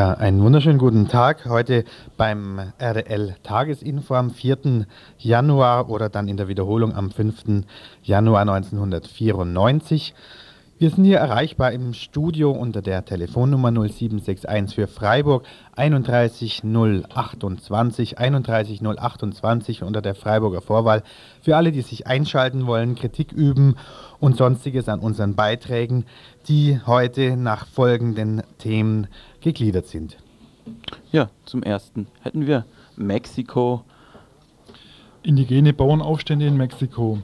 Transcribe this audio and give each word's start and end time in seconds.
Ja, 0.00 0.14
einen 0.14 0.42
wunderschönen 0.42 0.78
guten 0.78 1.08
Tag. 1.08 1.44
Heute 1.44 1.84
beim 2.16 2.72
RDL 2.78 3.34
Tagesinfo 3.42 4.14
am 4.14 4.30
4. 4.30 4.86
Januar 5.18 5.90
oder 5.90 6.08
dann 6.08 6.26
in 6.26 6.38
der 6.38 6.48
Wiederholung 6.48 6.94
am 6.94 7.10
5. 7.10 7.66
Januar 8.02 8.40
1994. 8.40 10.14
Wir 10.78 10.88
sind 10.88 11.04
hier 11.04 11.18
erreichbar 11.18 11.72
im 11.72 11.92
Studio 11.92 12.50
unter 12.50 12.80
der 12.80 13.04
Telefonnummer 13.04 13.70
0761 13.70 14.74
für 14.74 14.86
Freiburg 14.86 15.44
31028 15.76 18.16
31028 18.16 19.82
unter 19.82 20.00
der 20.00 20.14
Freiburger 20.14 20.62
Vorwahl 20.62 21.02
für 21.42 21.58
alle, 21.58 21.72
die 21.72 21.82
sich 21.82 22.06
einschalten 22.06 22.66
wollen, 22.66 22.94
Kritik 22.94 23.32
üben 23.32 23.76
und 24.18 24.38
sonstiges 24.38 24.88
an 24.88 25.00
unseren 25.00 25.34
Beiträgen, 25.34 26.06
die 26.48 26.80
heute 26.86 27.36
nach 27.36 27.66
folgenden 27.66 28.42
Themen 28.56 29.06
gegliedert 29.40 29.86
sind. 29.86 30.18
Ja, 31.12 31.30
zum 31.44 31.62
ersten 31.62 32.06
hätten 32.22 32.46
wir 32.46 32.64
Mexiko. 32.96 33.84
Indigene 35.22 35.72
Bauernaufstände 35.72 36.46
in 36.46 36.56
Mexiko. 36.56 37.18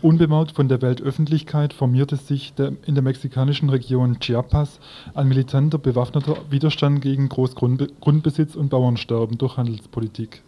Unbemerkt 0.00 0.52
von 0.52 0.68
der 0.68 0.80
Weltöffentlichkeit 0.80 1.72
formierte 1.72 2.16
sich 2.16 2.54
der, 2.54 2.72
in 2.86 2.94
der 2.94 3.02
mexikanischen 3.02 3.68
Region 3.68 4.20
Chiapas 4.20 4.78
ein 5.14 5.26
militanter 5.26 5.78
bewaffneter 5.78 6.36
Widerstand 6.50 7.02
gegen 7.02 7.28
Großgrundbesitz 7.28 8.54
und 8.54 8.68
Bauernsterben 8.68 9.38
durch 9.38 9.56
Handelspolitik. 9.56 10.42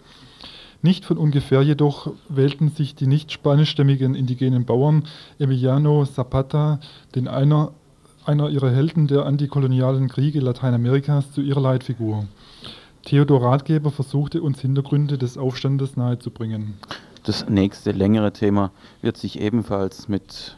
Nicht 0.82 1.04
von 1.04 1.18
ungefähr 1.18 1.62
jedoch 1.62 2.12
wählten 2.28 2.70
sich 2.70 2.94
die 2.94 3.06
nicht 3.06 3.32
spanischstämmigen 3.32 4.14
indigenen 4.14 4.64
Bauern 4.64 5.04
Emiliano 5.38 6.06
Zapata, 6.06 6.80
den 7.14 7.28
einer, 7.28 7.72
einer 8.24 8.48
ihrer 8.50 8.70
Helden 8.70 9.06
der 9.06 9.26
antikolonialen 9.26 10.08
Kriege 10.08 10.40
Lateinamerikas, 10.40 11.32
zu 11.32 11.40
ihrer 11.40 11.60
Leitfigur. 11.60 12.26
Theodor 13.04 13.42
Ratgeber 13.42 13.90
versuchte 13.90 14.42
uns 14.42 14.60
Hintergründe 14.60 15.18
des 15.18 15.38
Aufstandes 15.38 15.96
nahezubringen. 15.96 16.74
Das 17.24 17.48
nächste 17.48 17.92
längere 17.92 18.32
Thema 18.32 18.70
wird 19.02 19.16
sich 19.16 19.40
ebenfalls 19.40 20.08
mit 20.08 20.56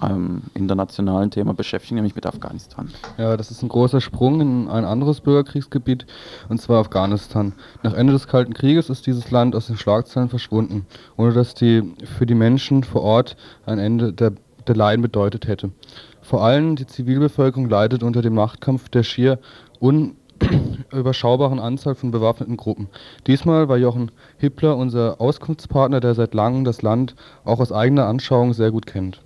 einem 0.00 0.42
internationalen 0.54 1.30
Thema 1.30 1.54
beschäftigen, 1.54 1.96
nämlich 1.96 2.14
mit 2.14 2.26
Afghanistan. 2.26 2.90
Ja, 3.16 3.36
das 3.36 3.50
ist 3.50 3.62
ein 3.62 3.68
großer 3.68 4.00
Sprung 4.00 4.40
in 4.40 4.68
ein 4.68 4.84
anderes 4.84 5.20
Bürgerkriegsgebiet, 5.20 6.06
und 6.48 6.60
zwar 6.60 6.80
Afghanistan. 6.80 7.52
Nach 7.82 7.94
Ende 7.94 8.12
des 8.12 8.28
Kalten 8.28 8.54
Krieges 8.54 8.90
ist 8.90 9.06
dieses 9.06 9.30
Land 9.30 9.56
aus 9.56 9.66
den 9.66 9.76
Schlagzeilen 9.76 10.28
verschwunden, 10.28 10.86
ohne 11.16 11.32
dass 11.32 11.54
die 11.54 11.94
für 12.04 12.26
die 12.26 12.34
Menschen 12.34 12.84
vor 12.84 13.02
Ort 13.02 13.36
ein 13.66 13.78
Ende 13.78 14.12
der, 14.12 14.32
der 14.66 14.76
Leiden 14.76 15.02
bedeutet 15.02 15.48
hätte. 15.48 15.70
Vor 16.28 16.44
allem 16.44 16.76
die 16.76 16.86
Zivilbevölkerung 16.86 17.70
leidet 17.70 18.02
unter 18.02 18.20
dem 18.20 18.34
Machtkampf 18.34 18.90
der 18.90 19.02
schier 19.02 19.38
un 19.80 20.14
überschaubaren 20.92 21.58
Anzahl 21.58 21.94
von 21.94 22.10
bewaffneten 22.10 22.58
Gruppen. 22.58 22.88
Diesmal 23.26 23.70
war 23.70 23.78
Jochen 23.78 24.10
Hippler 24.36 24.76
unser 24.76 25.22
Auskunftspartner, 25.22 26.00
der 26.00 26.14
seit 26.14 26.34
langem 26.34 26.64
das 26.64 26.82
Land 26.82 27.14
auch 27.46 27.60
aus 27.60 27.72
eigener 27.72 28.04
Anschauung 28.04 28.52
sehr 28.52 28.70
gut 28.70 28.84
kennt. 28.84 29.22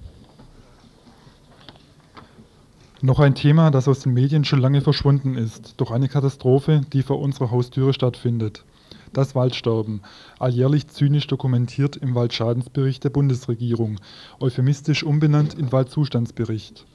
Noch 3.01 3.19
ein 3.19 3.35
Thema, 3.35 3.73
das 3.73 3.89
aus 3.89 3.99
den 3.99 4.15
Medien 4.15 4.45
schon 4.45 4.61
lange 4.61 4.81
verschwunden 4.81 5.35
ist, 5.35 5.75
doch 5.79 5.91
eine 5.91 6.07
Katastrophe, 6.07 6.83
die 6.93 7.03
vor 7.03 7.19
unserer 7.19 7.51
Haustüre 7.51 7.95
stattfindet. 7.95 8.63
Das 9.13 9.35
Waldsterben, 9.35 10.01
alljährlich 10.39 10.89
zynisch 10.89 11.27
dokumentiert 11.27 11.97
im 11.97 12.15
Waldschadensbericht 12.15 13.05
der 13.05 13.11
Bundesregierung, 13.11 14.01
euphemistisch 14.41 15.03
umbenannt 15.05 15.53
in 15.53 15.71
Waldzustandsbericht. 15.71 16.87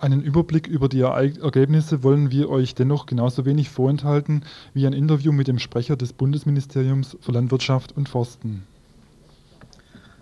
Einen 0.00 0.20
Überblick 0.20 0.66
über 0.66 0.88
die 0.88 1.02
Ergebnisse 1.02 2.02
wollen 2.02 2.32
wir 2.32 2.50
euch 2.50 2.74
dennoch 2.74 3.06
genauso 3.06 3.44
wenig 3.44 3.70
vorenthalten 3.70 4.44
wie 4.74 4.84
ein 4.86 4.92
Interview 4.92 5.30
mit 5.30 5.46
dem 5.46 5.60
Sprecher 5.60 5.96
des 5.96 6.12
Bundesministeriums 6.12 7.16
für 7.20 7.30
Landwirtschaft 7.30 7.96
und 7.96 8.08
Forsten. 8.08 8.66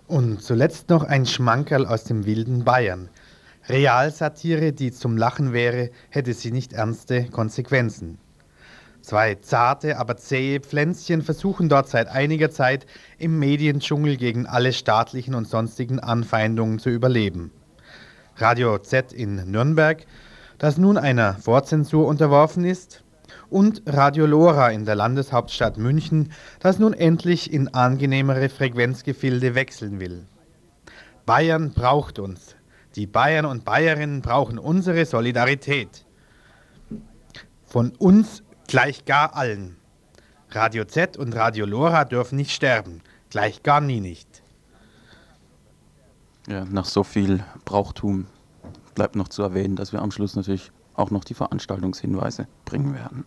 Und 0.07 0.43
zuletzt 0.43 0.89
noch 0.89 1.03
ein 1.03 1.25
Schmankerl 1.25 1.87
aus 1.87 2.03
dem 2.03 2.27
wilden 2.27 2.63
Bayern. 2.63 3.09
Realsatire, 3.67 4.71
die 4.71 4.91
zum 4.91 5.17
Lachen 5.17 5.51
wäre, 5.51 5.89
hätte 6.09 6.33
sie 6.33 6.51
nicht 6.51 6.73
ernste 6.73 7.25
Konsequenzen. 7.25 8.19
Zwei 9.03 9.35
zarte, 9.35 9.97
aber 9.99 10.15
zähe 10.15 10.61
Pflänzchen 10.61 11.23
versuchen 11.23 11.67
dort 11.67 11.89
seit 11.89 12.07
einiger 12.07 12.51
Zeit 12.51 12.85
im 13.17 13.37
Mediendschungel 13.37 14.15
gegen 14.15 14.45
alle 14.45 14.71
staatlichen 14.71 15.35
und 15.35 15.45
sonstigen 15.45 15.99
Anfeindungen 15.99 16.79
zu 16.79 16.89
überleben. 16.89 17.51
Radio 18.37 18.77
Z 18.77 19.11
in 19.11 19.51
Nürnberg, 19.51 20.05
das 20.57 20.77
nun 20.77 20.97
einer 20.97 21.33
Vorzensur 21.33 22.07
unterworfen 22.07 22.63
ist, 22.63 23.03
und 23.49 23.83
Radio 23.85 24.25
Lora 24.25 24.69
in 24.69 24.85
der 24.85 24.95
Landeshauptstadt 24.95 25.77
München, 25.77 26.31
das 26.61 26.79
nun 26.79 26.93
endlich 26.93 27.51
in 27.51 27.67
angenehmere 27.73 28.47
Frequenzgefilde 28.47 29.53
wechseln 29.53 29.99
will. 29.99 30.25
Bayern 31.25 31.73
braucht 31.73 32.19
uns. 32.19 32.55
Die 32.95 33.05
Bayern 33.05 33.45
und 33.45 33.65
Bayerinnen 33.65 34.21
brauchen 34.21 34.57
unsere 34.57 35.05
Solidarität. 35.05 36.05
Von 37.65 37.91
uns 37.97 38.42
gleich 38.67 39.05
gar 39.05 39.35
allen. 39.35 39.77
Radio 40.49 40.85
Z 40.85 41.17
und 41.17 41.35
Radio 41.35 41.65
Lora 41.65 42.05
dürfen 42.05 42.35
nicht 42.35 42.51
sterben, 42.51 43.01
gleich 43.29 43.63
gar 43.63 43.81
nie 43.81 43.99
nicht. 43.99 44.43
Ja, 46.47 46.65
nach 46.65 46.85
so 46.85 47.03
viel 47.03 47.43
Brauchtum 47.65 48.27
bleibt 48.95 49.15
noch 49.15 49.29
zu 49.29 49.41
erwähnen, 49.41 49.75
dass 49.75 49.93
wir 49.93 50.01
am 50.01 50.11
Schluss 50.11 50.35
natürlich 50.35 50.71
auch 50.95 51.09
noch 51.09 51.23
die 51.23 51.33
Veranstaltungshinweise 51.33 52.47
bringen 52.65 52.93
werden. 52.93 53.25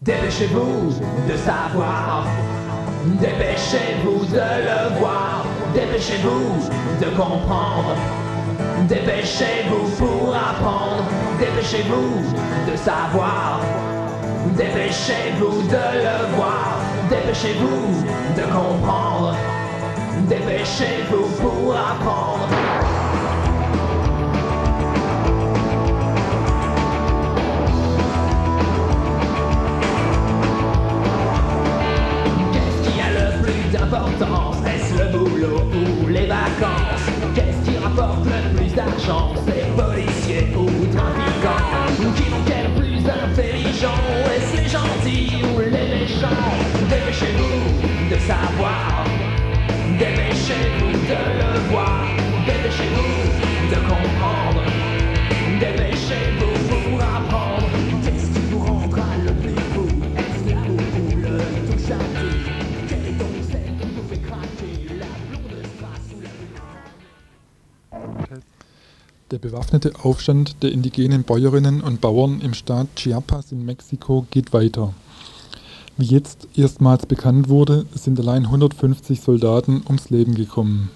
Dépêchez-vous 0.00 1.00
de 1.26 1.36
savoir, 1.36 2.24
dépêchez-vous 3.20 4.24
de 4.30 4.36
le 4.36 5.00
voir, 5.00 5.44
dépêchez-vous 5.74 6.70
de 7.00 7.16
comprendre, 7.16 7.96
dépêchez-vous 8.88 9.90
pour 9.98 10.36
apprendre, 10.36 11.04
dépêchez-vous 11.40 12.70
de 12.70 12.76
savoir, 12.76 13.60
dépêchez-vous 14.56 15.62
de 15.62 15.84
le 16.04 16.36
voir, 16.36 16.80
dépêchez-vous 17.10 18.04
de 18.36 18.42
comprendre. 18.42 19.36
Dépêchez-vous 20.28 21.26
pour 21.40 21.74
apprendre. 21.74 22.48
Qu'est-ce 32.52 32.90
qui 32.90 33.00
a 33.00 33.10
le 33.10 33.42
plus 33.42 33.72
d'importance? 33.72 34.56
Est-ce 34.66 34.98
le 34.98 35.18
boulot 35.18 35.62
ou 36.02 36.08
les 36.08 36.26
vacances? 36.26 37.07
Qu'est-ce 37.98 38.06
qui 38.06 38.06
rapporte 38.06 38.26
le 38.26 38.56
plus 38.56 38.74
d'argent 38.74 39.34
C'est 39.46 39.66
policiers 39.76 40.46
ou 40.56 40.66
trafiquants 40.94 42.14
Qui 42.14 42.28
vont 42.28 42.44
quel 42.46 42.70
plus 42.74 42.98
intelligent 42.98 43.98
Est-ce 44.34 44.56
les 44.56 44.68
gentils 44.68 45.42
ou 45.42 45.60
les 45.60 45.70
méchants? 45.70 46.28
Dépêchez-vous 46.88 48.10
de 48.10 48.18
savoir. 48.20 49.04
Dépêchez-vous 49.98 50.92
de 50.92 51.18
le 51.40 51.70
voir, 51.70 52.07
Der 69.38 69.50
bewaffnete 69.50 69.92
Aufstand 70.02 70.64
der 70.64 70.72
indigenen 70.72 71.22
Bäuerinnen 71.22 71.80
und 71.80 72.00
Bauern 72.00 72.40
im 72.40 72.54
Staat 72.54 72.88
Chiapas 72.96 73.52
in 73.52 73.64
Mexiko 73.64 74.26
geht 74.32 74.52
weiter. 74.52 74.94
Wie 75.96 76.06
jetzt 76.06 76.48
erstmals 76.56 77.06
bekannt 77.06 77.48
wurde, 77.48 77.86
sind 77.94 78.18
allein 78.18 78.46
150 78.46 79.20
Soldaten 79.20 79.82
ums 79.86 80.10
Leben 80.10 80.34
gekommen. 80.34 80.90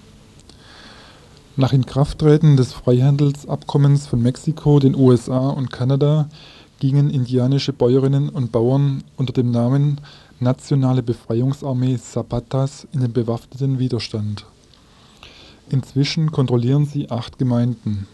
Nach 1.55 1.71
Inkrafttreten 1.71 2.57
des 2.57 2.73
Freihandelsabkommens 2.73 4.07
von 4.07 4.21
Mexiko, 4.21 4.77
den 4.79 4.95
USA 4.95 5.47
und 5.47 5.71
Kanada 5.71 6.27
gingen 6.81 7.09
indianische 7.11 7.71
Bäuerinnen 7.71 8.27
und 8.27 8.51
Bauern 8.51 9.05
unter 9.15 9.31
dem 9.31 9.51
Namen 9.51 10.01
Nationale 10.41 11.01
Befreiungsarmee 11.01 11.97
Zapatas 11.97 12.89
in 12.91 12.99
den 12.99 13.13
bewaffneten 13.13 13.79
Widerstand. 13.79 14.45
Inzwischen 15.69 16.29
kontrollieren 16.33 16.85
sie 16.85 17.09
acht 17.09 17.39
Gemeinden. 17.39 18.05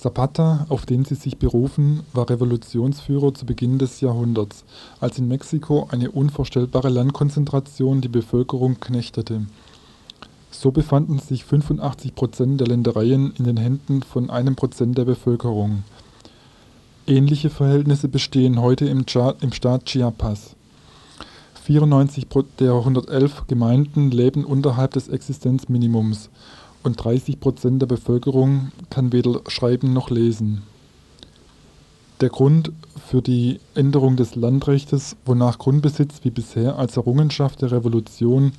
Zapata, 0.00 0.66
auf 0.68 0.86
den 0.86 1.04
sie 1.04 1.16
sich 1.16 1.38
berufen, 1.38 2.04
war 2.12 2.30
Revolutionsführer 2.30 3.34
zu 3.34 3.46
Beginn 3.46 3.78
des 3.78 4.00
Jahrhunderts, 4.00 4.64
als 5.00 5.18
in 5.18 5.26
Mexiko 5.26 5.88
eine 5.90 6.12
unvorstellbare 6.12 6.88
Landkonzentration 6.88 8.00
die 8.00 8.08
Bevölkerung 8.08 8.78
knechtete. 8.78 9.46
So 10.52 10.70
befanden 10.70 11.18
sich 11.18 11.44
85 11.44 12.14
Prozent 12.14 12.60
der 12.60 12.68
Ländereien 12.68 13.32
in 13.38 13.44
den 13.44 13.56
Händen 13.56 14.02
von 14.02 14.30
einem 14.30 14.54
Prozent 14.54 14.96
der 14.96 15.04
Bevölkerung. 15.04 15.82
Ähnliche 17.08 17.50
Verhältnisse 17.50 18.06
bestehen 18.08 18.60
heute 18.60 18.86
im, 18.86 19.04
im 19.40 19.52
Staat 19.52 19.84
Chiapas. 19.86 20.54
94 21.64 22.28
der 22.60 22.72
111 22.72 23.48
Gemeinden 23.48 24.10
leben 24.10 24.44
unterhalb 24.44 24.92
des 24.92 25.08
Existenzminimums 25.08 26.30
und 26.82 27.02
30 27.02 27.40
Prozent 27.40 27.82
der 27.82 27.86
Bevölkerung 27.86 28.72
kann 28.90 29.12
weder 29.12 29.40
schreiben 29.48 29.92
noch 29.92 30.10
lesen. 30.10 30.62
Der 32.20 32.30
Grund 32.30 32.72
für 33.06 33.22
die 33.22 33.60
Änderung 33.74 34.16
des 34.16 34.34
Landrechtes, 34.34 35.16
wonach 35.24 35.58
Grundbesitz 35.58 36.20
wie 36.24 36.30
bisher 36.30 36.76
als 36.76 36.96
Errungenschaft 36.96 37.62
der 37.62 37.70
Revolution 37.70 38.52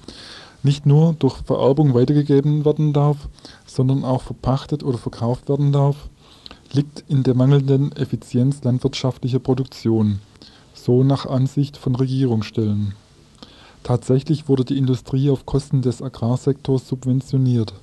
nicht 0.63 0.86
nur 0.86 1.16
durch 1.19 1.38
Vererbung 1.45 1.94
weitergegeben 1.94 2.66
werden 2.66 2.94
darf, 2.94 3.30
sondern 3.66 4.04
auch 4.04 4.22
verpachtet 4.22 4.83
oder 4.83 4.98
verkauft 4.98 5.50
werden 5.50 5.72
darf, 5.72 6.10
liegt 6.72 7.04
in 7.07 7.24
der 7.24 7.36
mangelnden 7.36 7.92
Effizienz 7.94 8.63
landwirtschaftlicher 8.63 9.39
Produktion, 9.39 10.19
so 10.74 11.04
nach 11.04 11.25
Ansicht 11.25 11.77
von 11.77 11.95
Regierungsstellen. 11.95 12.94
Tatsächlich 13.83 14.48
wurde 14.48 14.65
die 14.65 14.77
Industrie 14.77 15.30
auf 15.30 15.45
Kosten 15.45 15.81
des 15.81 16.01
Agrarsektors 16.01 16.88
subventioniert. 16.88 17.74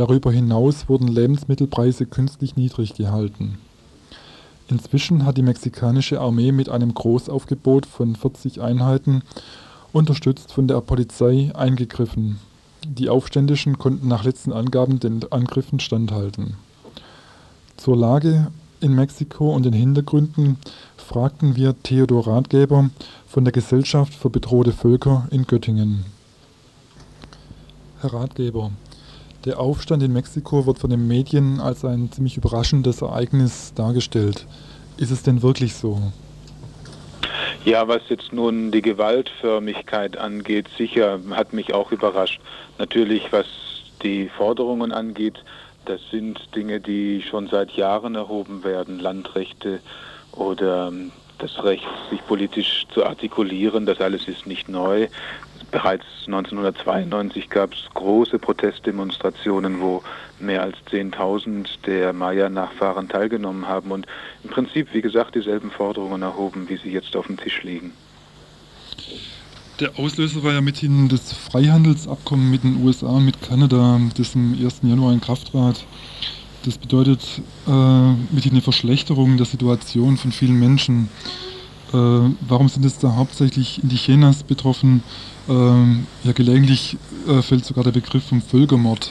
Darüber 0.00 0.32
hinaus 0.32 0.88
wurden 0.88 1.08
Lebensmittelpreise 1.08 2.06
künstlich 2.06 2.56
niedrig 2.56 2.94
gehalten. 2.94 3.58
Inzwischen 4.66 5.26
hat 5.26 5.36
die 5.36 5.42
mexikanische 5.42 6.22
Armee 6.22 6.52
mit 6.52 6.70
einem 6.70 6.94
Großaufgebot 6.94 7.84
von 7.84 8.16
40 8.16 8.62
Einheiten, 8.62 9.20
unterstützt 9.92 10.54
von 10.54 10.66
der 10.66 10.80
Polizei, 10.80 11.50
eingegriffen. 11.54 12.38
Die 12.82 13.10
Aufständischen 13.10 13.76
konnten 13.76 14.08
nach 14.08 14.24
letzten 14.24 14.54
Angaben 14.54 15.00
den 15.00 15.20
Angriffen 15.30 15.80
standhalten. 15.80 16.54
Zur 17.76 17.98
Lage 17.98 18.50
in 18.80 18.94
Mexiko 18.94 19.54
und 19.54 19.66
den 19.66 19.74
Hintergründen 19.74 20.56
fragten 20.96 21.56
wir 21.56 21.74
Theodor 21.82 22.26
Ratgeber 22.26 22.88
von 23.26 23.44
der 23.44 23.52
Gesellschaft 23.52 24.14
für 24.14 24.30
bedrohte 24.30 24.72
Völker 24.72 25.28
in 25.30 25.46
Göttingen. 25.46 26.06
Herr 28.00 28.14
Ratgeber, 28.14 28.70
der 29.44 29.58
Aufstand 29.58 30.02
in 30.02 30.12
Mexiko 30.12 30.66
wird 30.66 30.78
von 30.78 30.90
den 30.90 31.06
Medien 31.06 31.60
als 31.60 31.84
ein 31.84 32.12
ziemlich 32.12 32.36
überraschendes 32.36 33.02
Ereignis 33.02 33.72
dargestellt. 33.74 34.46
Ist 34.96 35.10
es 35.10 35.22
denn 35.22 35.42
wirklich 35.42 35.74
so? 35.74 36.00
Ja, 37.64 37.88
was 37.88 38.02
jetzt 38.08 38.32
nun 38.32 38.70
die 38.70 38.82
Gewaltförmigkeit 38.82 40.16
angeht, 40.16 40.66
sicher 40.78 41.20
hat 41.30 41.52
mich 41.52 41.74
auch 41.74 41.92
überrascht. 41.92 42.40
Natürlich, 42.78 43.32
was 43.32 43.46
die 44.02 44.28
Forderungen 44.28 44.92
angeht, 44.92 45.42
das 45.84 46.00
sind 46.10 46.40
Dinge, 46.54 46.80
die 46.80 47.22
schon 47.22 47.48
seit 47.48 47.72
Jahren 47.72 48.14
erhoben 48.14 48.64
werden, 48.64 48.98
Landrechte 48.98 49.80
oder 50.32 50.88
ähm, 50.88 51.12
das 51.38 51.62
Recht, 51.64 51.86
sich 52.10 52.24
politisch 52.26 52.86
zu 52.92 53.04
artikulieren, 53.04 53.86
das 53.86 54.00
alles 54.00 54.28
ist 54.28 54.46
nicht 54.46 54.68
neu. 54.68 55.08
Bereits 55.70 56.04
1992 56.26 57.48
gab 57.48 57.72
es 57.74 57.80
große 57.94 58.38
Protestdemonstrationen, 58.38 59.80
wo 59.80 60.02
mehr 60.40 60.62
als 60.62 60.76
10.000 60.90 61.66
der 61.86 62.12
Maya-Nachfahren 62.12 63.08
teilgenommen 63.08 63.68
haben 63.68 63.92
und 63.92 64.06
im 64.42 64.50
Prinzip, 64.50 64.88
wie 64.92 65.00
gesagt, 65.00 65.34
dieselben 65.34 65.70
Forderungen 65.70 66.22
erhoben, 66.22 66.68
wie 66.68 66.76
sie 66.76 66.90
jetzt 66.90 67.14
auf 67.14 67.26
dem 67.26 67.36
Tisch 67.36 67.62
liegen. 67.62 67.92
Der 69.78 69.98
Auslöser 69.98 70.42
war 70.42 70.52
ja 70.52 70.60
mithin 70.60 71.08
das 71.08 71.32
Freihandelsabkommen 71.32 72.50
mit 72.50 72.64
den 72.64 72.84
USA 72.84 73.06
und 73.06 73.24
mit 73.24 73.40
Kanada, 73.40 74.00
das 74.16 74.34
am 74.34 74.52
1. 74.52 74.80
Januar 74.82 75.12
in 75.12 75.20
Kraft 75.20 75.52
trat. 75.52 75.84
Das 76.64 76.76
bedeutet 76.76 77.20
äh, 77.66 78.12
mithin 78.30 78.52
eine 78.52 78.60
Verschlechterung 78.60 79.38
der 79.38 79.46
Situation 79.46 80.18
von 80.18 80.32
vielen 80.32 80.58
Menschen. 80.58 81.08
Äh, 81.92 81.96
warum 82.48 82.68
sind 82.68 82.84
jetzt 82.84 83.02
da 83.02 83.16
hauptsächlich 83.16 83.82
Indigenas 83.82 84.42
betroffen? 84.42 85.02
Ähm, 85.48 86.06
ja, 86.22 86.32
gelegentlich 86.32 86.96
äh, 87.28 87.42
fällt 87.42 87.64
sogar 87.64 87.84
der 87.84 87.92
Begriff 87.92 88.28
vom 88.28 88.40
Völkermord. 88.40 89.10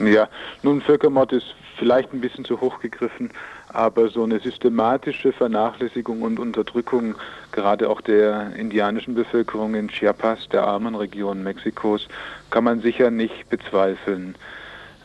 Ja, 0.00 0.28
nun, 0.62 0.80
Völkermord 0.80 1.32
ist 1.32 1.54
vielleicht 1.78 2.12
ein 2.12 2.20
bisschen 2.20 2.44
zu 2.44 2.60
hoch 2.60 2.80
gegriffen, 2.80 3.30
aber 3.68 4.10
so 4.10 4.22
eine 4.22 4.38
systematische 4.38 5.32
Vernachlässigung 5.32 6.22
und 6.22 6.38
Unterdrückung 6.38 7.14
gerade 7.52 7.88
auch 7.88 8.00
der 8.02 8.54
indianischen 8.54 9.14
Bevölkerung 9.14 9.74
in 9.74 9.88
Chiapas, 9.88 10.48
der 10.50 10.64
armen 10.64 10.94
Region 10.94 11.42
Mexikos, 11.42 12.06
kann 12.50 12.64
man 12.64 12.82
sicher 12.82 13.10
nicht 13.10 13.48
bezweifeln. 13.48 14.34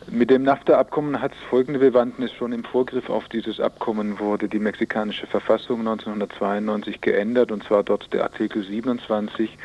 Mit 0.08 0.30
dem 0.30 0.44
NAFTA-Abkommen 0.44 1.20
hat 1.20 1.32
es 1.32 1.38
folgende 1.50 1.80
Bewandtnis. 1.80 2.32
Schon 2.32 2.52
im 2.52 2.62
Vorgriff 2.62 3.10
auf 3.10 3.28
dieses 3.28 3.58
Abkommen 3.58 4.20
wurde 4.20 4.48
die 4.48 4.60
mexikanische 4.60 5.26
Verfassung 5.26 5.80
1992 5.80 7.00
geändert, 7.00 7.50
und 7.50 7.64
zwar 7.64 7.82
dort 7.82 8.12
der 8.12 8.22
Artikel 8.22 8.62
27 8.62 9.58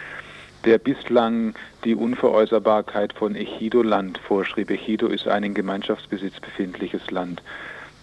der 0.66 0.78
bislang 0.78 1.56
die 1.84 1.96
Unveräußerbarkeit 1.96 3.14
von 3.14 3.36
Ejido-Land 3.36 4.20
vorschrieb. 4.20 4.70
Ejido 4.70 5.08
ist 5.08 5.28
ein 5.28 5.44
in 5.44 5.54
Gemeinschaftsbesitz 5.54 6.40
befindliches 6.40 7.10
Land. 7.10 7.42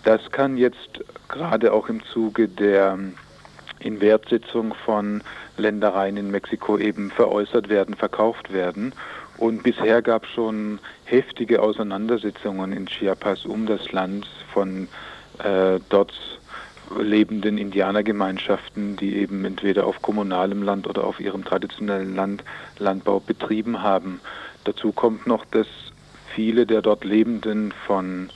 Das 0.05 0.31
kann 0.31 0.57
jetzt 0.57 1.05
gerade 1.29 1.73
auch 1.73 1.89
im 1.89 2.03
Zuge 2.05 2.49
der 2.49 2.99
Inwertsetzung 3.81 4.75
von 4.75 5.23
Ländereien 5.57 6.17
in 6.17 6.31
Mexiko 6.31 6.79
eben 6.79 7.11
veräußert 7.11 7.69
werden, 7.69 7.95
verkauft 7.95 8.53
werden. 8.53 8.93
Und 9.39 9.63
bisher 9.63 10.03
gab 10.03 10.25
es 10.25 10.31
schon 10.31 10.81
heftige 11.05 11.63
Auseinandersetzungen 11.63 12.73
in 12.73 12.87
Chiapas 12.87 13.47
um 13.47 13.67
das 13.67 13.93
Land 13.93 14.27
von 14.53 14.89
äh, 15.39 15.79
dort 15.89 16.13
lebenden 16.99 17.59
Indianergemeinschaften, 17.59 18.97
die 18.97 19.17
eben 19.17 19.45
entweder 19.45 19.87
auf 19.87 20.03
kommunalem 20.03 20.63
Land 20.63 20.87
oder 20.87 21.05
auf 21.05 21.21
ihrem 21.21 21.45
traditionellen 21.45 22.17
Land 22.17 22.43
Landbau 22.79 23.21
betrieben 23.21 23.83
haben. 23.83 24.21
Dazu 24.65 24.93
kommt 24.93 25.27
noch, 25.27 25.45
dass 25.45 25.67
viele 26.35 26.67
der 26.67 26.83
dort 26.83 27.05
Lebenden 27.05 27.73
von 27.87 28.31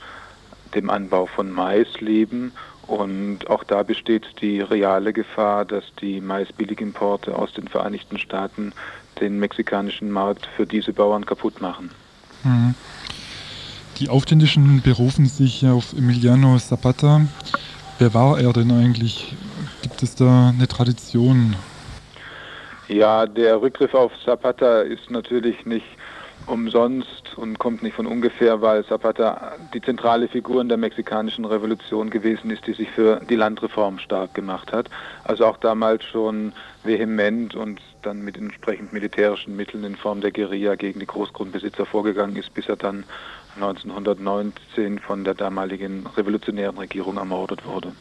dem 0.75 0.89
Anbau 0.89 1.25
von 1.25 1.51
Mais 1.51 1.99
leben 1.99 2.53
und 2.87 3.49
auch 3.49 3.63
da 3.63 3.83
besteht 3.83 4.41
die 4.41 4.59
reale 4.59 5.13
Gefahr, 5.13 5.63
dass 5.65 5.83
die 6.01 6.19
Maisbilligimporte 6.19 7.35
aus 7.35 7.53
den 7.53 7.67
Vereinigten 7.67 8.17
Staaten 8.17 8.73
den 9.19 9.39
mexikanischen 9.39 10.11
Markt 10.11 10.47
für 10.55 10.65
diese 10.65 10.93
Bauern 10.93 11.25
kaputt 11.25 11.61
machen. 11.61 11.91
Mhm. 12.43 12.75
Die 13.99 14.09
Aufständischen 14.09 14.81
berufen 14.81 15.27
sich 15.27 15.65
auf 15.67 15.93
Emiliano 15.93 16.57
Zapata, 16.57 17.21
Wer 17.99 18.13
war 18.13 18.39
er 18.39 18.51
denn 18.53 18.71
eigentlich? 18.71 19.35
Gibt 19.81 20.01
es 20.01 20.15
da 20.15 20.49
eine 20.49 20.67
Tradition? 20.67 21.55
Ja, 22.87 23.25
der 23.27 23.61
Rückgriff 23.61 23.93
auf 23.93 24.11
Zapata 24.25 24.81
ist 24.81 25.11
natürlich 25.11 25.65
nicht 25.65 25.85
umsonst 26.47 27.37
und 27.37 27.59
kommt 27.59 27.83
nicht 27.83 27.95
von 27.95 28.05
ungefähr, 28.05 28.61
weil 28.61 28.83
Zapata 28.85 29.53
die 29.73 29.81
zentrale 29.81 30.27
Figur 30.27 30.59
in 30.59 30.67
der 30.67 30.77
mexikanischen 30.77 31.45
Revolution 31.45 32.09
gewesen 32.09 32.49
ist, 32.49 32.65
die 32.67 32.73
sich 32.73 32.89
für 32.89 33.21
die 33.29 33.35
Landreform 33.35 33.99
stark 33.99 34.33
gemacht 34.33 34.73
hat. 34.73 34.89
Also 35.23 35.45
auch 35.45 35.57
damals 35.57 36.03
schon 36.03 36.51
vehement 36.83 37.55
und 37.55 37.79
dann 38.05 38.21
mit 38.23 38.37
entsprechend 38.37 38.93
militärischen 38.93 39.55
Mitteln 39.55 39.83
in 39.83 39.95
Form 39.95 40.21
der 40.21 40.31
Guerilla 40.31 40.75
gegen 40.75 40.99
die 40.99 41.05
Großgrundbesitzer 41.05 41.85
vorgegangen 41.85 42.35
ist, 42.35 42.53
bis 42.53 42.67
er 42.67 42.75
dann 42.75 43.03
1919 43.55 44.99
von 44.99 45.23
der 45.23 45.33
damaligen 45.33 46.05
revolutionären 46.15 46.77
Regierung 46.77 47.17
ermordet 47.17 47.65
wurde. 47.65 47.93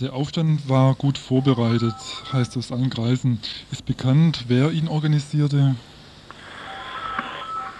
Der 0.00 0.12
Aufstand 0.12 0.68
war 0.68 0.94
gut 0.94 1.18
vorbereitet, 1.18 1.94
heißt 2.32 2.56
aus 2.56 2.70
allen 2.70 2.90
Kreisen. 2.90 3.40
Ist 3.72 3.84
bekannt, 3.84 4.44
wer 4.46 4.70
ihn 4.70 4.86
organisierte? 4.86 5.74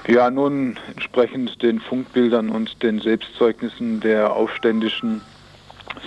Ja, 0.09 0.29
nun 0.29 0.79
entsprechend 0.89 1.63
den 1.63 1.79
Funkbildern 1.79 2.51
und 2.51 2.83
den 2.83 3.01
Selbstzeugnissen 3.01 4.01
der 4.01 4.35
Aufständischen 4.35 5.21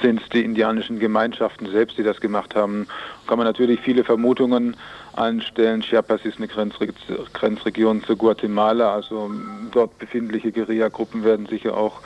sind 0.02 0.22
es 0.22 0.30
die 0.30 0.44
indianischen 0.44 1.00
Gemeinschaften 1.00 1.70
selbst, 1.72 1.98
die 1.98 2.04
das 2.04 2.20
gemacht 2.20 2.56
haben. 2.56 2.88
Kann 3.28 3.38
man 3.38 3.46
natürlich 3.46 3.80
viele 3.82 4.04
Vermutungen 4.04 4.76
anstellen. 5.14 5.82
Chiapas 5.82 6.26
ist 6.26 6.38
eine 6.38 6.48
Grenzre 6.48 6.88
Grenzregion 7.34 8.04
zu 8.04 8.16
Guatemala, 8.16 8.94
also 8.94 9.32
dort 9.72 9.98
befindliche 10.00 10.52
Guerillagruppen 10.52 11.24
werden 11.24 11.46
sicher 11.46 11.76
auch 11.76 12.02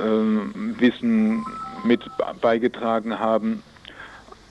ähm, 0.00 0.74
wissen, 0.78 1.44
mit 1.84 2.00
beigetragen 2.40 3.18
haben. 3.18 3.62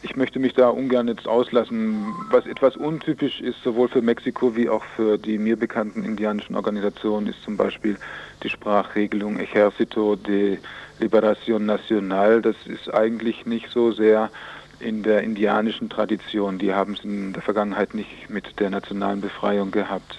Ich 0.03 0.15
möchte 0.15 0.39
mich 0.39 0.53
da 0.53 0.69
ungern 0.69 1.07
jetzt 1.07 1.27
auslassen. 1.27 2.13
Was 2.31 2.47
etwas 2.47 2.75
untypisch 2.75 3.39
ist, 3.39 3.61
sowohl 3.63 3.87
für 3.87 4.01
Mexiko 4.01 4.55
wie 4.55 4.67
auch 4.67 4.83
für 4.95 5.17
die 5.17 5.37
mir 5.37 5.57
bekannten 5.57 6.03
indianischen 6.03 6.55
Organisationen, 6.55 7.27
ist 7.27 7.43
zum 7.43 7.55
Beispiel 7.55 7.97
die 8.41 8.49
Sprachregelung 8.49 9.37
Ejército 9.37 10.15
de 10.15 10.57
Liberación 10.99 11.65
Nacional. 11.65 12.41
Das 12.41 12.55
ist 12.65 12.91
eigentlich 12.91 13.45
nicht 13.45 13.69
so 13.69 13.91
sehr 13.91 14.31
in 14.79 15.03
der 15.03 15.21
indianischen 15.21 15.89
Tradition. 15.89 16.57
Die 16.57 16.73
haben 16.73 16.93
es 16.93 17.03
in 17.03 17.33
der 17.33 17.43
Vergangenheit 17.43 17.93
nicht 17.93 18.29
mit 18.29 18.59
der 18.59 18.71
nationalen 18.71 19.21
Befreiung 19.21 19.69
gehabt. 19.69 20.17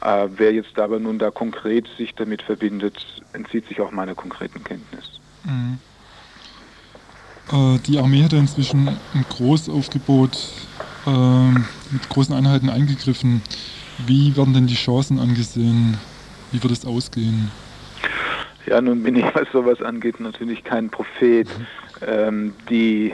Äh, 0.00 0.28
wer 0.36 0.52
jetzt 0.52 0.78
aber 0.80 0.98
nun 0.98 1.20
da 1.20 1.30
konkret 1.30 1.86
sich 1.96 2.14
damit 2.16 2.42
verbindet, 2.42 3.22
entzieht 3.32 3.68
sich 3.68 3.80
auch 3.80 3.92
meiner 3.92 4.16
konkreten 4.16 4.64
Kenntnis. 4.64 5.20
Mhm. 5.44 5.78
Äh, 7.52 7.78
die 7.86 7.98
Armee 7.98 8.22
hat 8.22 8.32
ja 8.32 8.38
inzwischen 8.38 8.88
ein 8.88 9.26
Großaufgebot 9.28 10.38
äh, 11.06 11.48
mit 11.90 12.08
großen 12.08 12.34
Einheiten 12.34 12.70
eingegriffen. 12.70 13.42
Wie 14.06 14.36
werden 14.36 14.54
denn 14.54 14.66
die 14.66 14.74
Chancen 14.74 15.18
angesehen? 15.18 15.98
Wie 16.50 16.62
wird 16.62 16.72
es 16.72 16.86
ausgehen? 16.86 17.50
Ja, 18.66 18.80
nun 18.80 19.02
bin 19.02 19.16
ich, 19.16 19.24
was 19.34 19.50
sowas 19.52 19.82
angeht, 19.82 20.20
natürlich 20.20 20.64
kein 20.64 20.88
Prophet. 20.88 21.48
Ähm, 22.06 22.54
die 22.70 23.12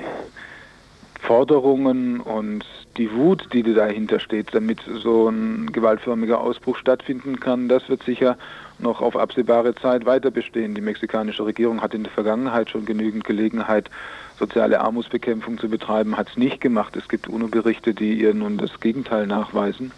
Forderungen 1.20 2.20
und 2.20 2.64
die 2.96 3.12
Wut, 3.12 3.48
die 3.52 3.62
dahinter 3.62 4.18
steht, 4.20 4.54
damit 4.54 4.80
so 5.02 5.28
ein 5.28 5.70
gewaltförmiger 5.72 6.40
Ausbruch 6.40 6.76
stattfinden 6.76 7.38
kann, 7.38 7.68
das 7.68 7.88
wird 7.88 8.02
sicher 8.02 8.36
noch 8.78 9.00
auf 9.00 9.16
absehbare 9.16 9.74
Zeit 9.74 10.06
weiter 10.06 10.30
bestehen. 10.30 10.74
Die 10.74 10.80
mexikanische 10.80 11.44
Regierung 11.44 11.82
hat 11.82 11.94
in 11.94 12.04
der 12.04 12.12
Vergangenheit 12.12 12.70
schon 12.70 12.86
genügend 12.86 13.24
Gelegenheit, 13.24 13.90
soziale 14.38 14.80
Armutsbekämpfung 14.80 15.58
zu 15.58 15.68
betreiben, 15.68 16.16
hat 16.16 16.28
es 16.30 16.36
nicht 16.36 16.60
gemacht. 16.60 16.96
Es 16.96 17.08
gibt 17.08 17.28
UNO-Berichte, 17.28 17.94
die 17.94 18.20
ihr 18.20 18.34
nun 18.34 18.58
das 18.58 18.80
Gegenteil 18.80 19.26
nachweisen. 19.26 19.92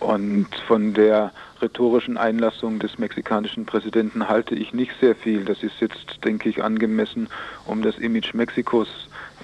Und 0.00 0.48
von 0.66 0.94
der 0.94 1.32
rhetorischen 1.60 2.16
Einlassung 2.16 2.80
des 2.80 2.98
mexikanischen 2.98 3.66
Präsidenten 3.66 4.28
halte 4.28 4.56
ich 4.56 4.74
nicht 4.74 4.92
sehr 5.00 5.14
viel. 5.14 5.44
Das 5.44 5.62
ist 5.62 5.80
jetzt, 5.80 6.24
denke 6.24 6.48
ich, 6.48 6.64
angemessen, 6.64 7.28
um 7.66 7.82
das 7.82 7.98
Image 7.98 8.34
Mexikos 8.34 8.88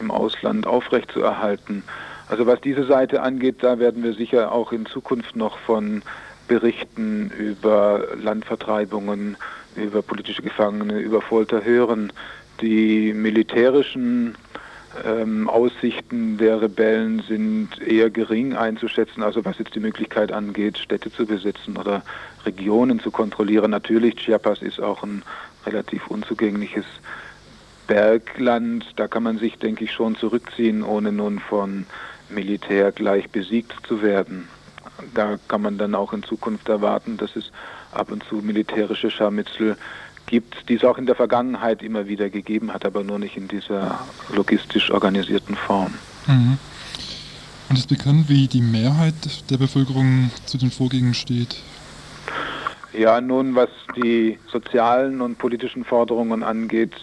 im 0.01 0.11
Ausland 0.11 0.67
aufrechtzuerhalten. 0.67 1.85
Also 2.29 2.47
was 2.47 2.61
diese 2.61 2.85
Seite 2.85 3.23
angeht, 3.23 3.63
da 3.63 3.79
werden 3.79 4.03
wir 4.03 4.15
sicher 4.15 4.53
auch 4.53 4.73
in 4.73 4.85
Zukunft 4.87 5.37
noch 5.37 5.59
von 5.59 6.03
Berichten 6.49 7.31
über 7.31 8.03
Landvertreibungen, 8.21 9.37
über 9.77 10.03
politische 10.03 10.43
Gefangene, 10.43 10.99
über 10.99 11.21
Folter 11.21 11.65
hören. 11.65 12.13
Die 12.61 13.13
militärischen 13.13 14.35
ähm, 15.05 15.49
Aussichten 15.49 16.39
der 16.39 16.61
Rebellen 16.61 17.23
sind 17.29 17.81
eher 17.81 18.11
gering 18.11 18.57
einzuschätzen, 18.57 19.23
also 19.23 19.45
was 19.45 19.59
jetzt 19.59 19.75
die 19.75 19.81
Möglichkeit 19.81 20.33
angeht, 20.33 20.79
Städte 20.79 21.13
zu 21.13 21.27
besetzen 21.27 21.77
oder 21.77 22.03
Regionen 22.45 22.99
zu 22.99 23.11
kontrollieren. 23.11 23.71
Natürlich, 23.71 24.17
Chiapas 24.17 24.63
ist 24.63 24.81
auch 24.81 25.05
ein 25.05 25.23
relativ 25.67 26.09
unzugängliches 26.09 26.87
Bergland. 27.87 28.87
Da 28.97 29.07
kann 29.07 29.23
man 29.23 29.39
sich, 29.39 29.59
denke 29.59 29.85
ich, 29.85 29.93
schon 29.93 30.17
zurückziehen, 30.17 30.83
ohne 30.83 31.13
nun 31.13 31.39
von 31.39 31.87
Militär 32.29 32.91
gleich 32.93 33.31
besiegt 33.31 33.87
zu 33.87 34.03
werden. 34.03 34.49
Da 35.15 35.39
kann 35.47 35.63
man 35.63 35.79
dann 35.79 35.95
auch 35.95 36.13
in 36.13 36.25
Zukunft 36.25 36.69
erwarten, 36.69 37.19
dass 37.19 37.37
es 37.37 37.53
ab 37.93 38.11
und 38.11 38.25
zu 38.25 38.37
militärische 38.37 39.11
Scharmützel 39.11 39.75
gibt, 39.75 39.83
die 40.31 40.75
es 40.75 40.85
auch 40.85 40.99
in 40.99 41.07
der 41.07 41.15
Vergangenheit 41.15 41.83
immer 41.83 42.07
wieder 42.07 42.31
gegeben 42.31 42.73
hat, 42.73 42.85
aber 42.85 43.05
nur 43.05 43.19
nicht 43.19 43.37
in 43.37 43.49
dieser 43.49 44.01
logistisch 44.33 44.91
organisierten 44.91 45.57
Form. 45.57 45.95
Mhm. 46.27 46.59
Und 47.69 47.79
ist 47.79 47.89
bekannt, 47.89 48.29
wie 48.29 48.47
die 48.49 48.63
Mehrheit 48.63 49.15
der 49.51 49.59
Bevölkerung 49.59 50.31
zu 50.47 50.57
den 50.57 50.71
Vorgängen 50.71 51.15
steht? 51.15 51.57
Ja, 52.93 53.21
nun, 53.21 53.55
was 53.55 53.69
die 53.97 54.39
sozialen 54.51 55.21
und 55.21 55.39
politischen 55.39 55.85
Forderungen 55.85 56.43
angeht, 56.43 56.95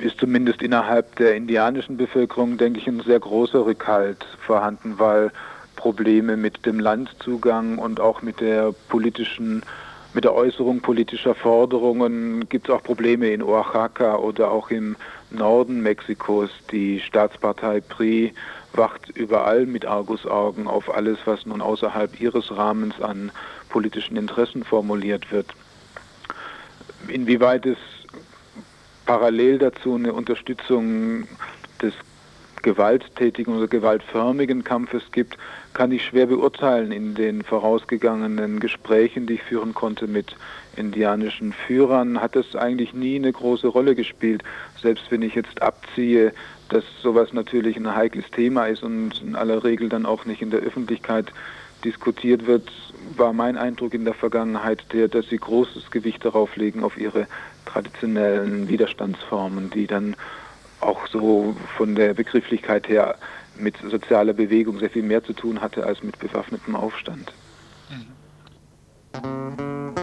ist 0.00 0.18
zumindest 0.18 0.62
innerhalb 0.62 1.16
der 1.16 1.36
indianischen 1.36 1.96
Bevölkerung, 1.96 2.58
denke 2.58 2.80
ich, 2.80 2.86
ein 2.88 3.00
sehr 3.00 3.20
großer 3.20 3.64
Rückhalt 3.64 4.26
vorhanden, 4.44 4.98
weil 4.98 5.30
Probleme 5.76 6.36
mit 6.36 6.66
dem 6.66 6.80
Landzugang 6.80 7.78
und 7.78 8.00
auch 8.00 8.20
mit 8.22 8.40
der 8.40 8.74
politischen, 8.88 9.62
mit 10.12 10.24
der 10.24 10.34
Äußerung 10.34 10.80
politischer 10.80 11.34
Forderungen 11.34 12.48
gibt 12.48 12.68
es 12.68 12.74
auch 12.74 12.82
Probleme 12.82 13.30
in 13.30 13.42
Oaxaca 13.42 14.16
oder 14.16 14.50
auch 14.50 14.70
im 14.70 14.96
Norden 15.30 15.80
Mexikos. 15.82 16.50
Die 16.72 17.00
Staatspartei 17.00 17.80
PRI 17.80 18.32
wacht 18.72 19.10
überall 19.10 19.66
mit 19.66 19.86
Argusaugen 19.86 20.66
auf 20.66 20.92
alles, 20.92 21.18
was 21.24 21.46
nun 21.46 21.60
außerhalb 21.60 22.20
ihres 22.20 22.56
Rahmens 22.56 23.00
an 23.00 23.30
politischen 23.68 24.16
Interessen 24.16 24.64
formuliert 24.64 25.30
wird. 25.30 25.46
Inwieweit 27.08 27.66
es 27.66 27.78
parallel 29.06 29.58
dazu 29.58 29.94
eine 29.94 30.12
Unterstützung 30.12 31.26
des 31.80 31.94
gewalttätigen 32.62 33.56
oder 33.56 33.66
gewaltförmigen 33.66 34.64
Kampfes 34.64 35.02
gibt, 35.12 35.36
kann 35.74 35.92
ich 35.92 36.04
schwer 36.04 36.26
beurteilen 36.26 36.92
in 36.92 37.14
den 37.14 37.42
vorausgegangenen 37.42 38.60
Gesprächen, 38.60 39.26
die 39.26 39.34
ich 39.34 39.42
führen 39.42 39.74
konnte 39.74 40.06
mit 40.06 40.36
indianischen 40.76 41.52
Führern, 41.52 42.20
hat 42.20 42.36
es 42.36 42.56
eigentlich 42.56 42.94
nie 42.94 43.16
eine 43.16 43.32
große 43.32 43.68
Rolle 43.68 43.94
gespielt. 43.94 44.42
Selbst 44.80 45.10
wenn 45.10 45.22
ich 45.22 45.34
jetzt 45.34 45.62
abziehe, 45.62 46.32
dass 46.68 46.84
sowas 47.02 47.32
natürlich 47.32 47.76
ein 47.76 47.94
heikles 47.94 48.30
Thema 48.30 48.66
ist 48.66 48.82
und 48.82 49.20
in 49.22 49.34
aller 49.34 49.64
Regel 49.64 49.88
dann 49.88 50.06
auch 50.06 50.24
nicht 50.24 50.42
in 50.42 50.50
der 50.50 50.60
Öffentlichkeit 50.60 51.32
diskutiert 51.84 52.46
wird, 52.46 52.70
war 53.16 53.32
mein 53.32 53.56
Eindruck 53.56 53.94
in 53.94 54.04
der 54.04 54.14
Vergangenheit 54.14 54.84
der, 54.92 55.08
dass 55.08 55.28
sie 55.28 55.38
großes 55.38 55.90
Gewicht 55.90 56.24
darauf 56.24 56.56
legen, 56.56 56.84
auf 56.84 56.98
ihre 56.98 57.26
traditionellen 57.66 58.68
Widerstandsformen, 58.68 59.70
die 59.70 59.86
dann 59.86 60.14
auch 60.80 61.06
so 61.08 61.54
von 61.76 61.94
der 61.94 62.14
Begrifflichkeit 62.14 62.88
her 62.88 63.16
mit 63.56 63.76
sozialer 63.78 64.32
Bewegung 64.32 64.78
sehr 64.78 64.90
viel 64.90 65.02
mehr 65.02 65.22
zu 65.22 65.32
tun 65.32 65.60
hatte 65.60 65.84
als 65.84 66.02
mit 66.02 66.18
bewaffnetem 66.18 66.74
Aufstand. 66.74 67.32
Mhm. 67.90 69.99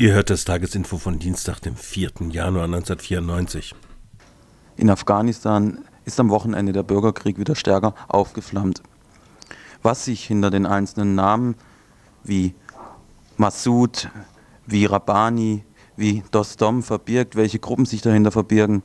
Ihr 0.00 0.14
hört 0.14 0.30
das 0.30 0.46
Tagesinfo 0.46 0.96
von 0.96 1.18
Dienstag, 1.18 1.60
dem 1.60 1.76
4. 1.76 2.12
Januar 2.30 2.64
1994. 2.64 3.74
In 4.78 4.88
Afghanistan 4.88 5.84
ist 6.06 6.18
am 6.18 6.30
Wochenende 6.30 6.72
der 6.72 6.84
Bürgerkrieg 6.84 7.38
wieder 7.38 7.54
stärker 7.54 7.94
aufgeflammt. 8.08 8.82
Was 9.82 10.06
sich 10.06 10.24
hinter 10.24 10.50
den 10.50 10.64
einzelnen 10.64 11.14
Namen 11.14 11.54
wie 12.24 12.54
Massoud, 13.36 14.08
wie 14.64 14.86
Rabbani, 14.86 15.64
wie 15.96 16.22
Dostom 16.30 16.82
verbirgt, 16.82 17.36
welche 17.36 17.58
Gruppen 17.58 17.84
sich 17.84 18.00
dahinter 18.00 18.30
verbirgen, 18.30 18.82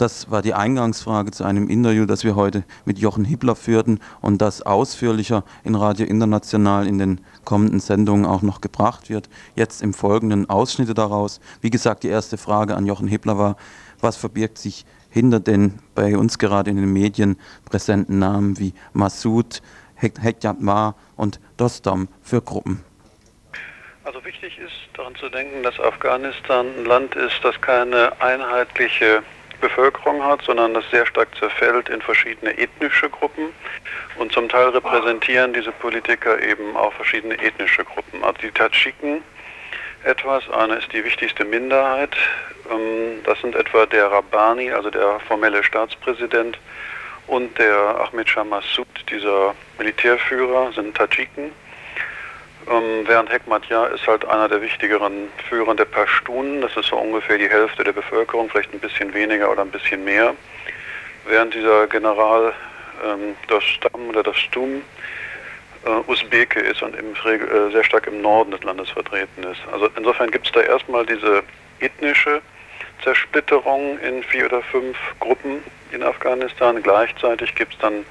das 0.00 0.30
war 0.30 0.40
die 0.40 0.54
Eingangsfrage 0.54 1.30
zu 1.30 1.44
einem 1.44 1.68
Interview, 1.68 2.06
das 2.06 2.24
wir 2.24 2.34
heute 2.34 2.64
mit 2.86 2.98
Jochen 2.98 3.26
Hippler 3.26 3.54
führten 3.54 4.00
und 4.22 4.40
das 4.40 4.62
ausführlicher 4.62 5.44
in 5.62 5.74
Radio 5.74 6.06
International 6.06 6.86
in 6.86 6.98
den 6.98 7.20
kommenden 7.44 7.80
Sendungen 7.80 8.24
auch 8.24 8.40
noch 8.40 8.62
gebracht 8.62 9.10
wird. 9.10 9.28
Jetzt 9.56 9.82
im 9.82 9.92
Folgenden 9.92 10.48
Ausschnitte 10.48 10.94
daraus. 10.94 11.38
Wie 11.60 11.68
gesagt, 11.68 12.02
die 12.02 12.08
erste 12.08 12.38
Frage 12.38 12.76
an 12.76 12.86
Jochen 12.86 13.08
Hippler 13.08 13.36
war, 13.36 13.56
was 14.00 14.16
verbirgt 14.16 14.56
sich 14.56 14.86
hinter 15.10 15.38
den 15.38 15.78
bei 15.94 16.16
uns 16.16 16.38
gerade 16.38 16.70
in 16.70 16.76
den 16.76 16.90
Medien 16.90 17.36
präsenten 17.66 18.18
Namen 18.18 18.58
wie 18.58 18.72
Massoud, 18.94 19.60
Hekjatmar 19.96 20.94
und 21.16 21.40
Dostom 21.58 22.08
für 22.22 22.40
Gruppen? 22.40 22.82
Also 24.04 24.24
wichtig 24.24 24.58
ist 24.58 24.72
daran 24.96 25.14
zu 25.16 25.28
denken, 25.28 25.62
dass 25.62 25.78
Afghanistan 25.78 26.66
ein 26.78 26.86
Land 26.86 27.14
ist, 27.16 27.38
das 27.42 27.60
keine 27.60 28.18
einheitliche 28.22 29.22
Bevölkerung 29.60 30.22
hat, 30.24 30.42
sondern 30.42 30.74
das 30.74 30.88
sehr 30.90 31.06
stark 31.06 31.28
zerfällt 31.36 31.88
in 31.88 32.02
verschiedene 32.02 32.56
ethnische 32.58 33.08
Gruppen. 33.08 33.50
Und 34.18 34.32
zum 34.32 34.48
Teil 34.48 34.68
repräsentieren 34.70 35.52
diese 35.52 35.72
Politiker 35.72 36.40
eben 36.42 36.76
auch 36.76 36.92
verschiedene 36.94 37.38
ethnische 37.38 37.84
Gruppen. 37.84 38.22
Also 38.24 38.38
die 38.42 38.50
Tadschiken 38.50 39.22
etwas, 40.04 40.48
eine 40.50 40.76
ist 40.76 40.92
die 40.92 41.04
wichtigste 41.04 41.44
Minderheit. 41.44 42.16
Ähm, 42.70 43.22
das 43.24 43.40
sind 43.40 43.54
etwa 43.54 43.86
der 43.86 44.10
Rabbani, 44.10 44.70
also 44.72 44.90
der 44.90 45.20
formelle 45.20 45.62
Staatspräsident, 45.62 46.58
und 47.26 47.56
der 47.58 47.76
Ahmed 48.00 48.28
Shah 48.28 48.42
Massoud, 48.42 48.88
dieser 49.08 49.54
Militärführer, 49.78 50.72
sind 50.72 50.96
Tadschiken. 50.96 51.52
Ähm, 52.68 53.06
während 53.06 53.30
Hekmatyar 53.30 53.90
ist 53.90 54.06
halt 54.06 54.24
einer 54.26 54.48
der 54.48 54.60
wichtigeren 54.60 55.28
Führer 55.48 55.74
der 55.74 55.86
Pashtunen. 55.86 56.60
Das 56.60 56.76
ist 56.76 56.86
so 56.86 56.96
ungefähr 56.96 57.38
die 57.38 57.48
Hälfte 57.48 57.84
der 57.84 57.92
Bevölkerung, 57.92 58.48
vielleicht 58.50 58.72
ein 58.72 58.80
bisschen 58.80 59.12
weniger 59.14 59.50
oder 59.50 59.62
ein 59.62 59.70
bisschen 59.70 60.04
mehr. 60.04 60.34
Während 61.26 61.54
dieser 61.54 61.86
General 61.86 62.52
ähm, 63.04 63.36
Dostam 63.48 64.08
oder 64.08 64.22
Dostum 64.22 64.82
äh, 65.84 66.10
Usbeke 66.10 66.60
ist 66.60 66.82
und 66.82 66.94
im, 66.96 67.12
äh, 67.14 67.70
sehr 67.72 67.84
stark 67.84 68.06
im 68.06 68.20
Norden 68.20 68.50
des 68.50 68.62
Landes 68.62 68.90
vertreten 68.90 69.42
ist. 69.44 69.60
Also 69.72 69.88
insofern 69.96 70.30
gibt 70.30 70.46
es 70.46 70.52
da 70.52 70.60
erstmal 70.60 71.06
diese 71.06 71.42
ethnische 71.80 72.42
Zersplitterung 73.02 73.98
in 74.00 74.22
vier 74.22 74.46
oder 74.46 74.62
fünf 74.62 74.96
Gruppen 75.18 75.62
in 75.92 76.02
Afghanistan. 76.02 76.82
Gleichzeitig 76.82 77.54
gibt 77.54 77.72
es 77.72 77.78
dann 77.78 78.04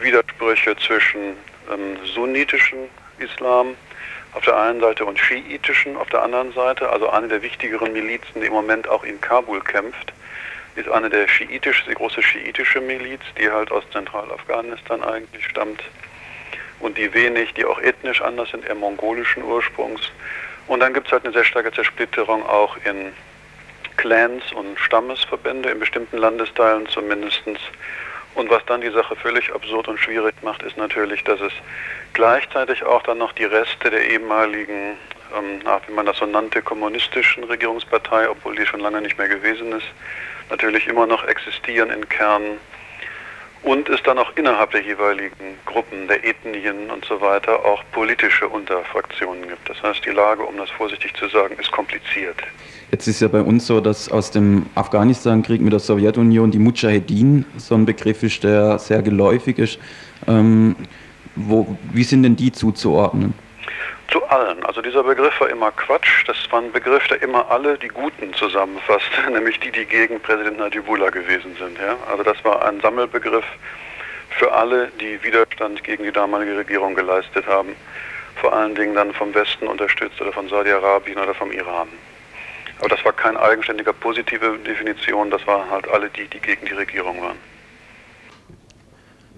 Widersprüche 0.00 0.76
zwischen 0.76 1.36
ähm, 1.72 1.96
sunnitischen 2.04 2.78
Islam 3.20 3.76
auf 4.34 4.44
der 4.44 4.56
einen 4.56 4.80
Seite 4.80 5.04
und 5.04 5.18
schiitischen 5.18 5.96
auf 5.96 6.08
der 6.08 6.22
anderen 6.22 6.52
Seite. 6.52 6.90
Also 6.90 7.08
eine 7.08 7.28
der 7.28 7.42
wichtigeren 7.42 7.92
Milizen, 7.92 8.40
die 8.40 8.46
im 8.46 8.52
Moment 8.52 8.88
auch 8.88 9.04
in 9.04 9.20
Kabul 9.20 9.60
kämpft, 9.60 10.12
ist 10.76 10.88
eine 10.88 11.10
der 11.10 11.26
schiitische, 11.26 11.84
die 11.88 11.94
große 11.94 12.22
schiitische 12.22 12.80
Miliz, 12.80 13.22
die 13.38 13.50
halt 13.50 13.70
aus 13.72 13.84
Zentralafghanistan 13.90 15.02
eigentlich 15.02 15.44
stammt 15.46 15.82
und 16.80 16.96
die 16.96 17.12
wenig, 17.12 17.54
die 17.54 17.64
auch 17.64 17.80
ethnisch 17.80 18.22
anders 18.22 18.50
sind, 18.50 18.64
eher 18.64 18.76
mongolischen 18.76 19.42
Ursprungs. 19.42 20.00
Und 20.68 20.80
dann 20.80 20.94
gibt 20.94 21.06
es 21.06 21.12
halt 21.12 21.24
eine 21.24 21.32
sehr 21.32 21.44
starke 21.44 21.72
Zersplitterung 21.72 22.46
auch 22.46 22.76
in 22.84 23.12
Clans 23.96 24.52
und 24.52 24.78
Stammesverbände 24.78 25.70
in 25.70 25.80
bestimmten 25.80 26.18
Landesteilen 26.18 26.86
zumindestens 26.86 27.58
und 28.38 28.50
was 28.50 28.64
dann 28.66 28.80
die 28.80 28.90
Sache 28.90 29.16
völlig 29.16 29.52
absurd 29.52 29.88
und 29.88 29.98
schwierig 29.98 30.34
macht, 30.42 30.62
ist 30.62 30.76
natürlich, 30.76 31.24
dass 31.24 31.40
es 31.40 31.52
gleichzeitig 32.12 32.84
auch 32.84 33.02
dann 33.02 33.18
noch 33.18 33.32
die 33.32 33.44
Reste 33.44 33.90
der 33.90 34.10
ehemaligen, 34.10 34.96
ähm, 35.36 35.60
wie 35.86 35.92
man 35.92 36.06
das 36.06 36.18
so 36.18 36.26
nannte, 36.26 36.62
kommunistischen 36.62 37.44
Regierungspartei, 37.44 38.28
obwohl 38.28 38.56
die 38.56 38.66
schon 38.66 38.80
lange 38.80 39.00
nicht 39.00 39.18
mehr 39.18 39.28
gewesen 39.28 39.72
ist, 39.72 39.86
natürlich 40.50 40.86
immer 40.86 41.06
noch 41.06 41.24
existieren 41.24 41.90
in 41.90 42.08
Kernen 42.08 42.58
und 43.62 43.88
es 43.88 44.02
dann 44.02 44.18
auch 44.18 44.30
innerhalb 44.36 44.70
der 44.70 44.82
jeweiligen 44.82 45.58
Gruppen, 45.66 46.06
der 46.08 46.24
Ethnien 46.24 46.90
und 46.90 47.04
so 47.04 47.20
weiter 47.20 47.64
auch 47.64 47.82
politische 47.92 48.48
Unterfraktionen 48.48 49.48
gibt. 49.48 49.68
Das 49.68 49.82
heißt, 49.82 50.04
die 50.04 50.10
Lage, 50.10 50.42
um 50.42 50.56
das 50.56 50.70
vorsichtig 50.70 51.14
zu 51.14 51.28
sagen, 51.28 51.56
ist 51.58 51.70
kompliziert. 51.70 52.36
Jetzt 52.90 53.06
ist 53.06 53.20
ja 53.20 53.28
bei 53.28 53.42
uns 53.42 53.66
so, 53.66 53.80
dass 53.80 54.10
aus 54.10 54.30
dem 54.30 54.66
Afghanistan-Krieg 54.74 55.60
mit 55.60 55.72
der 55.72 55.80
Sowjetunion 55.80 56.50
die 56.50 56.58
Mujahedin 56.58 57.44
so 57.58 57.74
ein 57.74 57.84
Begriff 57.84 58.22
ist, 58.22 58.44
der 58.44 58.78
sehr 58.78 59.02
geläufig 59.02 59.58
ist. 59.58 59.78
Ähm, 60.26 60.74
wo, 61.46 61.76
wie 61.92 62.04
sind 62.04 62.22
denn 62.22 62.36
die 62.36 62.52
zuzuordnen? 62.52 63.34
Zu 64.10 64.24
allen. 64.26 64.64
Also 64.64 64.80
dieser 64.80 65.02
Begriff 65.02 65.38
war 65.40 65.50
immer 65.50 65.70
Quatsch. 65.70 66.24
Das 66.26 66.36
war 66.50 66.62
ein 66.62 66.72
Begriff, 66.72 67.06
der 67.08 67.22
immer 67.22 67.50
alle 67.50 67.76
die 67.76 67.88
Guten 67.88 68.32
zusammenfasst, 68.34 69.10
nämlich 69.32 69.60
die, 69.60 69.70
die 69.70 69.84
gegen 69.84 70.20
Präsident 70.20 70.58
Najibullah 70.58 71.10
gewesen 71.10 71.54
sind. 71.58 71.78
Ja? 71.78 71.96
Also 72.10 72.22
das 72.22 72.42
war 72.44 72.64
ein 72.66 72.80
Sammelbegriff 72.80 73.44
für 74.30 74.52
alle, 74.52 74.90
die 75.00 75.22
Widerstand 75.22 75.82
gegen 75.84 76.04
die 76.04 76.12
damalige 76.12 76.56
Regierung 76.56 76.94
geleistet 76.94 77.46
haben. 77.46 77.74
Vor 78.36 78.52
allen 78.52 78.74
Dingen 78.74 78.94
dann 78.94 79.12
vom 79.12 79.34
Westen 79.34 79.66
unterstützt 79.66 80.20
oder 80.20 80.32
von 80.32 80.48
Saudi-Arabien 80.48 81.18
oder 81.18 81.34
vom 81.34 81.50
Iran. 81.50 81.88
Aber 82.78 82.88
das 82.88 83.04
war 83.04 83.12
keine 83.12 83.40
eigenständige 83.40 83.92
positive 83.92 84.56
Definition, 84.58 85.30
das 85.30 85.44
waren 85.46 85.68
halt 85.70 85.88
alle 85.88 86.08
die, 86.10 86.26
die 86.28 86.38
gegen 86.38 86.64
die 86.64 86.74
Regierung 86.74 87.20
waren. 87.20 87.36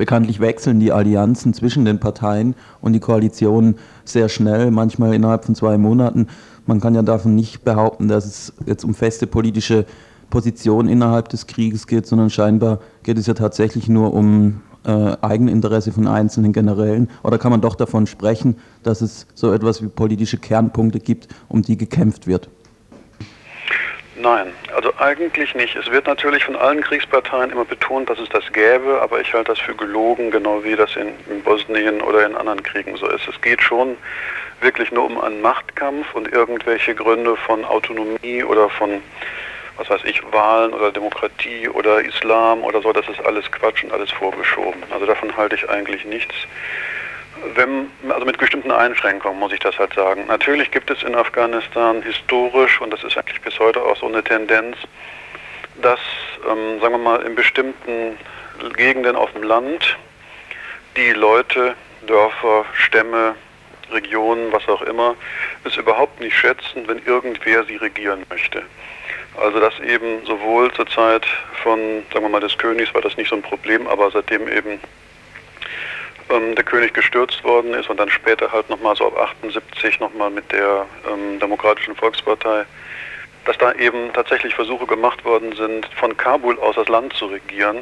Bekanntlich 0.01 0.41
wechseln 0.41 0.81
die 0.81 0.93
Allianzen 0.93 1.53
zwischen 1.53 1.85
den 1.85 2.01
Parteien 2.01 2.55
und 2.81 2.95
die 2.95 3.01
Koalitionen 3.01 3.75
sehr 4.07 4.31
schnell, 4.31 4.71
manchmal 4.71 5.13
innerhalb 5.13 5.45
von 5.45 5.55
zwei 5.55 5.77
Monaten. 5.77 6.29
Man 6.65 6.81
kann 6.81 6.95
ja 6.95 7.03
davon 7.03 7.35
nicht 7.35 7.65
behaupten, 7.65 8.09
dass 8.09 8.25
es 8.25 8.55
jetzt 8.65 8.83
um 8.83 8.95
feste 8.95 9.27
politische 9.27 9.85
Positionen 10.31 10.89
innerhalb 10.89 11.29
des 11.29 11.47
Krieges 11.47 11.87
geht, 11.87 12.07
sondern 12.07 12.31
scheinbar 12.31 12.79
geht 13.03 13.19
es 13.19 13.27
ja 13.27 13.35
tatsächlich 13.35 13.91
nur 13.91 14.15
um 14.15 14.63
äh, 14.87 15.19
Eigeninteresse 15.21 15.93
von 15.93 16.07
einzelnen 16.07 16.55
Generälen? 16.55 17.11
Oder 17.23 17.37
kann 17.37 17.51
man 17.51 17.61
doch 17.61 17.75
davon 17.75 18.07
sprechen, 18.07 18.57
dass 18.83 19.03
es 19.03 19.27
so 19.35 19.53
etwas 19.53 19.83
wie 19.83 19.89
politische 19.89 20.39
Kernpunkte 20.39 20.99
gibt, 20.99 21.29
um 21.51 21.61
die 21.61 21.77
gekämpft 21.77 22.27
wird? 22.27 22.49
Nein, 24.21 24.53
also 24.77 24.93
eigentlich 24.99 25.55
nicht. 25.55 25.77
Es 25.77 25.91
wird 25.91 26.07
natürlich 26.07 26.45
von 26.45 26.55
allen 26.55 26.83
Kriegsparteien 26.83 27.51
immer 27.51 27.65
betont, 27.65 28.11
dass 28.11 28.19
es 28.19 28.29
das 28.29 28.45
gäbe, 28.53 29.01
aber 29.01 29.19
ich 29.19 29.33
halte 29.33 29.53
das 29.53 29.59
für 29.59 29.75
gelogen, 29.75 30.31
genau 30.31 30.63
wie 30.63 30.77
das 30.77 30.95
in, 30.95 31.09
in 31.31 31.43
Bosnien 31.43 32.03
oder 32.03 32.27
in 32.27 32.37
anderen 32.37 32.63
Kriegen 32.63 32.95
so 32.99 33.09
ist. 33.09 33.27
Es 33.27 33.41
geht 33.41 33.63
schon 33.63 33.97
wirklich 34.61 34.93
nur 34.93 35.07
um 35.07 35.19
einen 35.19 35.41
Machtkampf 35.41 36.15
und 36.15 36.31
irgendwelche 36.31 36.95
Gründe 36.95 37.35
von 37.35 37.65
Autonomie 37.65 38.45
oder 38.45 38.69
von, 38.69 39.01
was 39.79 39.89
weiß 39.89 40.03
ich, 40.05 40.21
Wahlen 40.31 40.75
oder 40.75 40.93
Demokratie 40.93 41.71
oder 41.71 42.05
Islam 42.05 42.63
oder 42.63 42.83
so, 42.83 42.93
das 42.93 43.09
ist 43.09 43.25
alles 43.25 43.51
Quatsch 43.51 43.85
und 43.85 43.93
alles 43.93 44.11
vorgeschoben. 44.11 44.83
Also 44.91 45.07
davon 45.07 45.35
halte 45.35 45.55
ich 45.55 45.67
eigentlich 45.71 46.05
nichts. 46.05 46.35
Wenn, 47.55 47.91
also 48.09 48.25
mit 48.25 48.39
bestimmten 48.39 48.71
Einschränkungen 48.71 49.39
muss 49.39 49.53
ich 49.53 49.61
das 49.61 49.79
halt 49.79 49.95
sagen. 49.95 50.27
Natürlich 50.27 50.71
gibt 50.71 50.91
es 50.91 51.03
in 51.03 51.15
Afghanistan 51.15 52.03
historisch, 52.03 52.81
und 52.81 52.93
das 52.93 53.03
ist 53.05 53.17
eigentlich 53.17 53.41
bis 53.41 53.59
heute 53.59 53.83
auch 53.83 53.97
so 53.97 54.07
eine 54.07 54.23
Tendenz, 54.23 54.77
dass, 55.81 56.01
ähm, 56.49 56.81
sagen 56.81 56.95
wir 56.95 56.99
mal, 56.99 57.23
in 57.23 57.35
bestimmten 57.35 58.19
Gegenden 58.77 59.17
auf 59.17 59.33
dem 59.33 59.43
Land 59.43 59.97
die 60.97 61.13
Leute, 61.13 61.75
Dörfer, 62.07 62.65
Stämme, 62.75 63.35
Regionen, 63.91 64.53
was 64.53 64.67
auch 64.69 64.83
immer, 64.83 65.17
es 65.65 65.77
überhaupt 65.77 66.21
nicht 66.21 66.37
schätzen, 66.37 66.87
wenn 66.87 67.05
irgendwer 67.05 67.65
sie 67.65 67.77
regieren 67.77 68.25
möchte. 68.29 68.63
Also 69.41 69.61
dass 69.61 69.79
eben 69.81 70.25
sowohl 70.27 70.73
zur 70.73 70.87
Zeit 70.87 71.27
von, 71.63 72.03
sagen 72.13 72.25
wir 72.25 72.29
mal, 72.29 72.41
des 72.41 72.57
Königs 72.59 72.93
war 72.95 73.01
das 73.01 73.17
nicht 73.17 73.31
so 73.31 73.37
ein 73.37 73.43
Problem, 73.43 73.87
aber 73.87 74.11
seitdem 74.11 74.49
eben 74.49 74.81
ähm, 76.31 76.55
der 76.55 76.65
König 76.65 76.95
gestürzt 76.95 77.43
worden 77.45 77.75
ist 77.75 77.89
und 77.91 77.99
dann 77.99 78.11
später 78.11 78.51
halt 78.51 78.69
nochmal 78.71 78.97
so 78.97 79.07
ab 79.07 79.19
78 79.41 80.01
nochmal 80.01 80.31
mit 80.31 80.51
der 80.53 80.87
ähm, 81.11 81.39
Demokratischen 81.39 81.97
Volkspartei, 81.97 82.65
dass 83.51 83.59
da 83.59 83.73
eben 83.73 84.13
tatsächlich 84.13 84.55
Versuche 84.55 84.87
gemacht 84.87 85.25
worden 85.25 85.53
sind, 85.57 85.85
von 85.97 86.17
Kabul 86.17 86.57
aus 86.61 86.77
das 86.77 86.87
Land 86.87 87.15
zu 87.15 87.27
regieren. 87.27 87.79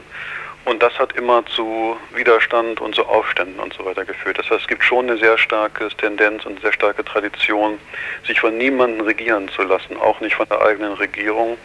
Und 0.65 0.83
das 0.83 0.99
hat 0.99 1.13
immer 1.13 1.45
zu 1.45 1.95
Widerstand 2.15 2.81
und 2.81 2.95
zu 2.95 3.05
Aufständen 3.05 3.61
und 3.61 3.75
so 3.75 3.85
weiter 3.85 4.07
geführt. 4.07 4.39
Das 4.39 4.49
heißt, 4.49 4.63
es 4.63 4.67
gibt 4.67 4.83
schon 4.83 5.11
eine 5.11 5.19
sehr 5.19 5.37
starke 5.37 5.89
Tendenz 5.89 6.47
und 6.47 6.53
eine 6.53 6.61
sehr 6.63 6.73
starke 6.73 7.05
Tradition, 7.05 7.79
sich 8.27 8.41
von 8.41 8.57
niemandem 8.57 9.03
regieren 9.03 9.51
zu 9.51 9.63
lassen, 9.63 9.99
auch 9.99 10.19
nicht 10.23 10.37
von 10.37 10.49
der 10.49 10.63
eigenen 10.63 10.95
Regierung. 10.95 11.59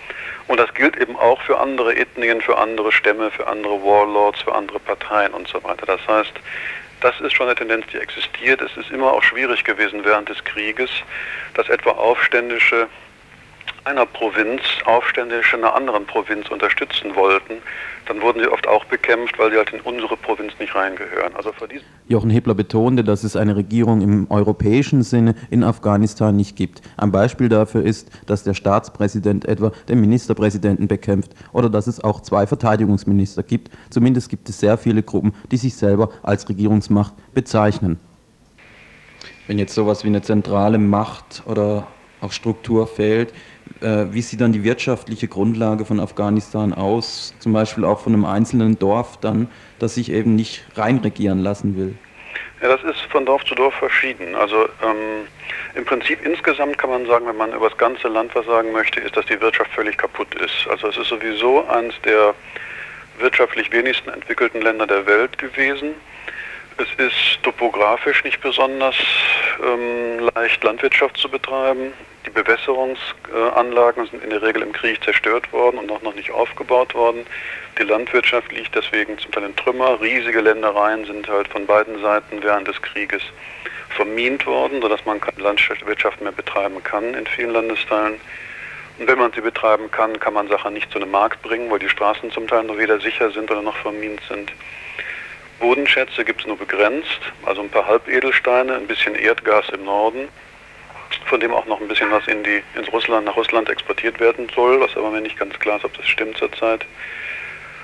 Und 0.49 0.59
das 0.59 0.73
gilt 0.73 0.97
eben 0.97 1.15
auch 1.15 1.41
für 1.41 1.57
andere 1.57 1.95
Ethnien, 1.95 2.41
für 2.41 2.57
andere 2.57 2.91
Stämme, 2.91 3.31
für 3.31 3.47
andere 3.47 3.81
Warlords, 3.85 4.41
für 4.41 4.53
andere 4.53 4.79
Parteien 4.79 5.33
und 5.33 5.47
so 5.47 5.63
weiter. 5.63 5.85
Das 5.85 6.05
heißt, 6.09 6.33
das 6.99 7.21
ist 7.21 7.31
schon 7.31 7.47
eine 7.47 7.55
Tendenz, 7.55 7.85
die 7.93 7.99
existiert. 7.99 8.61
Es 8.61 8.75
ist 8.75 8.91
immer 8.91 9.13
auch 9.13 9.23
schwierig 9.23 9.63
gewesen 9.63 10.03
während 10.03 10.27
des 10.27 10.43
Krieges, 10.43 10.89
dass 11.53 11.69
etwa 11.69 11.91
Aufständische 11.91 12.89
einer 13.85 14.05
Provinz 14.05 14.61
Aufständische 14.85 15.57
einer 15.57 15.75
anderen 15.75 16.05
Provinz 16.05 16.49
unterstützen 16.49 17.15
wollten, 17.15 17.55
dann 18.07 18.21
wurden 18.21 18.39
sie 18.41 18.47
oft 18.47 18.67
auch 18.67 18.85
bekämpft, 18.85 19.37
weil 19.39 19.51
sie 19.51 19.57
halt 19.57 19.71
in 19.71 19.79
unsere 19.81 20.17
Provinz 20.17 20.53
nicht 20.59 20.73
reingehören. 20.75 21.35
Also 21.35 21.51
Jochen 22.07 22.29
Hebler 22.29 22.53
betonte, 22.53 23.03
dass 23.03 23.23
es 23.23 23.35
eine 23.35 23.55
Regierung 23.55 24.01
im 24.01 24.29
europäischen 24.29 25.03
Sinne 25.03 25.35
in 25.49 25.63
Afghanistan 25.63 26.35
nicht 26.35 26.55
gibt. 26.55 26.81
Ein 26.97 27.11
Beispiel 27.11 27.49
dafür 27.49 27.83
ist, 27.83 28.09
dass 28.25 28.43
der 28.43 28.53
Staatspräsident 28.53 29.45
etwa 29.45 29.71
den 29.87 30.01
Ministerpräsidenten 30.01 30.87
bekämpft 30.87 31.31
oder 31.53 31.69
dass 31.69 31.87
es 31.87 32.03
auch 32.03 32.21
zwei 32.21 32.47
Verteidigungsminister 32.47 33.43
gibt. 33.43 33.71
Zumindest 33.89 34.29
gibt 34.29 34.49
es 34.49 34.59
sehr 34.59 34.77
viele 34.77 35.03
Gruppen, 35.03 35.33
die 35.51 35.57
sich 35.57 35.75
selber 35.75 36.09
als 36.23 36.47
Regierungsmacht 36.49 37.13
bezeichnen. 37.33 37.99
Wenn 39.47 39.59
jetzt 39.59 39.75
sowas 39.75 40.03
wie 40.03 40.07
eine 40.07 40.21
zentrale 40.21 40.77
Macht 40.77 41.43
oder 41.45 41.87
auch 42.21 42.31
Struktur 42.31 42.87
fehlt, 42.87 43.33
wie 43.83 44.21
sieht 44.21 44.41
dann 44.41 44.53
die 44.53 44.63
wirtschaftliche 44.63 45.27
Grundlage 45.27 45.85
von 45.85 45.99
Afghanistan 45.99 46.73
aus, 46.73 47.33
zum 47.39 47.53
Beispiel 47.53 47.85
auch 47.85 47.99
von 47.99 48.13
einem 48.13 48.25
einzelnen 48.25 48.79
Dorf 48.79 49.17
dann, 49.19 49.49
das 49.79 49.95
sich 49.95 50.11
eben 50.11 50.35
nicht 50.35 50.65
reinregieren 50.75 51.39
lassen 51.39 51.77
will? 51.77 51.95
Ja, 52.61 52.69
das 52.69 52.83
ist 52.83 53.01
von 53.11 53.25
Dorf 53.25 53.43
zu 53.43 53.55
Dorf 53.55 53.73
verschieden. 53.73 54.35
Also 54.35 54.63
ähm, 54.81 55.27
im 55.75 55.83
Prinzip 55.83 56.25
insgesamt 56.25 56.77
kann 56.77 56.91
man 56.91 57.05
sagen, 57.05 57.27
wenn 57.27 57.35
man 57.35 57.51
über 57.51 57.67
das 57.67 57.77
ganze 57.77 58.07
Land 58.07 58.33
was 58.35 58.45
sagen 58.45 58.71
möchte, 58.71 59.01
ist, 59.01 59.17
dass 59.17 59.25
die 59.25 59.39
Wirtschaft 59.41 59.71
völlig 59.71 59.97
kaputt 59.97 60.33
ist. 60.35 60.67
Also 60.69 60.87
es 60.87 60.97
ist 60.97 61.09
sowieso 61.09 61.67
eines 61.67 61.99
der 62.05 62.33
wirtschaftlich 63.19 63.71
wenigsten 63.71 64.09
entwickelten 64.09 64.61
Länder 64.61 64.87
der 64.87 65.05
Welt 65.05 65.37
gewesen. 65.37 65.89
Es 66.77 66.87
ist 67.05 67.43
topografisch 67.43 68.23
nicht 68.23 68.39
besonders 68.41 68.95
ähm, 69.61 70.29
leicht, 70.33 70.63
Landwirtschaft 70.63 71.17
zu 71.17 71.29
betreiben. 71.29 71.93
Die 72.25 72.29
Bewässerungsanlagen 72.29 74.07
sind 74.07 74.23
in 74.23 74.29
der 74.29 74.41
Regel 74.41 74.61
im 74.61 74.71
Krieg 74.71 75.03
zerstört 75.03 75.51
worden 75.51 75.77
und 75.77 75.91
auch 75.91 76.01
noch 76.01 76.15
nicht 76.15 76.31
aufgebaut 76.31 76.95
worden. 76.95 77.25
Die 77.77 77.83
Landwirtschaft 77.83 78.51
liegt 78.51 78.73
deswegen 78.75 79.17
zum 79.19 79.31
Teil 79.31 79.43
in 79.43 79.55
Trümmer. 79.55 79.99
Riesige 79.99 80.39
Ländereien 80.39 81.05
sind 81.05 81.27
halt 81.27 81.47
von 81.49 81.65
beiden 81.65 82.01
Seiten 82.01 82.41
während 82.41 82.67
des 82.67 82.81
Krieges 82.81 83.21
vermint 83.89 84.45
worden, 84.45 84.81
sodass 84.81 85.05
man 85.05 85.19
keine 85.19 85.41
Landwirtschaft 85.41 86.21
mehr 86.21 86.31
betreiben 86.31 86.81
kann 86.83 87.13
in 87.13 87.27
vielen 87.27 87.51
Landesteilen. 87.51 88.19
Und 88.99 89.07
wenn 89.07 89.17
man 89.17 89.31
sie 89.33 89.41
betreiben 89.41 89.89
kann, 89.91 90.19
kann 90.19 90.33
man 90.33 90.47
Sachen 90.47 90.73
nicht 90.73 90.91
zu 90.91 90.99
einem 90.99 91.11
Markt 91.11 91.41
bringen, 91.41 91.69
weil 91.71 91.79
die 91.79 91.89
Straßen 91.89 92.31
zum 92.31 92.47
Teil 92.47 92.63
noch 92.63 92.77
weder 92.77 92.99
sicher 92.99 93.31
sind 93.31 93.49
oder 93.49 93.61
noch 93.61 93.75
vermint 93.77 94.21
sind. 94.29 94.51
Bodenschätze 95.59 96.23
gibt 96.23 96.41
es 96.41 96.47
nur 96.47 96.57
begrenzt, 96.57 97.19
also 97.45 97.61
ein 97.61 97.69
paar 97.69 97.87
Halbedelsteine, 97.87 98.75
ein 98.75 98.87
bisschen 98.87 99.15
Erdgas 99.15 99.69
im 99.69 99.85
Norden, 99.85 100.27
von 101.33 101.39
dem 101.39 101.51
auch 101.51 101.65
noch 101.65 101.81
ein 101.81 101.87
bisschen 101.87 102.11
was 102.11 102.27
in 102.27 102.43
die, 102.43 102.61
ins 102.77 102.93
Russland, 102.93 103.25
nach 103.25 103.35
Russland 103.35 103.67
exportiert 103.67 104.19
werden 104.19 104.47
soll, 104.53 104.79
was 104.79 104.95
aber 104.95 105.09
mir 105.09 105.19
nicht 105.19 105.35
ganz 105.35 105.57
klar 105.57 105.77
ist, 105.77 105.83
ob 105.83 105.91
das 105.97 106.05
stimmt 106.05 106.37
zurzeit. 106.37 106.85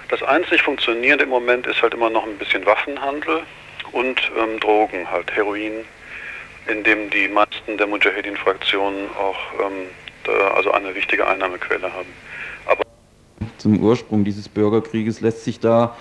Das 0.09 0.21
einzig 0.21 0.61
funktionierende 0.61 1.23
im 1.23 1.31
Moment 1.31 1.65
ist 1.65 1.81
halt 1.81 1.95
immer 1.95 2.11
noch 2.11 2.27
ein 2.27 2.37
bisschen 2.37 2.63
Waffenhandel 2.67 3.41
und 3.91 4.21
ähm, 4.37 4.59
Drogen, 4.59 5.09
halt 5.09 5.35
Heroin, 5.35 5.83
in 6.67 6.83
dem 6.83 7.09
die 7.09 7.27
meisten 7.27 7.75
der 7.75 7.87
Mujahedin-Fraktionen 7.87 9.09
auch 9.17 9.39
ähm, 9.59 9.87
da, 10.25 10.49
also 10.49 10.71
eine 10.71 10.93
wichtige 10.93 11.25
Einnahmequelle 11.27 11.91
haben. 11.91 12.13
Aber 12.67 12.83
Zum 13.57 13.81
Ursprung 13.81 14.23
dieses 14.25 14.47
Bürgerkrieges 14.47 15.21
lässt 15.21 15.43
sich 15.43 15.59
da 15.59 15.97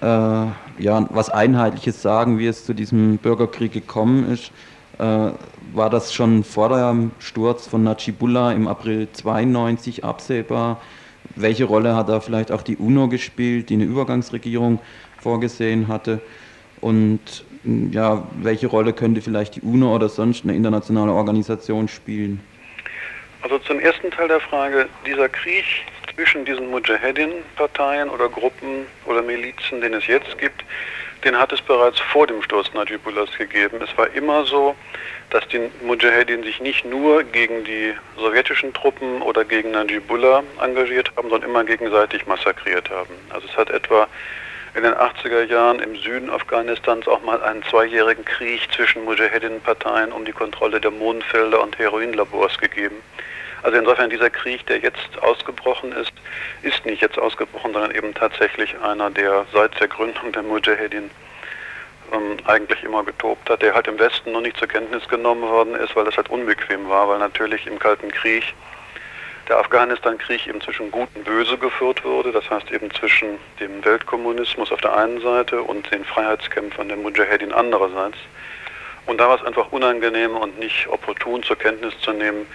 äh, 0.00 0.04
ja, 0.06 1.06
was 1.10 1.28
Einheitliches 1.28 2.00
sagen, 2.00 2.38
wie 2.38 2.46
es 2.46 2.64
zu 2.64 2.72
diesem 2.72 3.18
Bürgerkrieg 3.18 3.72
gekommen 3.72 4.30
ist. 4.32 4.52
Äh, 4.98 5.32
war 5.72 5.90
das 5.90 6.14
schon 6.14 6.44
vor 6.44 6.68
dem 6.68 7.10
Sturz 7.18 7.66
von 7.66 7.82
Najibullah 7.82 8.52
im 8.52 8.68
April 8.68 9.08
92 9.12 10.04
absehbar? 10.04 10.80
Welche 11.36 11.64
Rolle 11.64 11.96
hat 11.96 12.08
da 12.08 12.20
vielleicht 12.20 12.52
auch 12.52 12.62
die 12.62 12.76
UNO 12.76 13.08
gespielt, 13.08 13.70
die 13.70 13.74
eine 13.74 13.84
Übergangsregierung 13.84 14.78
vorgesehen 15.20 15.88
hatte? 15.88 16.20
Und 16.80 17.44
ja, 17.64 18.28
welche 18.40 18.66
Rolle 18.66 18.92
könnte 18.92 19.20
vielleicht 19.22 19.56
die 19.56 19.62
UNO 19.62 19.94
oder 19.94 20.08
sonst 20.08 20.44
eine 20.44 20.54
internationale 20.54 21.12
Organisation 21.12 21.88
spielen? 21.88 22.40
Also 23.42 23.58
zum 23.58 23.80
ersten 23.80 24.10
Teil 24.10 24.28
der 24.28 24.40
Frage, 24.40 24.86
dieser 25.06 25.28
Krieg 25.28 25.64
zwischen 26.14 26.44
diesen 26.44 26.70
Mujahedin-Parteien 26.70 28.08
oder 28.08 28.28
Gruppen 28.28 28.86
oder 29.06 29.22
Milizen, 29.22 29.80
den 29.80 29.94
es 29.94 30.06
jetzt 30.06 30.38
gibt, 30.38 30.64
den 31.24 31.38
hat 31.38 31.52
es 31.52 31.60
bereits 31.62 31.98
vor 31.98 32.26
dem 32.26 32.42
Sturz 32.42 32.72
Najibullahs 32.74 33.36
gegeben. 33.36 33.80
Es 33.82 33.96
war 33.96 34.12
immer 34.14 34.44
so, 34.44 34.76
dass 35.30 35.46
die 35.48 35.70
Mujahedin 35.82 36.42
sich 36.42 36.60
nicht 36.60 36.84
nur 36.84 37.24
gegen 37.24 37.64
die 37.64 37.94
sowjetischen 38.16 38.72
Truppen 38.74 39.22
oder 39.22 39.44
gegen 39.44 39.70
Najibullah 39.70 40.42
engagiert 40.60 41.10
haben, 41.16 41.30
sondern 41.30 41.50
immer 41.50 41.64
gegenseitig 41.64 42.26
massakriert 42.26 42.90
haben. 42.90 43.14
Also 43.30 43.48
es 43.48 43.56
hat 43.56 43.70
etwa 43.70 44.06
in 44.74 44.82
den 44.82 44.94
80er 44.94 45.44
Jahren 45.44 45.78
im 45.78 45.96
Süden 45.96 46.30
Afghanistans 46.30 47.06
auch 47.06 47.22
mal 47.22 47.42
einen 47.42 47.62
zweijährigen 47.64 48.24
Krieg 48.24 48.60
zwischen 48.72 49.04
Mujahedin-Parteien 49.04 50.12
um 50.12 50.24
die 50.24 50.32
Kontrolle 50.32 50.80
der 50.80 50.90
Mondfelder 50.90 51.62
und 51.62 51.78
Heroinlabors 51.78 52.58
gegeben. 52.58 52.96
Also 53.64 53.78
insofern 53.78 54.10
dieser 54.10 54.28
Krieg, 54.28 54.66
der 54.66 54.78
jetzt 54.80 55.22
ausgebrochen 55.22 55.92
ist, 55.92 56.12
ist 56.60 56.84
nicht 56.84 57.00
jetzt 57.00 57.18
ausgebrochen, 57.18 57.72
sondern 57.72 57.92
eben 57.92 58.12
tatsächlich 58.12 58.78
einer, 58.82 59.08
der 59.08 59.46
seit 59.54 59.80
der 59.80 59.88
Gründung 59.88 60.32
der 60.32 60.42
Mujahedin 60.42 61.10
ähm, 62.12 62.36
eigentlich 62.44 62.84
immer 62.84 63.02
getobt 63.04 63.48
hat, 63.48 63.62
der 63.62 63.74
halt 63.74 63.88
im 63.88 63.98
Westen 63.98 64.32
noch 64.32 64.42
nicht 64.42 64.58
zur 64.58 64.68
Kenntnis 64.68 65.08
genommen 65.08 65.48
worden 65.48 65.74
ist, 65.76 65.96
weil 65.96 66.04
das 66.04 66.14
halt 66.18 66.28
unbequem 66.28 66.90
war, 66.90 67.08
weil 67.08 67.18
natürlich 67.18 67.66
im 67.66 67.78
Kalten 67.78 68.12
Krieg 68.12 68.52
der 69.48 69.56
Afghanistan-Krieg 69.60 70.46
eben 70.46 70.60
zwischen 70.60 70.90
Gut 70.90 71.08
und 71.14 71.24
Böse 71.24 71.56
geführt 71.56 72.04
wurde, 72.04 72.32
das 72.32 72.50
heißt 72.50 72.70
eben 72.70 72.90
zwischen 72.90 73.38
dem 73.60 73.82
Weltkommunismus 73.82 74.72
auf 74.72 74.80
der 74.82 74.94
einen 74.94 75.22
Seite 75.22 75.62
und 75.62 75.90
den 75.90 76.04
Freiheitskämpfern 76.04 76.88
der 76.88 76.98
Mujahedin 76.98 77.54
andererseits. 77.54 78.18
Und 79.06 79.18
da 79.18 79.26
war 79.26 79.36
es 79.36 79.46
einfach 79.46 79.72
unangenehm 79.72 80.36
und 80.36 80.58
nicht 80.58 80.86
opportun 80.86 81.42
zur 81.42 81.56
Kenntnis 81.56 81.98
zu 82.00 82.12
nehmen, 82.12 82.46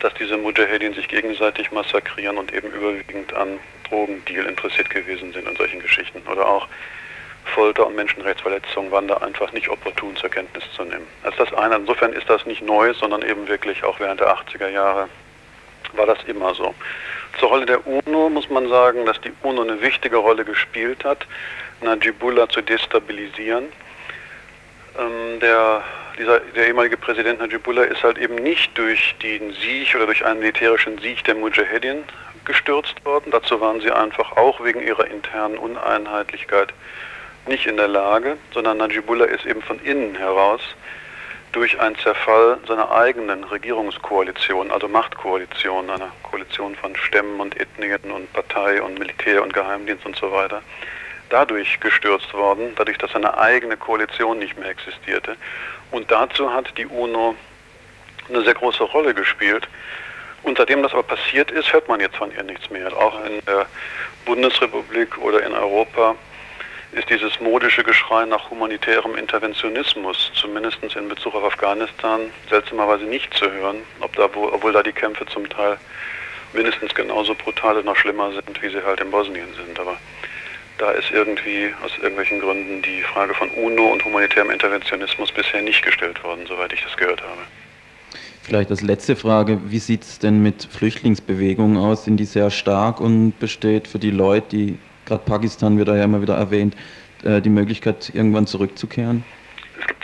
dass 0.00 0.14
diese 0.14 0.36
Mujahedin 0.36 0.94
sich 0.94 1.08
gegenseitig 1.08 1.70
massakrieren 1.72 2.38
und 2.38 2.52
eben 2.52 2.70
überwiegend 2.70 3.32
an 3.34 3.58
Drogendeal 3.88 4.46
interessiert 4.46 4.90
gewesen 4.90 5.32
sind 5.32 5.48
und 5.48 5.58
solchen 5.58 5.80
Geschichten. 5.80 6.22
Oder 6.30 6.46
auch 6.46 6.68
Folter 7.54 7.86
und 7.86 7.96
Menschenrechtsverletzungen 7.96 8.90
waren 8.90 9.08
da 9.08 9.18
einfach 9.18 9.52
nicht 9.52 9.68
opportun 9.68 10.16
zur 10.16 10.30
Kenntnis 10.30 10.64
zu 10.74 10.84
nehmen. 10.84 11.06
Also 11.22 11.44
das 11.44 11.54
eine, 11.54 11.76
insofern 11.76 12.12
ist 12.12 12.28
das 12.28 12.44
nicht 12.46 12.62
neu, 12.62 12.92
sondern 12.94 13.22
eben 13.22 13.48
wirklich 13.48 13.82
auch 13.84 13.98
während 14.00 14.20
der 14.20 14.36
80er 14.36 14.68
Jahre 14.68 15.08
war 15.94 16.06
das 16.06 16.18
immer 16.26 16.54
so. 16.54 16.74
Zur 17.38 17.48
Rolle 17.48 17.66
der 17.66 17.86
UNO 17.86 18.28
muss 18.28 18.50
man 18.50 18.68
sagen, 18.68 19.06
dass 19.06 19.20
die 19.20 19.32
UNO 19.42 19.62
eine 19.62 19.80
wichtige 19.80 20.16
Rolle 20.16 20.44
gespielt 20.44 21.04
hat, 21.04 21.26
Najibullah 21.80 22.48
zu 22.48 22.60
destabilisieren. 22.60 23.68
Ähm, 24.98 25.40
der 25.40 25.82
dieser, 26.18 26.40
der 26.40 26.66
ehemalige 26.66 26.96
Präsident 26.96 27.38
Najibullah 27.38 27.84
ist 27.84 28.02
halt 28.02 28.18
eben 28.18 28.34
nicht 28.34 28.76
durch 28.76 29.14
den 29.22 29.52
Sieg 29.52 29.94
oder 29.94 30.06
durch 30.06 30.24
einen 30.24 30.40
militärischen 30.40 30.98
Sieg 30.98 31.22
der 31.24 31.36
Mujahedin 31.36 32.02
gestürzt 32.44 33.04
worden. 33.04 33.30
Dazu 33.30 33.60
waren 33.60 33.80
sie 33.80 33.92
einfach 33.92 34.36
auch 34.36 34.62
wegen 34.64 34.80
ihrer 34.82 35.06
internen 35.06 35.56
Uneinheitlichkeit 35.58 36.74
nicht 37.46 37.66
in 37.66 37.76
der 37.76 37.86
Lage, 37.88 38.36
sondern 38.52 38.78
Najibullah 38.78 39.26
ist 39.26 39.46
eben 39.46 39.62
von 39.62 39.78
innen 39.84 40.16
heraus 40.16 40.60
durch 41.52 41.80
einen 41.80 41.96
Zerfall 41.96 42.58
seiner 42.66 42.90
eigenen 42.90 43.44
Regierungskoalition, 43.44 44.70
also 44.70 44.88
Machtkoalition, 44.88 45.88
einer 45.88 46.10
Koalition 46.22 46.74
von 46.74 46.94
Stämmen 46.96 47.40
und 47.40 47.58
Ethnien 47.58 48.10
und 48.10 48.30
Partei 48.32 48.82
und 48.82 48.98
Militär 48.98 49.42
und 49.42 49.54
Geheimdienst 49.54 50.04
und 50.04 50.16
so 50.16 50.30
weiter, 50.30 50.62
dadurch 51.30 51.80
gestürzt 51.80 52.32
worden, 52.34 52.72
dadurch, 52.76 52.98
dass 52.98 53.12
seine 53.12 53.36
eigene 53.38 53.76
Koalition 53.76 54.38
nicht 54.38 54.58
mehr 54.58 54.70
existierte. 54.70 55.36
Und 55.90 56.10
dazu 56.10 56.52
hat 56.52 56.76
die 56.76 56.86
UNO 56.86 57.34
eine 58.28 58.42
sehr 58.42 58.54
große 58.54 58.84
Rolle 58.84 59.14
gespielt. 59.14 59.68
Und 60.42 60.58
seitdem 60.58 60.82
das 60.82 60.92
aber 60.92 61.02
passiert 61.02 61.50
ist, 61.50 61.72
hört 61.72 61.88
man 61.88 62.00
jetzt 62.00 62.16
von 62.16 62.30
ihr 62.32 62.42
nichts 62.42 62.70
mehr. 62.70 62.94
Auch 62.96 63.24
in 63.24 63.44
der 63.46 63.66
Bundesrepublik 64.24 65.18
oder 65.18 65.42
in 65.42 65.52
Europa 65.52 66.14
ist 66.92 67.10
dieses 67.10 67.38
modische 67.40 67.84
Geschrei 67.84 68.24
nach 68.24 68.48
humanitärem 68.50 69.16
Interventionismus, 69.16 70.30
zumindest 70.34 70.82
in 70.82 71.08
Bezug 71.08 71.34
auf 71.34 71.44
Afghanistan, 71.44 72.32
seltsamerweise 72.48 73.04
nicht 73.04 73.34
zu 73.34 73.50
hören, 73.50 73.82
obwohl 74.00 74.72
da 74.72 74.82
die 74.82 74.92
Kämpfe 74.92 75.26
zum 75.26 75.48
Teil 75.48 75.78
mindestens 76.54 76.94
genauso 76.94 77.34
brutal 77.34 77.76
und 77.76 77.84
noch 77.84 77.96
schlimmer 77.96 78.32
sind, 78.32 78.62
wie 78.62 78.70
sie 78.70 78.82
halt 78.82 79.00
in 79.00 79.10
Bosnien 79.10 79.52
sind. 79.54 79.78
Aber 79.78 79.98
da 80.78 80.92
ist 80.92 81.10
irgendwie 81.10 81.72
aus 81.84 81.92
irgendwelchen 81.98 82.40
Gründen 82.40 82.82
die 82.82 83.02
Frage 83.02 83.34
von 83.34 83.50
UNO 83.50 83.92
und 83.92 84.04
humanitärem 84.04 84.50
Interventionismus 84.50 85.32
bisher 85.32 85.62
nicht 85.62 85.82
gestellt 85.84 86.22
worden, 86.24 86.46
soweit 86.46 86.72
ich 86.72 86.82
das 86.82 86.96
gehört 86.96 87.22
habe. 87.22 87.40
Vielleicht 88.42 88.70
als 88.70 88.80
letzte 88.80 89.14
Frage, 89.14 89.60
wie 89.66 89.78
sieht 89.78 90.02
es 90.02 90.18
denn 90.18 90.42
mit 90.42 90.68
Flüchtlingsbewegungen 90.70 91.76
aus? 91.76 92.04
Sind 92.04 92.16
die 92.16 92.24
sehr 92.24 92.50
stark 92.50 93.00
und 93.00 93.38
besteht 93.38 93.86
für 93.86 93.98
die 93.98 94.10
Leute, 94.10 94.48
die 94.56 94.78
gerade 95.04 95.22
Pakistan 95.24 95.76
wird 95.76 95.88
da 95.88 95.96
ja 95.96 96.04
immer 96.04 96.22
wieder 96.22 96.36
erwähnt, 96.36 96.74
äh, 97.24 97.42
die 97.42 97.50
Möglichkeit, 97.50 98.10
irgendwann 98.14 98.46
zurückzukehren? 98.46 99.24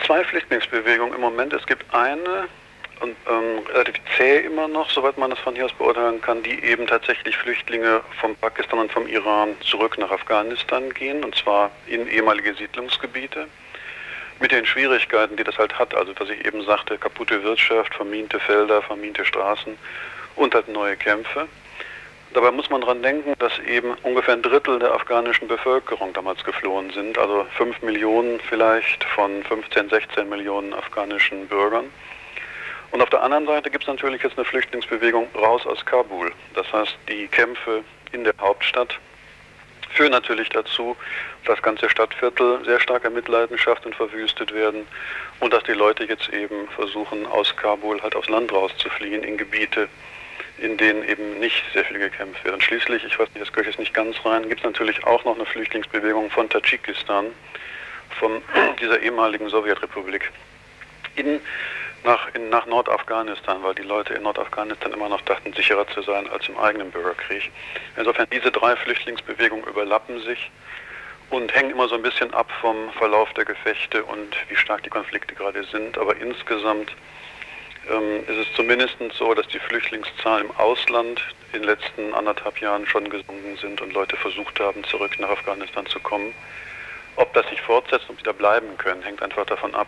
zwei 0.05 0.23
Flüchtlingsbewegungen 0.23 1.13
im 1.13 1.21
Moment. 1.21 1.53
Es 1.53 1.65
gibt 1.65 1.85
eine, 1.93 2.47
und 3.01 3.15
ähm, 3.29 3.65
relativ 3.73 3.95
zäh 4.17 4.39
immer 4.39 4.67
noch, 4.67 4.89
soweit 4.89 5.17
man 5.17 5.29
das 5.29 5.39
von 5.39 5.55
hier 5.55 5.65
aus 5.65 5.73
beurteilen 5.73 6.21
kann, 6.21 6.43
die 6.43 6.63
eben 6.63 6.87
tatsächlich 6.87 7.37
Flüchtlinge 7.37 8.01
vom 8.19 8.35
Pakistan 8.35 8.79
und 8.79 8.91
vom 8.91 9.07
Iran 9.07 9.55
zurück 9.61 9.97
nach 9.97 10.11
Afghanistan 10.11 10.93
gehen, 10.93 11.23
und 11.23 11.35
zwar 11.35 11.71
in 11.87 12.07
ehemalige 12.07 12.53
Siedlungsgebiete. 12.53 13.47
Mit 14.39 14.51
den 14.51 14.65
Schwierigkeiten, 14.65 15.37
die 15.37 15.43
das 15.43 15.57
halt 15.57 15.77
hat, 15.79 15.95
also 15.95 16.13
dass 16.13 16.29
ich 16.29 16.45
eben 16.45 16.63
sagte, 16.63 16.97
kaputte 16.97 17.43
Wirtschaft, 17.43 17.95
vermiente 17.95 18.39
Felder, 18.39 18.81
vermiente 18.81 19.23
Straßen 19.23 19.77
und 20.35 20.53
halt 20.53 20.67
neue 20.67 20.97
Kämpfe. 20.97 21.47
Dabei 22.33 22.51
muss 22.51 22.69
man 22.69 22.81
daran 22.81 23.01
denken, 23.01 23.33
dass 23.39 23.57
eben 23.59 23.93
ungefähr 24.03 24.33
ein 24.33 24.41
Drittel 24.41 24.77
der 24.77 24.93
afghanischen 24.93 25.47
Bevölkerung 25.47 26.11
damals 26.11 26.43
geflohen 26.43 26.89
sind, 26.89 27.17
also 27.17 27.45
5 27.55 27.81
Millionen 27.81 28.41
vielleicht 28.41 29.05
von 29.05 29.41
15, 29.43 29.87
16 29.87 30.27
Millionen 30.27 30.73
afghanischen 30.73 31.47
Bürgern. 31.47 31.85
Und 32.95 33.01
auf 33.01 33.09
der 33.09 33.23
anderen 33.23 33.45
Seite 33.45 33.69
gibt 33.69 33.83
es 33.83 33.89
natürlich 33.89 34.23
jetzt 34.23 34.37
eine 34.37 34.45
Flüchtlingsbewegung 34.45 35.27
raus 35.35 35.67
aus 35.67 35.85
Kabul. 35.85 36.31
Das 36.53 36.71
heißt, 36.71 36.95
die 37.09 37.27
Kämpfe 37.27 37.83
in 38.13 38.23
der 38.23 38.33
Hauptstadt 38.39 38.97
führen 39.89 40.13
natürlich 40.13 40.47
dazu, 40.47 40.95
dass 41.43 41.61
ganze 41.61 41.89
Stadtviertel 41.89 42.63
sehr 42.63 42.79
stark 42.79 43.03
in 43.03 43.13
Mitleidenschaft 43.13 43.85
und 43.85 43.95
verwüstet 43.95 44.53
werden 44.53 44.87
und 45.41 45.51
dass 45.51 45.63
die 45.63 45.73
Leute 45.73 46.05
jetzt 46.05 46.29
eben 46.29 46.69
versuchen, 46.69 47.25
aus 47.25 47.53
Kabul 47.57 48.01
halt 48.01 48.15
aufs 48.15 48.29
Land 48.29 48.53
rauszufliehen 48.53 49.23
in 49.23 49.35
Gebiete, 49.35 49.89
in 50.57 50.77
denen 50.77 51.03
eben 51.03 51.37
nicht 51.41 51.65
sehr 51.73 51.83
viel 51.83 51.99
gekämpft 51.99 52.45
wird. 52.45 52.53
Und 52.53 52.63
schließlich, 52.63 53.03
ich 53.03 53.19
weiß 53.19 53.27
nicht, 53.33 53.41
das 53.41 53.51
gehört 53.51 53.67
jetzt 53.67 53.79
nicht 53.79 53.93
ganz 53.93 54.15
rein, 54.23 54.47
gibt 54.47 54.61
es 54.61 54.65
natürlich 54.65 55.03
auch 55.03 55.25
noch 55.25 55.35
eine 55.35 55.45
Flüchtlingsbewegung 55.45 56.31
von 56.31 56.47
Tadschikistan, 56.47 57.25
von 58.17 58.41
dieser 58.79 59.01
ehemaligen 59.01 59.49
Sowjetrepublik. 59.49 60.31
In 61.17 61.41
nach, 62.05 62.33
in, 62.33 62.49
nach 62.49 62.65
Nordafghanistan, 62.65 63.61
weil 63.63 63.75
die 63.75 63.81
Leute 63.81 64.13
in 64.13 64.23
Nordafghanistan 64.23 64.93
immer 64.93 65.09
noch 65.09 65.21
dachten, 65.21 65.51
sicherer 65.53 65.87
zu 65.87 66.01
sein 66.03 66.29
als 66.29 66.47
im 66.47 66.57
eigenen 66.57 66.91
Bürgerkrieg. 66.91 67.51
Insofern, 67.97 68.27
diese 68.31 68.51
drei 68.51 68.75
Flüchtlingsbewegungen 68.77 69.65
überlappen 69.65 70.21
sich 70.21 70.51
und 71.31 71.53
hängen 71.53 71.71
immer 71.71 71.87
so 71.87 71.95
ein 71.95 72.01
bisschen 72.01 72.33
ab 72.33 72.49
vom 72.61 72.91
Verlauf 72.93 73.33
der 73.33 73.45
Gefechte 73.45 74.03
und 74.03 74.35
wie 74.47 74.55
stark 74.55 74.83
die 74.83 74.89
Konflikte 74.89 75.35
gerade 75.35 75.63
sind. 75.65 75.97
Aber 75.97 76.15
insgesamt 76.15 76.95
ähm, 77.89 78.23
ist 78.27 78.47
es 78.47 78.53
zumindest 78.55 78.97
so, 79.13 79.33
dass 79.33 79.47
die 79.47 79.59
Flüchtlingszahlen 79.59 80.45
im 80.45 80.55
Ausland 80.57 81.21
in 81.53 81.61
den 81.61 81.69
letzten 81.69 82.13
anderthalb 82.13 82.59
Jahren 82.61 82.85
schon 82.87 83.09
gesunken 83.09 83.57
sind 83.57 83.81
und 83.81 83.93
Leute 83.93 84.15
versucht 84.17 84.59
haben, 84.59 84.83
zurück 84.85 85.19
nach 85.19 85.29
Afghanistan 85.29 85.85
zu 85.87 85.99
kommen. 85.99 86.33
Ob 87.17 87.33
das 87.33 87.47
sich 87.49 87.61
fortsetzt 87.61 88.09
und 88.09 88.19
wieder 88.19 88.33
bleiben 88.33 88.77
können, 88.77 89.01
hängt 89.01 89.21
einfach 89.21 89.45
davon 89.45 89.73
ab, 89.73 89.87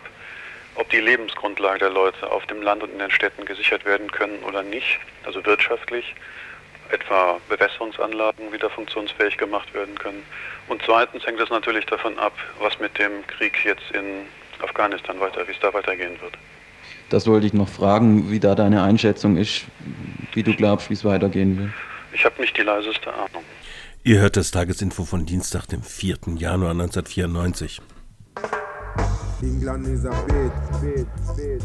ob 0.78 0.88
die 0.90 1.00
Lebensgrundlage 1.00 1.80
der 1.80 1.90
Leute 1.90 2.30
auf 2.30 2.46
dem 2.46 2.62
Land 2.62 2.82
und 2.84 2.92
in 2.92 3.00
den 3.00 3.10
Städten 3.10 3.44
gesichert 3.44 3.84
werden 3.84 4.10
können 4.12 4.38
oder 4.44 4.62
nicht, 4.62 5.00
also 5.24 5.44
wirtschaftlich, 5.44 6.14
etwa 6.90 7.38
Bewässerungsanlagen 7.48 8.52
wieder 8.52 8.70
funktionsfähig 8.70 9.36
gemacht 9.36 9.74
werden 9.74 9.98
können. 9.98 10.22
Und 10.68 10.80
zweitens 10.86 11.26
hängt 11.26 11.40
es 11.40 11.50
natürlich 11.50 11.84
davon 11.86 12.16
ab, 12.18 12.32
was 12.60 12.78
mit 12.78 12.96
dem 12.96 13.26
Krieg 13.26 13.64
jetzt 13.64 13.90
in 13.92 14.26
Afghanistan 14.62 15.18
weiter, 15.20 15.46
wie 15.46 15.52
es 15.52 15.60
da 15.60 15.74
weitergehen 15.74 16.18
wird. 16.20 16.38
Das 17.10 17.26
wollte 17.26 17.46
ich 17.46 17.54
noch 17.54 17.68
fragen, 17.68 18.30
wie 18.30 18.38
da 18.38 18.54
deine 18.54 18.82
Einschätzung 18.82 19.36
ist, 19.36 19.64
wie 20.32 20.42
du 20.42 20.54
glaubst, 20.54 20.90
wie 20.90 20.94
es 20.94 21.04
weitergehen 21.04 21.58
will. 21.58 21.72
Ich 22.12 22.24
habe 22.24 22.40
nicht 22.40 22.56
die 22.56 22.62
leiseste 22.62 23.12
Ahnung. 23.12 23.44
Ihr 24.04 24.20
hört 24.20 24.36
das 24.36 24.52
Tagesinfo 24.52 25.04
von 25.04 25.26
Dienstag, 25.26 25.66
dem 25.66 25.82
4. 25.82 26.18
Januar 26.36 26.70
1994. 26.70 27.80
England 29.40 29.86
is 29.86 30.04
a 30.04 30.10
bit, 30.26 30.52
bit, 30.80 31.06
bit, 31.36 31.62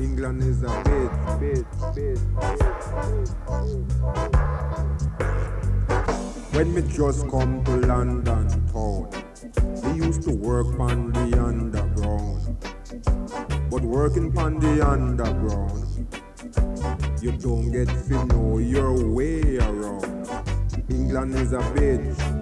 England 0.00 0.42
is 0.42 0.64
a 0.64 0.82
bit, 0.82 1.12
bit, 1.38 1.64
bit, 1.94 2.18
When 6.52 6.74
me 6.74 6.82
just 6.92 7.28
come 7.30 7.62
to 7.66 7.76
London 7.86 8.48
town, 8.72 9.08
me 9.84 10.04
used 10.04 10.22
to 10.22 10.34
work 10.34 10.66
on 10.80 11.12
the 11.12 11.40
underground. 11.40 12.56
But 13.70 13.82
working 13.82 14.36
on 14.36 14.58
the 14.58 14.84
underground, 14.84 15.84
you 17.22 17.30
don't 17.30 17.70
get 17.70 17.86
to 18.08 18.24
know 18.24 18.58
your 18.58 19.06
way 19.06 19.58
around. 19.58 20.26
England 20.88 21.36
is 21.36 21.52
a 21.52 21.58
bitch. 21.58 22.37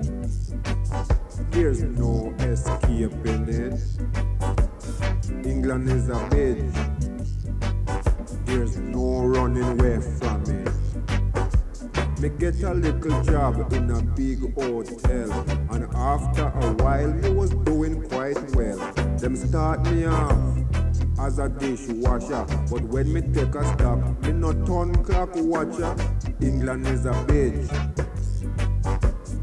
There's 1.56 1.82
no 1.82 2.34
escaping 2.40 3.48
it. 3.48 3.80
England 5.46 5.88
is 5.88 6.10
a 6.10 6.20
bitch. 6.28 6.76
There's 8.44 8.76
no 8.76 9.24
running 9.24 9.62
away 9.62 9.98
from 10.18 10.42
it. 10.50 12.20
Me 12.20 12.28
get 12.28 12.62
a 12.62 12.74
little 12.74 13.22
job 13.22 13.72
in 13.72 13.90
a 13.90 14.02
big 14.02 14.54
hotel, 14.54 15.32
and 15.70 15.86
after 15.94 16.48
a 16.60 16.74
while 16.84 17.08
me 17.08 17.30
was 17.30 17.48
doing 17.64 18.02
quite 18.02 18.54
well. 18.54 18.76
Them 19.16 19.34
start 19.34 19.82
me 19.90 20.04
off 20.04 20.58
as 21.18 21.38
a 21.38 21.48
dishwasher, 21.48 22.44
but 22.70 22.82
when 22.82 23.10
me 23.14 23.22
take 23.32 23.54
a 23.54 23.64
stop, 23.72 23.98
me 24.26 24.32
no 24.32 24.52
turn 24.66 24.94
clock 25.02 25.30
watcher. 25.36 25.96
England 26.42 26.86
is 26.86 27.06
a 27.06 27.14
bitch. 27.24 28.05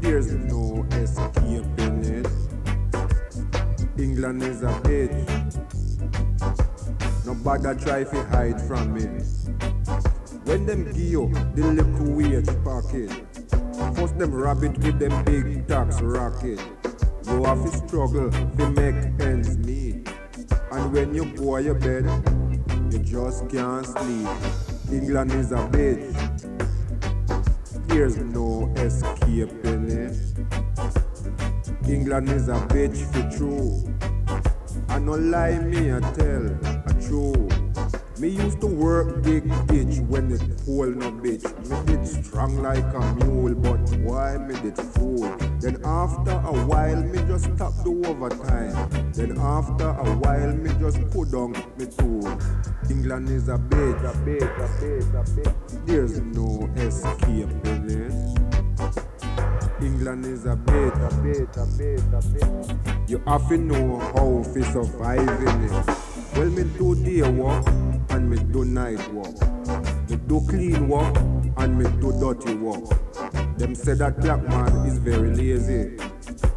There's 0.04 0.32
no 0.34 0.86
escaping. 0.90 2.04
It. 2.04 2.26
England 3.98 4.42
is 4.42 4.62
a 4.62 4.68
bitch. 4.84 5.16
Nobody 7.24 7.82
try 7.82 8.04
to 8.04 8.24
hide 8.24 8.60
from 8.60 8.98
it. 8.98 9.24
When 10.44 10.66
them 10.66 10.84
give 10.92 10.98
you 10.98 11.32
the 11.54 11.66
little 11.68 12.16
wage 12.16 12.52
pocket, 12.62 13.10
first 13.96 14.18
them 14.18 14.34
rabbit 14.34 14.76
with 14.76 14.98
them 14.98 15.24
big 15.24 15.66
tax 15.66 16.02
rocket. 16.02 16.60
You 17.24 17.44
have 17.44 17.64
to 17.64 17.70
struggle 17.88 18.30
to 18.30 18.70
make 18.72 18.96
ends 19.22 19.56
meet. 19.56 20.06
And 20.70 20.92
when 20.92 21.14
you 21.14 21.24
go 21.34 21.56
your 21.56 21.76
bed, 21.76 22.04
you 22.92 22.98
just 22.98 23.48
can't 23.48 23.86
sleep. 23.86 24.28
England 24.92 25.32
is 25.32 25.50
a 25.52 25.66
bitch. 25.72 26.53
There's 27.94 28.16
no 28.16 28.74
escaping 28.76 29.88
it. 29.88 30.16
England 31.88 32.28
is 32.28 32.48
a 32.48 32.54
bitch 32.66 32.98
for 33.12 33.22
true. 33.38 33.84
I 34.88 34.98
no 34.98 35.12
lie, 35.12 35.60
me 35.60 35.92
I 35.92 36.00
tell 36.00 36.44
a 36.88 36.94
true. 37.00 37.63
Me 38.24 38.30
used 38.30 38.58
to 38.62 38.66
work 38.66 39.22
big 39.22 39.44
ditch 39.66 39.98
when 40.08 40.32
it 40.32 40.40
pull 40.64 40.88
no 40.88 41.12
bitch. 41.12 41.44
Me 41.68 41.76
did 41.84 42.06
strong 42.24 42.62
like 42.62 42.82
a 42.94 43.14
mule, 43.16 43.54
but 43.54 43.78
why 43.98 44.38
me 44.38 44.54
did 44.62 44.78
fool? 44.78 45.28
Then 45.60 45.76
after 45.84 46.30
a 46.30 46.64
while, 46.64 47.02
me 47.02 47.18
just 47.28 47.44
stop 47.54 47.74
the 47.84 47.90
overtime. 48.08 49.12
Then 49.12 49.38
after 49.38 49.90
a 49.90 50.10
while, 50.16 50.54
me 50.56 50.70
just 50.80 51.02
put 51.10 51.32
down 51.32 51.52
me 51.76 51.84
tool. 51.84 52.26
England 52.88 53.28
is 53.28 53.50
a 53.50 53.58
bitch, 53.58 54.00
a 54.00 54.14
bitch, 54.24 54.56
a 54.56 54.68
bitch, 54.80 55.10
a 55.12 55.24
bitch. 55.30 55.86
There's 55.86 56.18
no 56.20 56.66
escaping 56.76 57.90
it. 57.90 59.84
England 59.84 60.24
is 60.24 60.46
a 60.46 60.56
bit, 60.56 60.94
a 60.94 61.14
bit, 61.22 61.56
a 61.58 61.66
bit, 61.76 62.00
a 62.10 62.22
bit. 62.32 63.06
You 63.06 63.18
to 63.18 63.58
know 63.58 63.98
how 63.98 64.42
to 64.50 64.62
survive 64.72 65.28
in 65.28 65.64
it. 65.64 65.86
Well, 66.34 66.48
me 66.48 66.64
do 66.78 66.94
day 67.04 67.28
work 67.30 67.83
and 68.24 68.30
me 68.30 68.52
do 68.52 68.64
night 68.64 69.12
work. 69.12 69.38
Me 70.08 70.16
do 70.26 70.40
clean 70.48 70.88
work 70.88 71.14
and 71.58 71.78
me 71.78 71.84
do 72.00 72.10
dirty 72.18 72.54
work. 72.54 72.88
Them 73.58 73.74
say 73.74 73.94
that 73.94 74.18
black 74.20 74.42
man 74.48 74.86
is 74.86 74.98
very 74.98 75.34
lazy. 75.34 75.96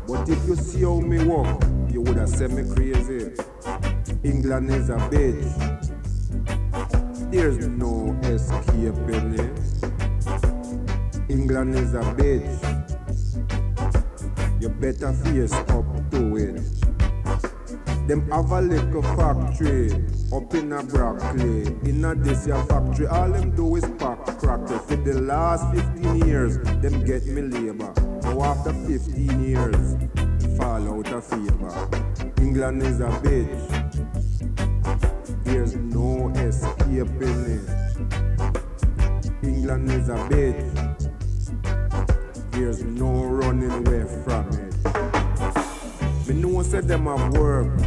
But 0.07 0.29
if 0.29 0.47
you 0.47 0.55
see 0.55 0.83
how 0.83 0.99
me 0.99 1.23
work, 1.25 1.61
you 1.89 2.01
would 2.01 2.17
have 2.17 2.29
said 2.29 2.51
me 2.51 2.63
crazy. 2.73 3.33
England 4.23 4.71
is 4.71 4.89
a 4.89 4.97
bitch. 5.11 5.43
There's 7.31 7.67
no 7.67 8.17
escaping 8.23 9.33
it. 9.37 9.59
England 11.29 11.75
is 11.75 11.93
a 11.93 12.01
bitch 12.15 12.77
you 14.59 14.69
better 14.69 15.13
face 15.13 15.53
up 15.53 15.85
to 16.11 16.35
it. 16.37 16.56
Them 18.07 18.31
have 18.31 18.51
a 18.51 18.61
little 18.61 19.01
factory 19.01 19.91
up 20.33 20.53
in 20.53 20.71
a 20.71 20.81
broccoli. 20.81 21.67
In 21.89 22.05
a 22.05 22.15
this 22.15 22.45
factory, 22.45 23.05
all 23.05 23.29
them 23.29 23.53
do 23.53 23.75
is 23.75 23.83
pack 23.99 24.25
cracker. 24.39 24.79
For 24.79 24.95
the 24.95 25.19
last 25.19 25.69
15 25.75 26.25
years, 26.25 26.57
them 26.81 27.03
get 27.03 27.25
me 27.25 27.41
labor. 27.41 27.93
Now 28.23 28.43
after 28.45 28.71
15 28.71 29.43
years, 29.43 29.97
fall 30.55 30.87
out 30.87 31.11
of 31.11 31.25
favor. 31.25 31.89
England 32.37 32.83
is 32.83 33.01
a 33.01 33.09
bitch. 33.09 33.73
There's 35.43 35.75
no 35.75 36.29
escaping 36.29 37.59
it. 37.59 37.69
England 39.43 39.91
is 39.91 40.07
a 40.07 40.15
bitch. 40.29 40.73
There's 42.51 42.83
no 42.83 43.25
running 43.25 43.69
away 43.69 44.05
from 44.23 44.47
it. 44.47 44.67
said 46.67 46.87
them 46.87 47.05
have 47.05 47.31
work, 47.37 47.79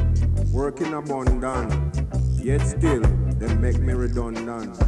work 0.52 0.80
in 0.80 0.94
abundance. 0.94 1.74
Yet 2.42 2.60
still, 2.60 3.02
they 3.38 3.54
make 3.56 3.78
me 3.78 3.92
redundant. 3.92 4.78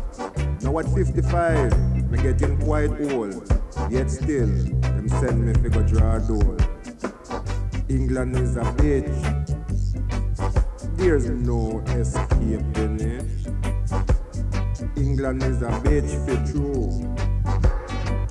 Now 0.63 0.79
at 0.79 0.87
55, 0.89 2.11
me 2.11 2.23
getting 2.23 2.59
quite 2.59 2.91
old. 3.13 3.49
Yet 3.91 4.11
still, 4.11 4.47
them 4.47 5.09
send 5.09 5.47
me 5.47 5.55
figure 5.55 5.83
draw 5.83 6.19
door. 6.19 6.57
England 7.89 8.37
is 8.37 8.57
a 8.57 8.63
bitch. 8.63 9.13
There's 10.97 11.29
no 11.29 11.81
escaping 11.89 13.01
it. 13.01 13.25
England 14.97 15.43
is 15.43 15.63
a 15.63 15.71
bitch 15.83 16.11
for 16.25 16.53
true. 16.53 17.09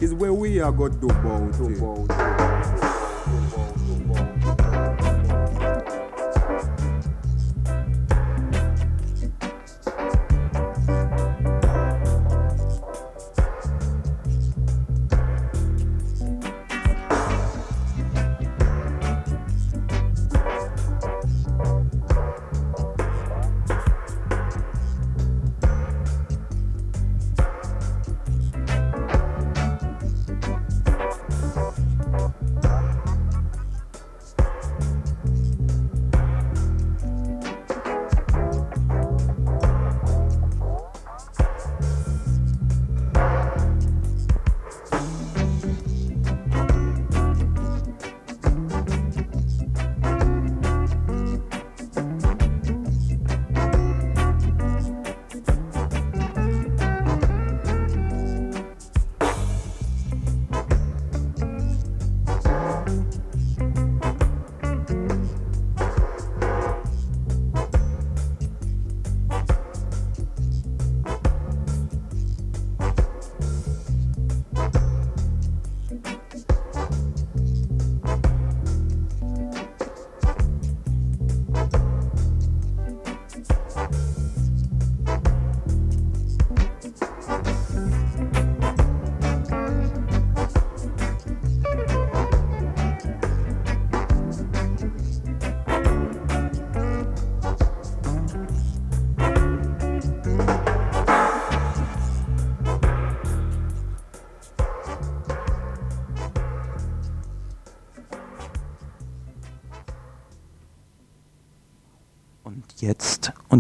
Is 0.02 0.14
where 0.16 0.34
we 0.34 0.60
are 0.60 0.72
go 0.72 0.90
do 0.90 1.10
about 1.10 1.56
it. 1.62 2.61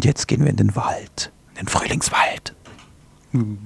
Und 0.01 0.05
jetzt 0.05 0.27
gehen 0.27 0.43
wir 0.43 0.49
in 0.49 0.55
den 0.55 0.75
Wald, 0.75 1.31
in 1.51 1.57
den 1.57 1.67
Frühlingswald. 1.67 2.55
Hm. 3.33 3.59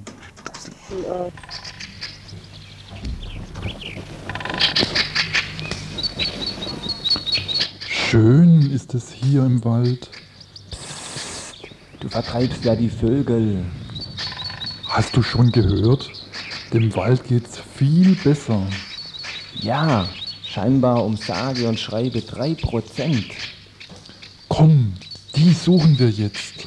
Schön 7.88 8.70
ist 8.70 8.92
es 8.92 9.10
hier 9.10 9.46
im 9.46 9.64
Wald. 9.64 10.10
Du 12.00 12.08
vertreibst 12.10 12.66
ja 12.66 12.76
die 12.76 12.90
Vögel. 12.90 13.64
Hast 14.88 15.16
du 15.16 15.22
schon 15.22 15.50
gehört? 15.50 16.10
Dem 16.70 16.94
Wald 16.94 17.24
geht's 17.24 17.58
viel 17.76 18.14
besser. 18.14 18.66
Ja, 19.54 20.06
scheinbar 20.44 21.02
um 21.02 21.16
sage 21.16 21.66
und 21.66 21.80
schreibe 21.80 22.18
3%. 22.18 23.24
Komm, 24.48 24.92
die 25.46 25.52
suchen 25.52 25.96
wir 25.96 26.10
jetzt. 26.10 26.66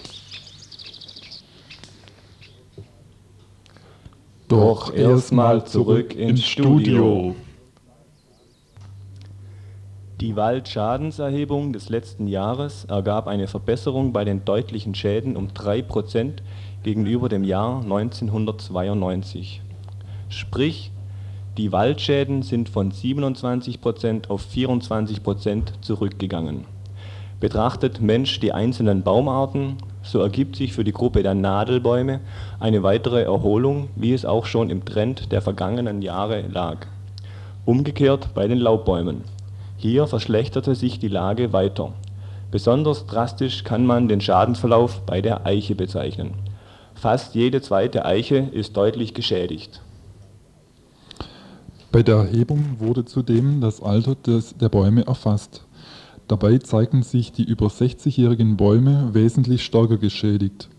Doch 4.48 4.94
erstmal 4.94 5.66
zurück 5.66 6.16
ins 6.16 6.46
Studio. 6.46 7.36
Die 10.22 10.36
Waldschadenserhebung 10.38 11.74
des 11.74 11.90
letzten 11.90 12.28
Jahres 12.28 12.86
ergab 12.86 13.28
eine 13.28 13.48
Verbesserung 13.48 14.14
bei 14.14 14.24
den 14.24 14.46
deutlichen 14.46 14.96
Schäden 14.96 15.36
um 15.36 15.50
3% 15.50 16.36
gegenüber 16.84 17.28
dem 17.28 17.44
Jahr 17.44 17.82
1992. 17.82 19.62
Sprich, 20.30 20.92
die 21.58 21.74
Waldschäden 21.74 22.44
sind 22.44 22.70
von 22.70 22.94
27% 22.94 24.30
auf 24.30 24.46
24% 24.46 25.82
zurückgegangen. 25.82 26.79
Betrachtet 27.40 28.02
Mensch 28.02 28.42
die 28.42 28.52
einzelnen 28.52 29.02
Baumarten, 29.02 29.78
so 30.04 30.20
ergibt 30.20 30.58
sich 30.58 30.74
für 30.74 30.84
die 30.84 30.92
Gruppe 30.92 31.24
der 31.24 31.36
Nadelbäume 31.36 32.20
eine 32.60 32.84
weitere 32.84 33.24
Erholung, 33.24 33.88
wie 33.96 34.14
es 34.14 34.26
auch 34.26 34.46
schon 34.46 34.70
im 34.70 34.84
Trend 34.84 35.32
der 35.32 35.42
vergangenen 35.42 36.02
Jahre 36.02 36.42
lag. 36.42 36.88
Umgekehrt 37.66 38.34
bei 38.34 38.48
den 38.48 38.58
Laubbäumen. 38.58 39.24
Hier 39.78 40.08
verschlechterte 40.08 40.76
sich 40.76 41.00
die 41.00 41.08
Lage 41.08 41.54
weiter. 41.54 41.94
Besonders 42.52 43.06
drastisch 43.06 43.64
kann 43.64 43.86
man 43.86 44.10
den 44.10 44.20
Schadensverlauf 44.20 45.02
bei 45.06 45.22
der 45.22 45.46
Eiche 45.46 45.76
bezeichnen. 45.76 46.34
Fast 46.96 47.36
jede 47.36 47.62
zweite 47.62 48.04
Eiche 48.04 48.38
ist 48.38 48.76
deutlich 48.76 49.14
geschädigt. 49.14 49.82
Bei 51.92 52.04
der 52.04 52.18
Erhebung 52.18 52.76
wurde 52.80 53.06
zudem 53.06 53.62
das 53.62 53.82
Alter 53.82 54.16
des, 54.16 54.58
der 54.58 54.68
Bäume 54.70 55.06
erfasst. 55.06 55.64
Dabei 56.30 56.60
zeigten 56.60 57.02
sich 57.02 57.32
die 57.32 57.44
über 57.44 57.68
60-jährigen 57.68 58.56
Bäume 58.56 59.10
wesentlich 59.14 59.64
stärker 59.66 59.98
geschädigt. 59.98 60.70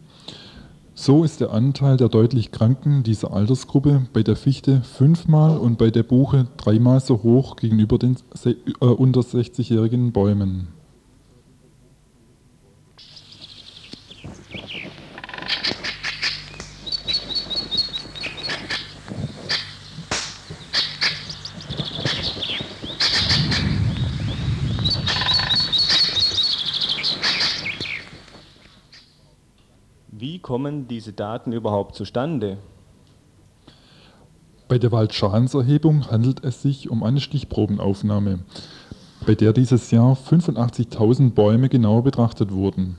So 0.94 1.24
ist 1.24 1.40
der 1.40 1.50
Anteil 1.50 1.96
der 1.96 2.08
deutlich 2.08 2.52
Kranken 2.52 3.02
dieser 3.02 3.32
Altersgruppe 3.32 4.06
bei 4.12 4.22
der 4.22 4.36
Fichte 4.36 4.82
fünfmal 4.82 5.58
und 5.58 5.76
bei 5.76 5.90
der 5.90 6.04
Buche 6.04 6.46
dreimal 6.56 7.00
so 7.00 7.24
hoch 7.24 7.56
gegenüber 7.56 7.98
den 7.98 8.16
äh, 8.44 8.84
unter 8.84 9.22
60-jährigen 9.22 10.12
Bäumen. 10.12 10.68
Wie 30.20 30.38
kommen 30.38 30.86
diese 30.86 31.14
Daten 31.14 31.50
überhaupt 31.50 31.94
zustande? 31.94 32.58
Bei 34.68 34.78
der 34.78 34.92
Waldschadенserhebung 34.92 36.10
handelt 36.10 36.44
es 36.44 36.60
sich 36.60 36.90
um 36.90 37.02
eine 37.02 37.20
Stichprobenaufnahme, 37.20 38.40
bei 39.24 39.34
der 39.34 39.54
dieses 39.54 39.90
Jahr 39.90 40.12
85.000 40.12 41.30
Bäume 41.30 41.70
genauer 41.70 42.04
betrachtet 42.04 42.52
wurden. 42.52 42.98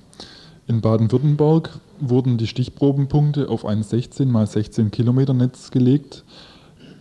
In 0.66 0.82
Baden-Württemberg 0.82 1.78
wurden 2.00 2.40
die 2.40 2.48
Stichprobenpunkte 2.48 3.50
auf 3.50 3.68
ein 3.68 3.84
16 3.84 4.36
x 4.36 4.54
16 4.54 4.90
Kilometer 4.90 5.36
Netz 5.36 5.70
gelegt. 5.70 6.24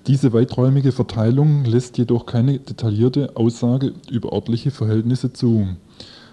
Diese 0.06 0.34
weiträumige 0.34 0.92
Verteilung 0.92 1.64
lässt 1.64 1.96
jedoch 1.96 2.26
keine 2.26 2.58
detaillierte 2.58 3.36
Aussage 3.36 3.94
über 4.10 4.34
örtliche 4.34 4.70
Verhältnisse 4.70 5.32
zu. 5.32 5.68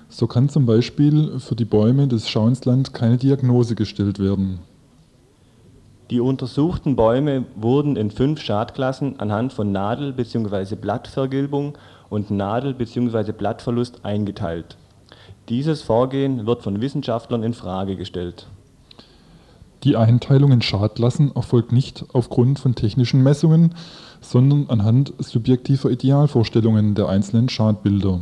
So 0.10 0.26
kann 0.28 0.50
zum 0.50 0.66
Beispiel 0.66 1.40
für 1.40 1.56
die 1.56 1.66
Bäume 1.66 2.08
des 2.08 2.30
Schauinsland 2.30 2.94
keine 2.94 3.18
Diagnose 3.18 3.76
gestellt 3.76 4.20
werden. 4.20 4.60
Die 6.10 6.22
untersuchten 6.22 6.96
Bäume 6.96 7.44
wurden 7.58 7.98
in 7.98 8.12
fünf 8.12 8.40
Schadklassen 8.40 9.20
anhand 9.20 9.52
von 9.52 9.74
Nadel- 9.74 10.14
bzw. 10.14 10.76
Blattvergilbung 10.76 11.78
und 12.10 12.32
Nadel- 12.32 12.74
bzw. 12.76 13.34
Blattverlust 13.34 14.06
eingeteilt. 14.06 14.78
Dieses 15.50 15.82
Vorgehen 15.82 16.46
wird 16.46 16.64
von 16.64 16.80
Wissenschaftlern 16.80 17.44
in 17.44 17.54
Frage 17.54 17.98
gestellt. 17.98 18.48
Die 19.84 19.98
Einteilung 19.98 20.52
in 20.54 20.62
Schadklassen 20.62 21.36
erfolgt 21.36 21.72
nicht 21.74 22.06
aufgrund 22.14 22.60
von 22.60 22.76
technischen 22.76 23.22
Messungen, 23.22 23.76
sondern 24.22 24.66
anhand 24.70 25.14
subjektiver 25.20 25.92
Idealvorstellungen 25.92 26.96
der 26.96 27.10
einzelnen 27.10 27.50
Schadbilder. 27.50 28.22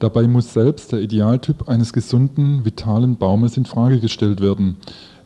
Dabei 0.00 0.26
muss 0.26 0.54
selbst 0.54 0.92
der 0.92 1.00
Idealtyp 1.00 1.68
eines 1.68 1.92
gesunden, 1.92 2.64
vitalen 2.64 3.16
Baumes 3.16 3.58
in 3.58 3.66
Frage 3.66 4.00
gestellt 4.00 4.40
werden, 4.40 4.78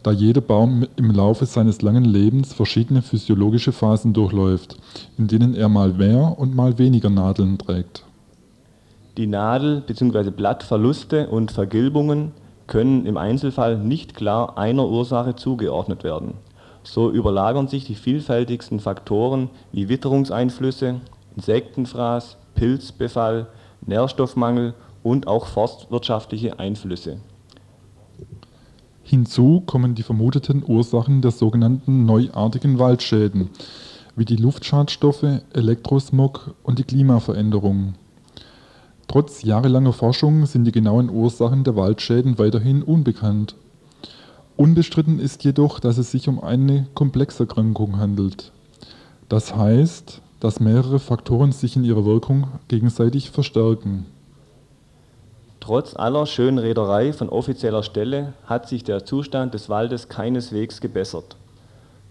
da 0.02 0.10
jeder 0.10 0.40
Baum 0.40 0.84
im 0.96 1.12
Laufe 1.12 1.46
seines 1.46 1.80
langen 1.80 2.04
Lebens 2.04 2.52
verschiedene 2.52 3.00
physiologische 3.00 3.70
Phasen 3.70 4.12
durchläuft, 4.12 4.76
in 5.16 5.28
denen 5.28 5.54
er 5.54 5.68
mal 5.68 5.92
mehr 5.92 6.34
und 6.38 6.56
mal 6.56 6.76
weniger 6.76 7.08
Nadeln 7.08 7.56
trägt. 7.56 8.04
Die 9.16 9.28
Nadel- 9.28 9.80
bzw. 9.86 10.30
Blattverluste 10.30 11.28
und 11.28 11.52
Vergilbungen 11.52 12.32
können 12.66 13.06
im 13.06 13.16
Einzelfall 13.16 13.78
nicht 13.78 14.16
klar 14.16 14.58
einer 14.58 14.88
Ursache 14.88 15.36
zugeordnet 15.36 16.02
werden. 16.02 16.34
So 16.82 17.12
überlagern 17.12 17.68
sich 17.68 17.84
die 17.84 17.94
vielfältigsten 17.94 18.80
Faktoren 18.80 19.50
wie 19.70 19.88
Witterungseinflüsse, 19.88 20.96
Insektenfraß, 21.36 22.36
Pilzbefall, 22.56 23.46
Nährstoffmangel 23.86 24.74
und 25.02 25.26
auch 25.26 25.46
forstwirtschaftliche 25.46 26.58
Einflüsse. 26.58 27.18
Hinzu 29.02 29.62
kommen 29.66 29.94
die 29.94 30.02
vermuteten 30.02 30.64
Ursachen 30.66 31.20
der 31.20 31.30
sogenannten 31.30 32.06
neuartigen 32.06 32.78
Waldschäden, 32.78 33.50
wie 34.16 34.24
die 34.24 34.36
Luftschadstoffe, 34.36 35.42
Elektrosmog 35.52 36.54
und 36.62 36.78
die 36.78 36.84
Klimaveränderung. 36.84 37.94
Trotz 39.06 39.42
jahrelanger 39.42 39.92
Forschung 39.92 40.46
sind 40.46 40.64
die 40.64 40.72
genauen 40.72 41.10
Ursachen 41.10 41.64
der 41.64 41.76
Waldschäden 41.76 42.38
weiterhin 42.38 42.82
unbekannt. 42.82 43.54
Unbestritten 44.56 45.18
ist 45.18 45.44
jedoch, 45.44 45.80
dass 45.80 45.98
es 45.98 46.10
sich 46.10 46.28
um 46.28 46.42
eine 46.42 46.86
Komplexerkrankung 46.94 47.98
handelt. 47.98 48.52
Das 49.28 49.54
heißt, 49.54 50.22
dass 50.44 50.60
mehrere 50.60 50.98
Faktoren 50.98 51.52
sich 51.52 51.74
in 51.74 51.84
ihrer 51.84 52.04
Wirkung 52.04 52.48
gegenseitig 52.68 53.30
verstärken. 53.30 54.04
Trotz 55.58 55.96
aller 55.96 56.26
Schönrederei 56.26 57.14
von 57.14 57.30
offizieller 57.30 57.82
Stelle 57.82 58.34
hat 58.44 58.68
sich 58.68 58.84
der 58.84 59.06
Zustand 59.06 59.54
des 59.54 59.70
Waldes 59.70 60.10
keineswegs 60.10 60.82
gebessert. 60.82 61.36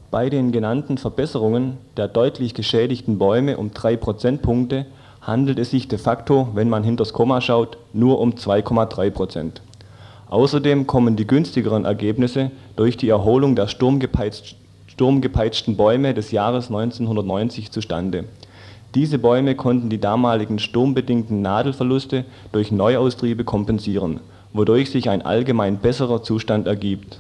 Bei 0.10 0.32
den 0.32 0.52
genannten 0.52 0.98
Verbesserungen 0.98 1.78
der 1.96 2.08
deutlich 2.08 2.56
geschädigten 2.56 3.20
Bäume 3.20 3.58
um 3.58 3.72
3 3.72 3.98
Prozentpunkte 3.98 4.88
handelt 5.22 5.60
es 5.60 5.70
sich 5.70 5.88
de 5.88 6.00
facto, 6.00 6.48
wenn 6.56 6.70
man 6.70 6.84
hinters 6.84 7.14
Komma 7.14 7.40
schaut, 7.40 7.78
nur 7.94 8.20
um 8.20 8.32
2,3 8.32 9.12
Prozent. 9.12 9.62
Außerdem 10.32 10.88
kommen 10.88 11.18
die 11.18 11.28
günstigeren 11.28 11.86
Ergebnisse 11.86 12.50
durch 12.76 12.98
die 12.98 13.10
Erholung 13.10 13.56
der 13.56 13.68
sturmgepeitschten 14.94 15.76
Bäume 15.76 16.14
des 16.14 16.32
Jahres 16.32 16.68
1990 16.68 17.72
zustande. 17.72 18.26
Diese 18.94 19.18
Bäume 19.18 19.56
konnten 19.56 19.90
die 19.90 20.00
damaligen 20.00 20.60
sturmbedingten 20.60 21.42
Nadelverluste 21.42 22.26
durch 22.52 22.72
Neuaustriebe 22.72 23.44
kompensieren, 23.44 24.20
wodurch 24.54 24.92
sich 24.92 25.10
ein 25.10 25.24
allgemein 25.24 25.80
besserer 25.80 26.22
Zustand 26.22 26.68
ergibt. 26.68 27.20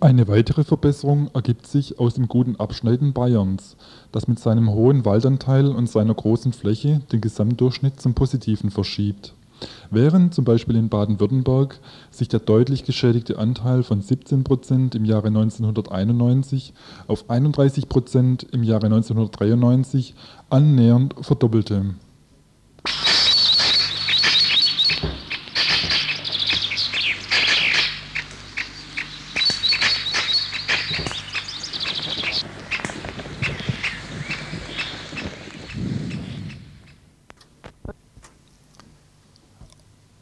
Eine 0.00 0.26
weitere 0.26 0.64
Verbesserung 0.64 1.30
ergibt 1.32 1.68
sich 1.68 2.00
aus 2.00 2.14
dem 2.14 2.26
guten 2.26 2.56
Abschneiden 2.56 3.12
Bayerns, 3.12 3.76
das 4.10 4.26
mit 4.26 4.40
seinem 4.40 4.68
hohen 4.68 5.04
Waldanteil 5.04 5.68
und 5.68 5.88
seiner 5.88 6.14
großen 6.14 6.52
Fläche 6.52 7.02
den 7.12 7.20
Gesamtdurchschnitt 7.20 8.00
zum 8.00 8.14
Positiven 8.14 8.72
verschiebt. 8.72 9.32
Während 9.90 10.34
zum 10.34 10.44
Beispiel 10.44 10.76
in 10.76 10.88
Baden-Württemberg 10.88 11.80
sich 12.10 12.28
der 12.28 12.40
deutlich 12.40 12.84
geschädigte 12.84 13.38
Anteil 13.38 13.82
von 13.82 14.00
17 14.00 14.44
Prozent 14.44 14.94
im 14.94 15.04
Jahre 15.04 15.28
1991 15.28 16.72
auf 17.06 17.28
31 17.28 17.88
Prozent 17.88 18.46
im 18.52 18.62
Jahre 18.62 18.86
1993 18.86 20.14
annähernd 20.50 21.14
verdoppelte. 21.20 21.94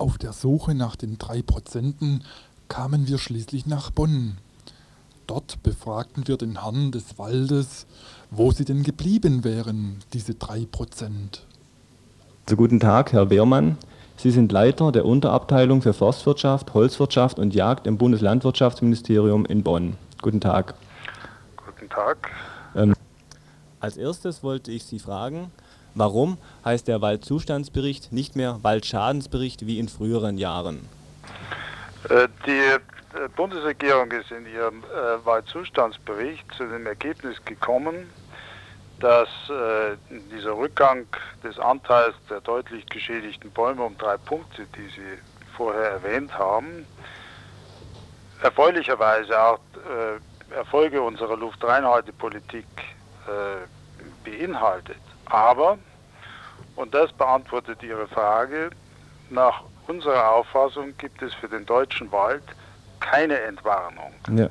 Auf 0.01 0.17
der 0.17 0.33
Suche 0.33 0.75
nach 0.75 0.97
den 0.97 1.19
drei 1.19 1.43
Prozenten 1.43 2.25
kamen 2.69 3.07
wir 3.07 3.19
schließlich 3.19 3.67
nach 3.67 3.91
Bonn. 3.91 4.39
Dort 5.27 5.63
befragten 5.63 6.27
wir 6.27 6.39
den 6.39 6.63
Herrn 6.63 6.91
des 6.91 7.19
Waldes, 7.19 7.87
wo 8.31 8.51
sie 8.51 8.65
denn 8.65 8.83
geblieben 8.83 9.45
wären, 9.45 9.99
diese 10.15 10.33
drei 10.37 10.65
Prozent. 10.65 11.45
Also 12.47 12.57
guten 12.57 12.81
Tag, 12.81 13.13
Herr 13.13 13.29
Wehrmann. 13.29 13.77
Sie 14.17 14.31
sind 14.31 14.53
Leiter 14.53 14.91
der 14.91 15.05
Unterabteilung 15.05 15.83
für 15.83 15.93
Forstwirtschaft, 15.93 16.73
Holzwirtschaft 16.73 17.39
und 17.39 17.55
Jagd 17.55 17.87
im 17.87 17.99
Bundeslandwirtschaftsministerium 17.99 19.45
in 19.45 19.63
Bonn. 19.63 19.99
Guten 20.23 20.41
Tag. 20.41 20.73
Guten 21.59 21.91
Tag. 21.91 22.31
Ähm, 22.75 22.95
als 23.81 23.99
erstes 23.99 24.43
wollte 24.43 24.73
ich 24.73 24.85
Sie 24.85 24.99
fragen, 24.99 25.51
warum 25.95 26.39
heißt 26.65 26.89
der 26.89 27.01
Waldzustandsbericht 27.01 28.13
nicht 28.13 28.37
mehr 28.37 28.59
Waldschadensbericht 28.63 29.67
wie 29.67 29.79
in 29.79 29.89
früheren 29.89 30.39
Jahren? 30.39 30.89
Äh, 32.09 32.29
die 32.47 32.51
äh, 32.51 33.29
Bundesregierung 33.37 34.11
ist 34.13 34.31
in 34.31 34.47
ihrem 34.47 34.83
äh, 34.85 35.25
Waldzustandsbericht 35.25 36.47
zu 36.57 36.65
dem 36.65 36.87
Ergebnis 36.87 37.45
gekommen, 37.45 38.11
dass 39.01 39.31
dieser 40.31 40.59
Rückgang 40.59 41.07
des 41.43 41.59
Anteils 41.59 42.15
der 42.29 42.43
deutlich 42.43 42.85
geschädigten 42.85 43.51
Bäume 43.51 43.83
um 43.83 43.97
drei 43.97 44.19
Punkte, 44.19 44.67
die 44.77 44.89
Sie 44.89 45.19
vorher 45.57 45.93
erwähnt 45.93 46.37
haben, 46.37 46.85
erfreulicherweise 48.43 49.41
auch 49.41 49.61
Erfolge 50.55 51.01
unserer 51.01 51.39
Luftreinhaltepolitik 51.39 52.67
beinhaltet. 54.23 55.01
Aber, 55.31 55.79
und 56.77 56.93
das 56.93 57.13
beantwortet 57.13 57.83
Ihre 57.83 58.07
Frage, 58.09 58.71
nach 59.31 59.63
unserer 59.87 60.33
Auffassung 60.33 60.97
gibt 60.99 61.23
es 61.23 61.33
für 61.35 61.49
den 61.49 61.65
deutschen 61.67 62.11
Wald 62.13 62.43
keine 63.01 63.41
Entwarnung. 63.41 64.13
Ja. 64.37 64.49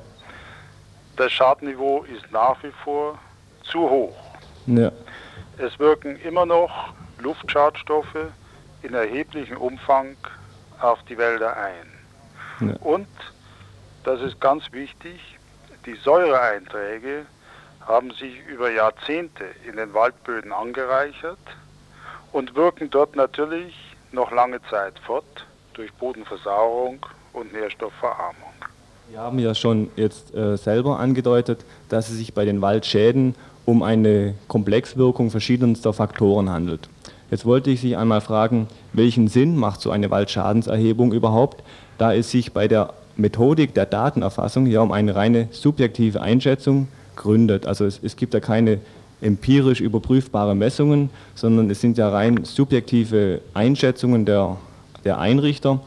Das 1.16 1.32
Schadniveau 1.32 2.02
ist 2.04 2.30
nach 2.32 2.62
wie 2.62 2.72
vor 2.84 3.18
zu 3.62 3.88
hoch. 3.88 4.16
Ja. 4.66 4.90
Es 5.58 5.78
wirken 5.78 6.16
immer 6.20 6.46
noch 6.46 6.92
Luftschadstoffe 7.18 8.26
in 8.82 8.94
erheblichem 8.94 9.58
Umfang 9.58 10.16
auf 10.80 11.02
die 11.04 11.18
Wälder 11.18 11.56
ein. 11.56 12.68
Ja. 12.68 12.76
Und, 12.80 13.08
das 14.04 14.20
ist 14.22 14.40
ganz 14.40 14.72
wichtig, 14.72 15.20
die 15.84 15.94
Säureeinträge 15.94 17.26
haben 17.86 18.10
sich 18.12 18.32
über 18.48 18.70
Jahrzehnte 18.70 19.44
in 19.68 19.76
den 19.76 19.94
Waldböden 19.94 20.52
angereichert 20.52 21.38
und 22.32 22.54
wirken 22.54 22.90
dort 22.90 23.16
natürlich 23.16 23.74
noch 24.12 24.30
lange 24.30 24.60
Zeit 24.70 24.98
fort 25.06 25.46
durch 25.74 25.92
Bodenversauerung 25.94 27.04
und 27.32 27.52
Nährstoffverarmung. 27.52 28.50
Sie 29.10 29.18
haben 29.18 29.38
ja 29.38 29.54
schon 29.54 29.90
jetzt 29.96 30.34
äh, 30.34 30.56
selber 30.56 31.00
angedeutet, 31.00 31.64
dass 31.88 32.10
es 32.10 32.18
sich 32.18 32.32
bei 32.32 32.44
den 32.44 32.60
Waldschäden 32.60 33.34
um 33.64 33.82
eine 33.82 34.34
Komplexwirkung 34.46 35.30
verschiedenster 35.30 35.92
Faktoren 35.92 36.50
handelt. 36.50 36.88
Jetzt 37.30 37.44
wollte 37.44 37.70
ich 37.70 37.80
Sie 37.80 37.96
einmal 37.96 38.20
fragen, 38.20 38.68
welchen 38.92 39.28
Sinn 39.28 39.56
macht 39.56 39.80
so 39.80 39.90
eine 39.90 40.10
Waldschadenserhebung 40.10 41.12
überhaupt, 41.12 41.62
da 41.98 42.12
es 42.12 42.30
sich 42.30 42.52
bei 42.52 42.66
der 42.66 42.94
Methodik 43.16 43.74
der 43.74 43.86
Datenerfassung 43.86 44.66
ja 44.66 44.80
um 44.80 44.92
eine 44.92 45.14
reine 45.14 45.48
subjektive 45.50 46.20
Einschätzung 46.20 46.88
gründet. 47.20 47.66
Also 47.66 47.84
es, 47.84 48.00
es 48.02 48.16
gibt 48.16 48.34
ja 48.34 48.40
keine 48.40 48.80
empirisch 49.20 49.80
überprüfbare 49.80 50.54
Messungen, 50.54 51.10
sondern 51.34 51.70
es 51.70 51.80
sind 51.80 51.98
ja 51.98 52.08
rein 52.08 52.44
subjektive 52.44 53.42
Einschätzungen 53.54 54.24
der, 54.24 54.56
der 55.04 55.18
Einrichter 55.18 55.80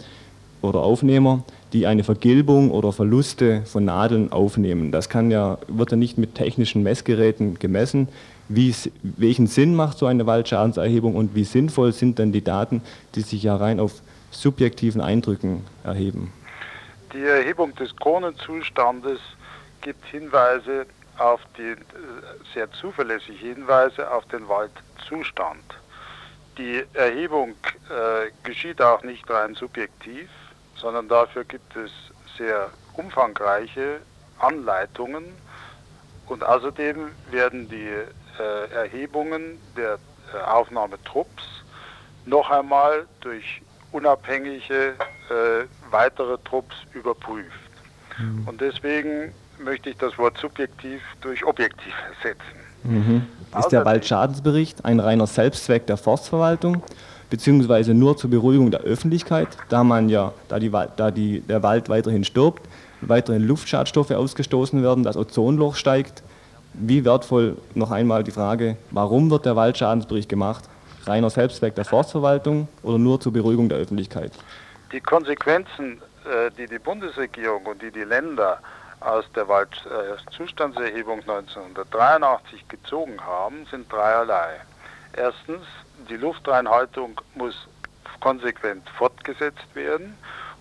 oder 0.61 0.79
Aufnehmer, 0.81 1.43
die 1.73 1.87
eine 1.87 2.03
Vergilbung 2.03 2.69
oder 2.69 2.93
Verluste 2.93 3.63
von 3.65 3.85
Nadeln 3.85 4.31
aufnehmen. 4.31 4.91
Das 4.91 5.09
kann 5.09 5.31
ja, 5.31 5.57
wird 5.67 5.91
ja 5.91 5.97
nicht 5.97 6.19
mit 6.19 6.35
technischen 6.35 6.83
Messgeräten 6.83 7.57
gemessen. 7.57 8.07
Welchen 8.47 9.47
Sinn 9.47 9.73
macht 9.73 9.97
so 9.97 10.05
eine 10.05 10.27
Waldschadenserhebung 10.27 11.15
und 11.15 11.33
wie 11.33 11.45
sinnvoll 11.45 11.91
sind 11.91 12.19
denn 12.19 12.31
die 12.31 12.43
Daten, 12.43 12.81
die 13.15 13.21
sich 13.21 13.41
ja 13.41 13.55
rein 13.55 13.79
auf 13.79 13.93
subjektiven 14.29 15.01
Eindrücken 15.01 15.63
erheben? 15.83 16.31
Die 17.13 17.23
Erhebung 17.23 17.73
des 17.75 17.95
Kronenzustandes 17.95 19.19
gibt 19.81 20.05
Hinweise 20.05 20.85
auf 21.17 21.41
die, 21.57 21.71
äh, 21.71 21.77
sehr 22.53 22.71
zuverlässige 22.71 23.37
Hinweise 23.37 24.09
auf 24.11 24.25
den 24.27 24.47
Waldzustand. 24.47 25.63
Die 26.57 26.83
Erhebung 26.93 27.55
äh, 27.89 28.31
geschieht 28.43 28.81
auch 28.81 29.03
nicht 29.03 29.29
rein 29.29 29.55
subjektiv, 29.55 30.29
sondern 30.75 31.07
dafür 31.07 31.43
gibt 31.43 31.75
es 31.75 31.91
sehr 32.37 32.69
umfangreiche 32.93 33.99
Anleitungen 34.39 35.25
und 36.27 36.43
außerdem 36.43 37.11
werden 37.31 37.69
die 37.69 37.89
äh, 38.39 38.71
Erhebungen 38.73 39.59
der 39.75 39.97
äh, 40.33 40.37
Aufnahmetrupps 40.37 41.43
noch 42.25 42.49
einmal 42.49 43.05
durch 43.21 43.61
unabhängige 43.91 44.95
äh, 45.29 45.65
weitere 45.91 46.37
Trupps 46.43 46.75
überprüft. 46.93 47.51
Mhm. 48.17 48.47
Und 48.47 48.61
deswegen 48.61 49.33
möchte 49.63 49.89
ich 49.89 49.97
das 49.97 50.17
Wort 50.17 50.37
subjektiv 50.37 51.01
durch 51.21 51.43
objektiv 51.45 51.93
ersetzen. 52.15 52.63
Mhm. 52.83 53.27
Ist 53.57 53.69
der 53.69 53.85
Waldschadensbericht 53.85 54.83
ein 54.83 54.99
reiner 54.99 55.27
Selbstzweck 55.27 55.85
der 55.85 55.97
Forstverwaltung, 55.97 56.83
beziehungsweise 57.29 57.93
nur 57.93 58.17
zur 58.17 58.29
Beruhigung 58.29 58.71
der 58.71 58.81
Öffentlichkeit, 58.81 59.47
da 59.69 59.83
man 59.83 60.09
ja, 60.09 60.33
da, 60.49 60.59
die, 60.59 60.69
da 60.69 61.11
die, 61.11 61.41
der 61.41 61.63
Wald 61.63 61.89
weiterhin 61.89 62.23
stirbt, 62.23 62.67
weiterhin 63.01 63.43
Luftschadstoffe 63.43 64.11
ausgestoßen 64.11 64.83
werden, 64.83 65.03
das 65.03 65.17
Ozonloch 65.17 65.75
steigt? 65.75 66.23
Wie 66.73 67.05
wertvoll 67.05 67.57
noch 67.75 67.91
einmal 67.91 68.23
die 68.23 68.31
Frage, 68.31 68.77
warum 68.91 69.29
wird 69.29 69.45
der 69.45 69.55
Waldschadensbericht 69.55 70.27
gemacht? 70.27 70.63
Reiner 71.05 71.29
Selbstzweck 71.29 71.75
der 71.75 71.85
Forstverwaltung 71.85 72.67
oder 72.81 72.97
nur 72.97 73.19
zur 73.19 73.33
Beruhigung 73.33 73.69
der 73.69 73.77
Öffentlichkeit? 73.77 74.31
Die 74.91 75.01
Konsequenzen, 75.01 76.01
äh, 76.25 76.49
die 76.57 76.65
die 76.65 76.79
Bundesregierung 76.79 77.65
und 77.65 77.81
die 77.81 77.91
die 77.91 78.03
Länder 78.03 78.59
aus 79.05 79.25
der 79.35 79.47
Waldzustandserhebung 79.47 81.19
1983 81.21 82.67
gezogen 82.67 83.21
haben, 83.21 83.65
sind 83.69 83.91
dreierlei. 83.91 84.61
Erstens, 85.15 85.65
die 86.09 86.17
Luftreinhaltung 86.17 87.21
muss 87.35 87.67
konsequent 88.19 88.89
fortgesetzt 88.89 89.73
werden 89.73 90.17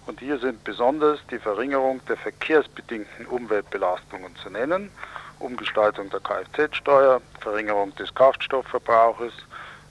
und 0.07 0.21
hier 0.21 0.39
sind 0.39 0.63
besonders 0.65 1.21
die 1.31 1.39
Verringerung 1.39 2.05
der 2.07 2.17
verkehrsbedingten 2.17 3.27
Umweltbelastungen 3.27 4.35
zu 4.37 4.49
nennen, 4.51 4.91
Umgestaltung 5.39 6.11
der 6.11 6.21
Kfz-Steuer, 6.21 7.21
Verringerung 7.41 7.95
des 7.97 8.15
Kraftstoffverbrauches, 8.15 9.33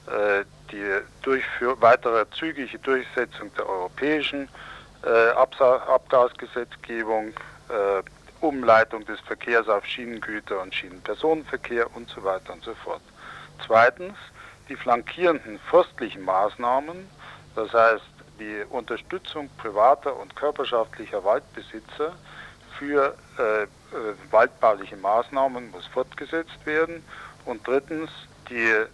äh, 0.08 0.44
die 0.72 0.84
weitere 1.80 2.30
zügige 2.32 2.80
Durchsetzung 2.80 3.54
der 3.56 3.68
europäischen 3.68 4.50
äh, 5.04 5.30
Abgasgesetzgebung, 5.30 7.34
äh, 7.70 8.04
Umleitung 8.42 9.06
des 9.06 9.20
Verkehrs 9.22 9.68
auf 9.70 9.86
Schienengüter 9.86 10.62
und 10.62 10.74
Schienenpersonenverkehr 10.74 11.96
und 11.96 12.10
so 12.10 12.24
weiter 12.24 12.54
und 12.54 12.64
so 12.64 12.74
fort. 12.76 13.02
Zweitens 13.66 14.18
die 14.70 14.76
flankierenden 14.76 15.60
forstlichen 15.70 16.24
Maßnahmen, 16.24 17.08
das 17.56 17.74
heißt 17.74 18.04
die 18.40 18.64
Unterstützung 18.70 19.50
privater 19.58 20.16
und 20.18 20.36
körperschaftlicher 20.36 21.24
Waldbesitzer 21.24 22.16
für 22.80 23.16
äh, 23.38 23.64
äh, 23.64 23.68
waldbauliche 24.32 24.98
Maßnahmen 24.98 25.70
muss 25.72 25.86
fortgesetzt 25.88 26.66
werden. 26.66 27.04
Und 27.46 27.68
drittens, 27.68 28.10
die 28.50 28.70
äh, 28.70 28.88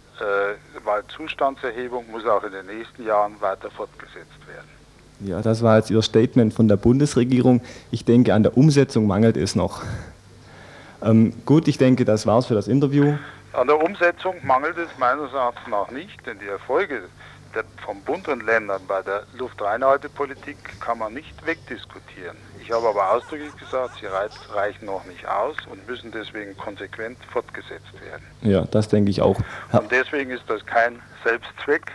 Waldzustandserhebung 0.84 2.10
muss 2.10 2.26
auch 2.26 2.44
in 2.44 2.52
den 2.52 2.66
nächsten 2.66 3.06
Jahren 3.06 3.40
weiter 3.40 3.70
fortgesetzt 3.70 4.46
werden. 4.46 4.77
Ja, 5.20 5.42
das 5.42 5.62
war 5.62 5.76
jetzt 5.76 5.90
Ihr 5.90 6.02
Statement 6.02 6.54
von 6.54 6.68
der 6.68 6.76
Bundesregierung. 6.76 7.60
Ich 7.90 8.04
denke, 8.04 8.34
an 8.34 8.44
der 8.44 8.56
Umsetzung 8.56 9.06
mangelt 9.06 9.36
es 9.36 9.56
noch. 9.56 9.82
Ähm, 11.02 11.32
gut, 11.44 11.66
ich 11.68 11.78
denke, 11.78 12.04
das 12.04 12.26
war's 12.26 12.46
für 12.46 12.54
das 12.54 12.68
Interview. 12.68 13.14
An 13.52 13.66
der 13.66 13.82
Umsetzung 13.82 14.34
mangelt 14.44 14.76
es 14.78 14.96
meines 14.98 15.32
Erachtens 15.32 15.68
nach 15.68 15.90
nicht, 15.90 16.24
denn 16.26 16.38
die 16.38 16.46
Erfolge 16.46 17.02
der, 17.54 17.64
von 17.84 18.00
Bund 18.02 18.28
und 18.28 18.44
Ländern 18.44 18.82
bei 18.86 19.02
der 19.02 19.22
Luftreinhaltepolitik 19.36 20.56
kann 20.80 20.98
man 20.98 21.14
nicht 21.14 21.46
wegdiskutieren. 21.46 22.36
Ich 22.60 22.70
habe 22.70 22.88
aber 22.88 23.12
ausdrücklich 23.12 23.56
gesagt, 23.56 23.98
sie 24.00 24.06
reichen 24.54 24.86
noch 24.86 25.04
nicht 25.06 25.26
aus 25.26 25.56
und 25.70 25.86
müssen 25.88 26.12
deswegen 26.12 26.56
konsequent 26.56 27.16
fortgesetzt 27.32 27.94
werden. 27.94 28.24
Ja, 28.42 28.66
das 28.70 28.88
denke 28.88 29.10
ich 29.10 29.22
auch. 29.22 29.38
Und 29.72 29.90
deswegen 29.90 30.30
ist 30.30 30.44
das 30.46 30.64
kein 30.66 31.00
Selbstzweck, 31.24 31.90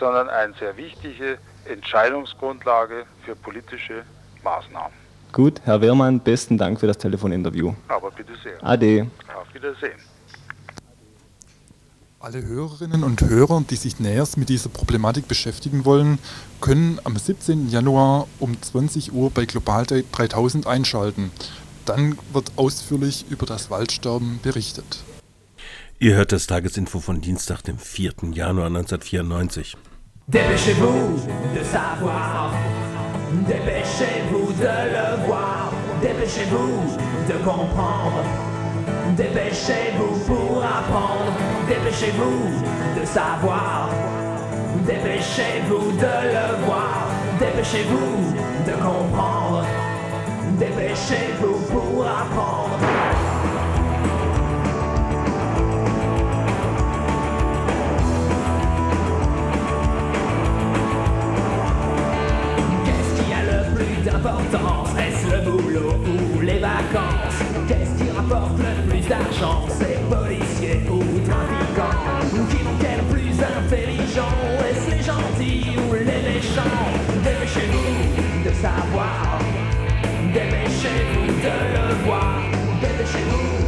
sondern 0.00 0.28
eine 0.28 0.54
sehr 0.54 0.76
wichtige 0.76 1.38
Entscheidungsgrundlage 1.68 3.04
für 3.24 3.36
politische 3.36 4.04
Maßnahmen. 4.42 4.92
gut, 5.32 5.60
Herr 5.64 5.80
Wehrmann, 5.80 6.20
besten 6.20 6.56
Dank 6.56 6.80
für 6.80 6.86
das 6.86 6.98
Telefoninterview. 6.98 7.74
Aber 7.88 8.10
bitte 8.10 8.32
sehr. 8.42 8.64
Ade. 8.64 9.08
Auf 9.34 9.52
Wiedersehen. 9.54 9.98
Alle 12.18 12.42
Hörerinnen 12.44 13.04
und 13.04 13.20
Hörer, 13.20 13.62
die 13.68 13.76
sich 13.76 14.00
näher 14.00 14.26
mit 14.36 14.48
dieser 14.48 14.68
Problematik 14.68 15.28
beschäftigen 15.28 15.84
wollen, 15.84 16.18
können 16.60 16.98
am 17.04 17.16
17. 17.16 17.68
Januar 17.68 18.26
um 18.40 18.60
20 18.60 19.12
Uhr 19.12 19.30
bei 19.30 19.44
Global 19.44 19.84
3000 19.84 20.66
einschalten. 20.66 21.30
Dann 21.84 22.18
wird 22.32 22.50
ausführlich 22.56 23.26
über 23.28 23.46
das 23.46 23.70
Waldsterben 23.70 24.40
berichtet. 24.42 25.04
Ihr 25.98 26.14
hört 26.14 26.32
das 26.32 26.46
Tagesinfo 26.46 26.98
von 26.98 27.20
Dienstag, 27.20 27.62
dem 27.62 27.78
4. 27.78 28.12
Januar 28.32 28.66
1994. 28.66 29.76
Dépêchez-vous 30.28 31.20
de 31.54 31.62
savoir, 31.62 32.50
dépêchez-vous 33.46 34.52
de 34.54 34.64
le 34.64 35.24
voir, 35.24 35.70
dépêchez-vous 36.02 36.98
de 37.28 37.44
comprendre, 37.44 38.24
dépêchez-vous 39.16 40.18
pour 40.26 40.64
apprendre, 40.64 41.32
dépêchez-vous 41.68 43.00
de 43.00 43.06
savoir, 43.06 43.90
dépêchez-vous 44.84 45.92
de 45.92 46.14
le 46.34 46.64
voir, 46.66 47.06
dépêchez-vous 47.38 48.34
de 48.66 48.72
comprendre, 48.72 49.64
dépêchez-vous 50.58 51.54
pour 51.70 52.04
apprendre. 52.04 53.15
Est-ce 64.56 65.30
le 65.30 65.50
boulot 65.50 65.94
ou 66.36 66.40
les 66.40 66.58
vacances? 66.58 67.40
Qu'est-ce 67.68 68.02
qui 68.02 68.10
rapporte 68.10 68.58
le 68.58 68.88
plus 68.88 69.06
d'argent 69.06 69.66
C'est 69.68 70.00
policiers 70.08 70.80
ou 70.90 71.00
trafiquants? 71.28 72.46
Qui 72.48 72.86
est 72.86 72.96
le 72.96 73.04
plus 73.12 73.34
intelligent? 73.42 74.34
Est-ce 74.68 74.90
les 74.90 75.02
gentils 75.02 75.76
ou 75.76 75.94
les 75.94 76.04
méchants? 76.04 76.86
Dépêchez-vous 77.22 78.48
de 78.48 78.54
savoir. 78.54 79.38
Dépêchez-vous 80.32 81.26
de 81.26 81.54
le 81.76 82.04
voir. 82.04 82.40
Dépêchez-vous 82.80 83.65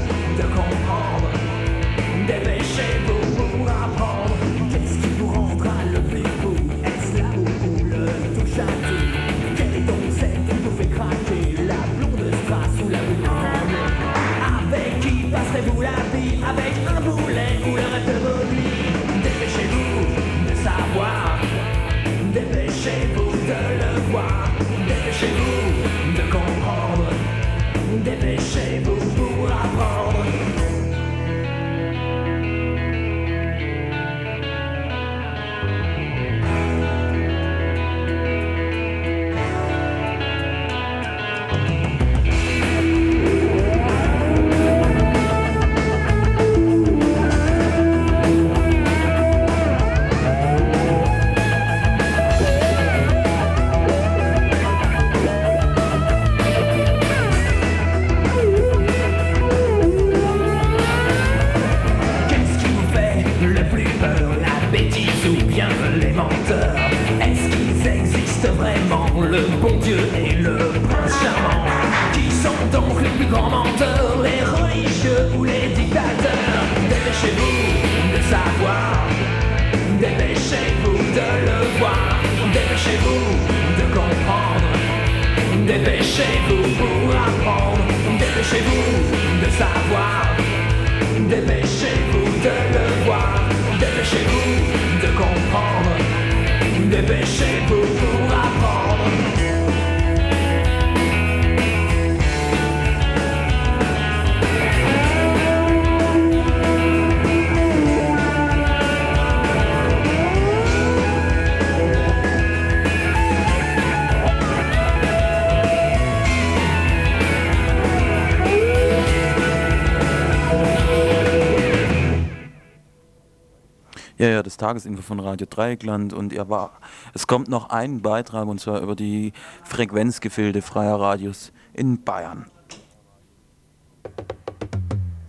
Tagesinfo 124.59 125.01
von 125.01 125.21
Radio 125.21 125.47
Dreieckland 125.49 126.13
und 126.13 126.35
er 126.35 126.51
war, 126.51 126.73
es 127.15 127.27
kommt 127.27 127.49
noch 127.49 127.71
ein 127.71 128.03
Beitrag 128.03 128.47
und 128.47 128.61
zwar 128.61 128.83
über 128.83 128.95
die 128.95 129.33
Frequenzgefilde 129.65 130.61
freier 130.61 131.01
Radios 131.01 131.53
in 131.73 132.03
Bayern. 132.03 132.47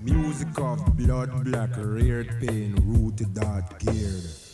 Music 0.01 0.59
of 0.59 0.79
blood, 0.95 1.29
black, 1.43 1.69
reared 1.77 2.27
pain, 2.39 2.73
rooted, 2.85 3.27
geared. 3.79 4.49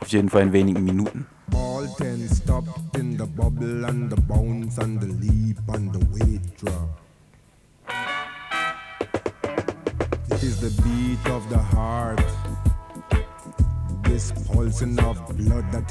Auf 0.00 0.08
jeden 0.08 0.28
Fall 0.28 0.42
in 0.42 0.52
wenigen 0.52 0.84
Minuten. 0.84 1.26
All 1.54 1.86
ten 1.96 2.28
stopped 2.28 2.96
in 2.96 3.18
the 3.18 3.26
bubble 3.26 3.84
and 3.84 4.10
the 4.10 4.20
bounce 4.22 4.78
and 4.78 5.00
the 5.00 5.06
leap 5.06 5.58
and 5.68 5.89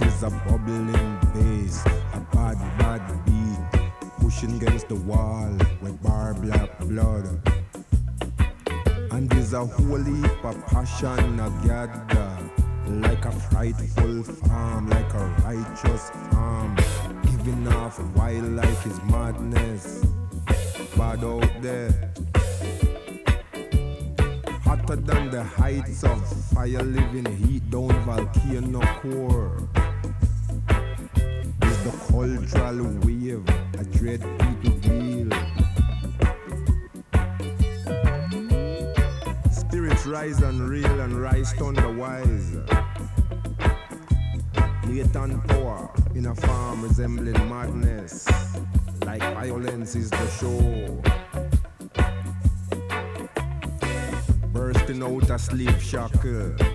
blood 0.02 0.24
a 0.24 0.30
bubbling 0.30 1.20
bass, 1.34 1.86
a 2.14 2.20
bad, 2.34 2.58
bad 2.80 3.02
beat, 3.26 3.82
pushing 4.20 4.56
against 4.56 4.88
the 4.88 4.96
wall 4.96 5.52
with 5.82 6.02
bar 6.02 6.34
black 6.34 6.80
blood. 6.80 7.26
And 9.12 9.30
there's 9.30 9.54
a 9.54 9.66
whole 9.66 10.04
heap 10.04 10.46
of 10.46 10.66
passion 10.68 11.40
a 11.40 11.50
gather, 11.66 12.09
good. 56.22 56.69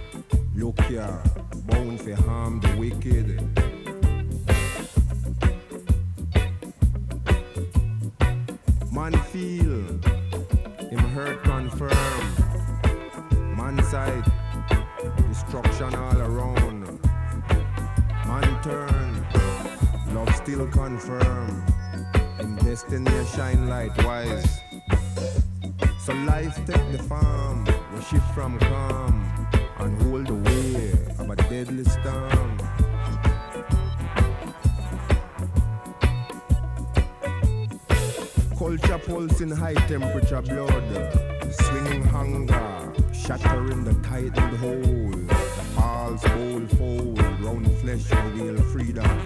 Pulsing 39.45 39.59
high 39.59 39.74
temperature 39.88 40.40
blood, 40.40 41.53
swinging 41.53 42.03
hunger, 42.03 42.95
shattering 43.12 43.84
the 43.84 43.92
tightened 44.03 44.57
hold. 44.57 45.28
The 45.28 45.64
balls 45.76 46.22
fold, 46.22 46.70
fold, 46.78 47.18
round 47.42 47.70
flesh 47.80 48.11
reveal 48.11 48.57
freedom. 48.72 49.20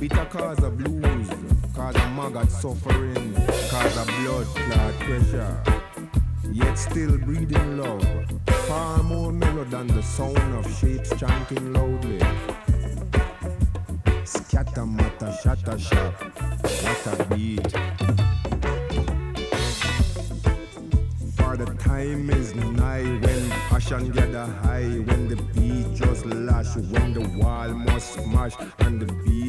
Bitter 0.00 0.24
cause 0.30 0.62
of 0.62 0.78
blues, 0.78 1.28
cause 1.74 1.96
of 1.96 2.12
maggot 2.12 2.50
suffering, 2.50 3.34
cause 3.68 3.96
of 3.98 4.06
blood 4.06 4.46
clot 4.46 4.94
pressure. 5.00 5.62
Yet 6.50 6.76
still 6.76 7.18
breathing 7.18 7.76
love, 7.76 8.06
far 8.68 9.02
more 9.02 9.32
mellow 9.32 9.64
than 9.64 9.88
the 9.88 10.02
sound 10.02 10.54
of 10.54 10.78
shapes 10.78 11.14
chanting 11.18 11.74
loudly. 11.74 12.22
Scatter 14.24 14.86
matter, 14.86 15.32
shatter 15.42 15.78
shop, 15.78 16.14
what 16.66 17.06
a 17.06 17.24
beat. 17.26 17.70
For 21.36 21.56
the 21.56 21.66
time 21.78 22.30
is 22.30 22.54
nigh 22.54 23.04
when 23.04 23.50
passion 23.70 24.10
gather 24.10 24.46
high, 24.62 24.98
when 25.08 25.28
the 25.28 25.36
beat 25.54 25.94
just 25.94 26.26
lash, 26.26 26.74
when 26.76 27.14
the 27.14 27.28
wall 27.38 27.68
must 27.68 28.14
smash, 28.14 28.54
and 28.80 29.00
the 29.00 29.12
beat 29.24 29.45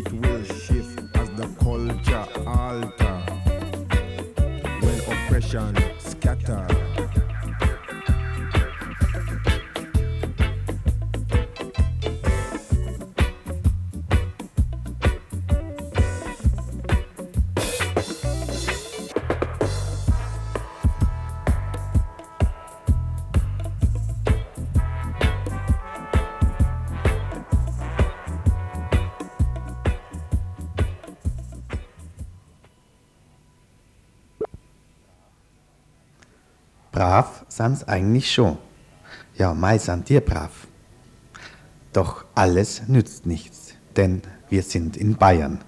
Sind's 37.57 37.87
eigentlich 37.87 38.31
schon. 38.31 38.59
Ja, 39.35 39.51
mei 39.55 39.79
sind 39.79 40.07
dir 40.09 40.21
brav. 40.21 40.67
Doch 41.91 42.23
alles 42.35 42.87
nützt 42.87 43.25
nichts, 43.25 43.73
denn 43.95 44.21
wir 44.47 44.61
sind 44.61 44.95
in 44.95 45.15
Bayern. 45.15 45.61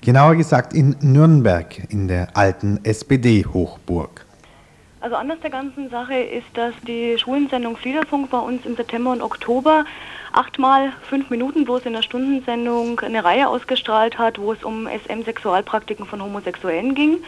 Genauer 0.00 0.34
gesagt 0.34 0.74
in 0.74 0.96
Nürnberg, 1.00 1.92
in 1.92 2.08
der 2.08 2.36
alten 2.36 2.80
SPD-Hochburg. 2.82 4.26
Also 5.00 5.14
anders 5.14 5.38
der 5.40 5.50
ganzen 5.50 5.88
Sache 5.90 6.18
ist, 6.18 6.48
dass 6.54 6.74
die 6.88 7.16
Schulensendung 7.18 7.76
Fliederfunk 7.76 8.30
bei 8.30 8.40
uns 8.40 8.66
im 8.66 8.74
September 8.74 9.12
und 9.12 9.22
Oktober 9.22 9.84
achtmal 10.32 10.92
fünf 11.02 11.30
Minuten 11.30 11.64
bloß 11.64 11.86
in 11.86 11.92
der 11.92 12.02
Stundensendung 12.02 12.98
eine 12.98 13.22
Reihe 13.22 13.48
ausgestrahlt 13.48 14.18
hat, 14.18 14.40
wo 14.40 14.52
es 14.52 14.64
um 14.64 14.88
SM-Sexualpraktiken 14.88 16.04
von 16.04 16.20
Homosexuellen 16.20 16.96
ging. 16.96 17.18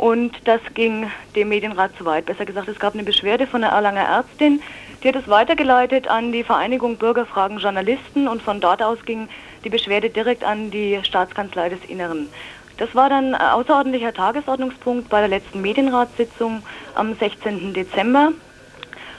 Und 0.00 0.32
das 0.44 0.62
ging 0.72 1.10
dem 1.36 1.50
Medienrat 1.50 1.94
zu 1.98 2.06
weit. 2.06 2.24
Besser 2.24 2.46
gesagt, 2.46 2.68
es 2.68 2.78
gab 2.78 2.94
eine 2.94 3.02
Beschwerde 3.02 3.46
von 3.46 3.62
einer 3.62 3.74
Erlanger 3.74 4.00
Ärztin, 4.00 4.62
die 5.02 5.08
hat 5.08 5.16
es 5.16 5.28
weitergeleitet 5.28 6.08
an 6.08 6.32
die 6.32 6.42
Vereinigung 6.42 6.96
Bürgerfragen 6.96 7.58
Journalisten 7.58 8.26
und 8.26 8.40
von 8.40 8.62
dort 8.62 8.82
aus 8.82 9.04
ging 9.04 9.28
die 9.62 9.68
Beschwerde 9.68 10.08
direkt 10.08 10.42
an 10.42 10.70
die 10.70 11.00
Staatskanzlei 11.02 11.68
des 11.68 11.84
Inneren. 11.86 12.30
Das 12.78 12.94
war 12.94 13.10
dann 13.10 13.34
außerordentlicher 13.34 14.14
Tagesordnungspunkt 14.14 15.10
bei 15.10 15.20
der 15.20 15.28
letzten 15.28 15.60
Medienratssitzung 15.60 16.62
am 16.94 17.12
16. 17.12 17.74
Dezember. 17.74 18.32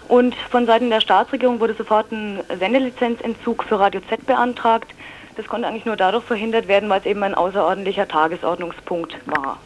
Und 0.07 0.33
von 0.33 0.65
Seiten 0.65 0.89
der 0.89 1.01
Staatsregierung 1.01 1.59
wurde 1.59 1.75
sofort 1.75 2.11
ein 2.11 2.39
Sendelizenzentzug 2.57 3.65
für 3.65 3.79
Radio 3.79 4.01
Z 4.09 4.25
beantragt. 4.25 4.95
Das 5.35 5.45
konnte 5.45 5.67
eigentlich 5.67 5.85
nur 5.85 5.95
dadurch 5.95 6.23
verhindert 6.23 6.67
werden, 6.67 6.89
weil 6.89 7.01
es 7.01 7.05
eben 7.05 7.21
ein 7.21 7.35
außerordentlicher 7.35 8.07
Tagesordnungspunkt 8.07 9.15
war. 9.27 9.59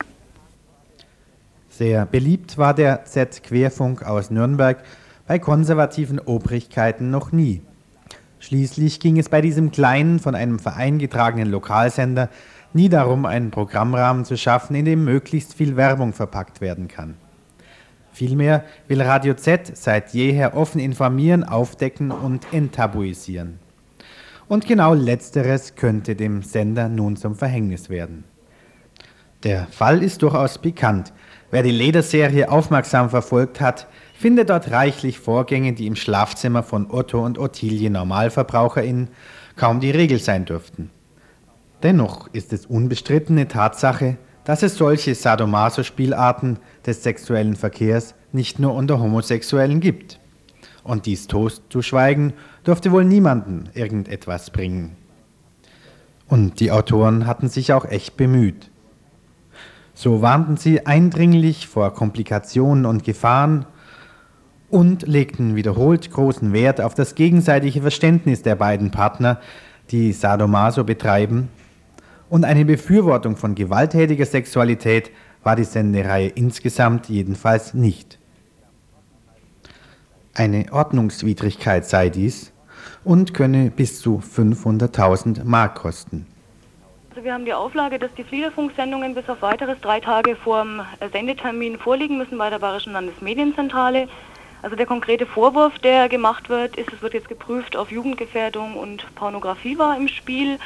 Sehr 1.78 2.05
beliebt 2.05 2.57
war 2.57 2.73
der 2.73 3.03
Z-Querfunk 3.03 4.03
aus 4.03 4.32
Nürnberg 4.32 4.82
bei 5.28 5.39
konservativen 5.39 6.19
Obrigkeiten 6.19 7.09
noch 7.09 7.34
nie. 7.34 7.63
Schließlich 8.39 9.01
ging 9.01 9.19
es 9.19 9.28
bei 9.28 9.41
diesem 9.41 9.71
kleinen, 9.71 10.19
von 10.19 10.36
einem 10.36 10.57
Verein 10.57 10.99
getragenen 10.99 11.49
Lokalsender 11.49 12.30
nie 12.71 12.88
darum, 12.88 13.26
einen 13.26 13.51
Programmrahmen 13.51 14.23
zu 14.23 14.38
schaffen, 14.38 14.73
in 14.73 14.86
dem 14.86 15.03
möglichst 15.03 15.53
viel 15.53 15.76
Werbung 15.76 16.13
verpackt 16.13 16.61
werden 16.61 16.88
kann. 16.88 17.15
Vielmehr 18.13 18.63
will 18.88 19.01
Radio 19.01 19.34
Z 19.34 19.76
seit 19.76 20.13
jeher 20.13 20.55
offen 20.55 20.80
informieren, 20.80 21.43
aufdecken 21.43 22.09
und 22.09 22.53
enttabuisieren. 22.53 23.59
Und 24.47 24.65
genau 24.65 24.93
letzteres 24.93 25.76
könnte 25.76 26.15
dem 26.15 26.41
Sender 26.41 26.88
nun 26.88 27.17
zum 27.17 27.36
Verhängnis 27.36 27.89
werden. 27.89 28.23
Der 29.43 29.67
Fall 29.67 30.01
ist 30.01 30.21
durchaus 30.21 30.57
bekannt. 30.57 31.11
Wer 31.51 31.63
die 31.63 31.71
Lederserie 31.71 32.49
aufmerksam 32.49 33.09
verfolgt 33.09 33.61
hat, 33.61 33.87
findet 34.17 34.49
dort 34.49 34.71
reichlich 34.71 35.19
Vorgänge, 35.19 35.73
die 35.73 35.87
im 35.87 35.95
Schlafzimmer 35.95 36.63
von 36.63 36.89
Otto 36.89 37.23
und 37.23 37.37
Ottilie 37.37 37.89
NormalverbraucherInnen 37.89 39.09
kaum 39.55 39.79
die 39.79 39.91
Regel 39.91 40.19
sein 40.19 40.45
dürften. 40.45 40.89
Dennoch 41.83 42.27
ist 42.33 42.51
es 42.53 42.65
unbestrittene 42.65 43.47
Tatsache, 43.47 44.17
dass 44.43 44.63
es 44.63 44.77
solche 44.77 45.13
Sadomaso-Spielarten 45.15 46.59
des 46.85 47.03
sexuellen 47.03 47.55
Verkehrs 47.55 48.15
nicht 48.31 48.59
nur 48.59 48.73
unter 48.73 48.99
Homosexuellen 48.99 49.79
gibt. 49.79 50.19
Und 50.83 51.05
dies 51.05 51.27
Toast 51.27 51.63
zu 51.69 51.81
schweigen, 51.81 52.33
dürfte 52.65 52.91
wohl 52.91 53.05
niemanden 53.05 53.69
irgendetwas 53.73 54.51
bringen. 54.51 54.95
Und 56.27 56.59
die 56.59 56.71
Autoren 56.71 57.27
hatten 57.27 57.49
sich 57.49 57.73
auch 57.73 57.85
echt 57.85 58.17
bemüht. 58.17 58.69
So 59.97 60.21
warnten 60.21 60.57
sie 60.57 60.85
eindringlich 60.85 61.67
vor 61.67 61.93
Komplikationen 61.93 62.85
und 62.85 63.05
Gefahren 63.05 63.65
und 64.69 65.07
legten 65.07 65.55
wiederholt 65.55 66.11
großen 66.11 66.51
Wert 66.51 66.81
auf 66.81 66.93
das 66.93 67.15
gegenseitige 67.15 67.81
Verständnis 67.81 68.41
der 68.41 68.55
beiden 68.55 68.91
Partner, 68.91 69.39
die 69.91 70.11
Sadomaso 70.11 70.83
betreiben, 70.83 71.47
und 72.27 72.43
eine 72.43 72.65
Befürwortung 72.65 73.37
von 73.37 73.55
gewalttätiger 73.55 74.25
Sexualität 74.25 75.11
war 75.43 75.55
die 75.55 75.63
Sendereihe 75.63 76.27
insgesamt 76.27 77.07
jedenfalls 77.07 77.73
nicht. 77.73 78.19
Eine 80.33 80.65
Ordnungswidrigkeit 80.73 81.85
sei 81.85 82.09
dies 82.09 82.51
und 83.05 83.33
könne 83.33 83.71
bis 83.71 84.01
zu 84.01 84.21
500.000 84.21 85.45
Mark 85.45 85.75
kosten. 85.75 86.25
Also 87.16 87.24
wir 87.24 87.34
haben 87.34 87.45
die 87.45 87.53
Auflage, 87.53 87.97
dass 87.97 88.13
die 88.16 88.26
Fliederfunksendungen 88.26 89.16
bis 89.16 89.30
auf 89.30 89.41
weiteres 89.41 89.80
drei 89.80 90.01
Tage 90.01 90.36
vor 90.36 90.61
dem 90.61 90.82
Sendetermin 91.13 91.80
vorliegen 91.80 92.18
müssen 92.18 92.38
bei 92.38 92.49
der 92.49 92.59
Bayerischen 92.59 92.91
Landesmedienzentrale. 92.91 94.09
Also 94.61 94.76
der 94.76 94.86
konkrete 94.86 95.26
Vorwurf, 95.26 95.80
der 95.80 96.09
gemacht 96.09 96.49
wird, 96.49 96.76
ist, 96.76 96.91
es 96.91 97.01
wird 97.01 97.13
jetzt 97.13 97.30
geprüft 97.30 97.78
auf 97.78 97.89
Jugendgefährdung 97.89 98.76
und 98.76 99.05
Pornografie 99.16 99.78
war 99.78 99.95
im 99.95 100.09
Spiel. 100.09 100.59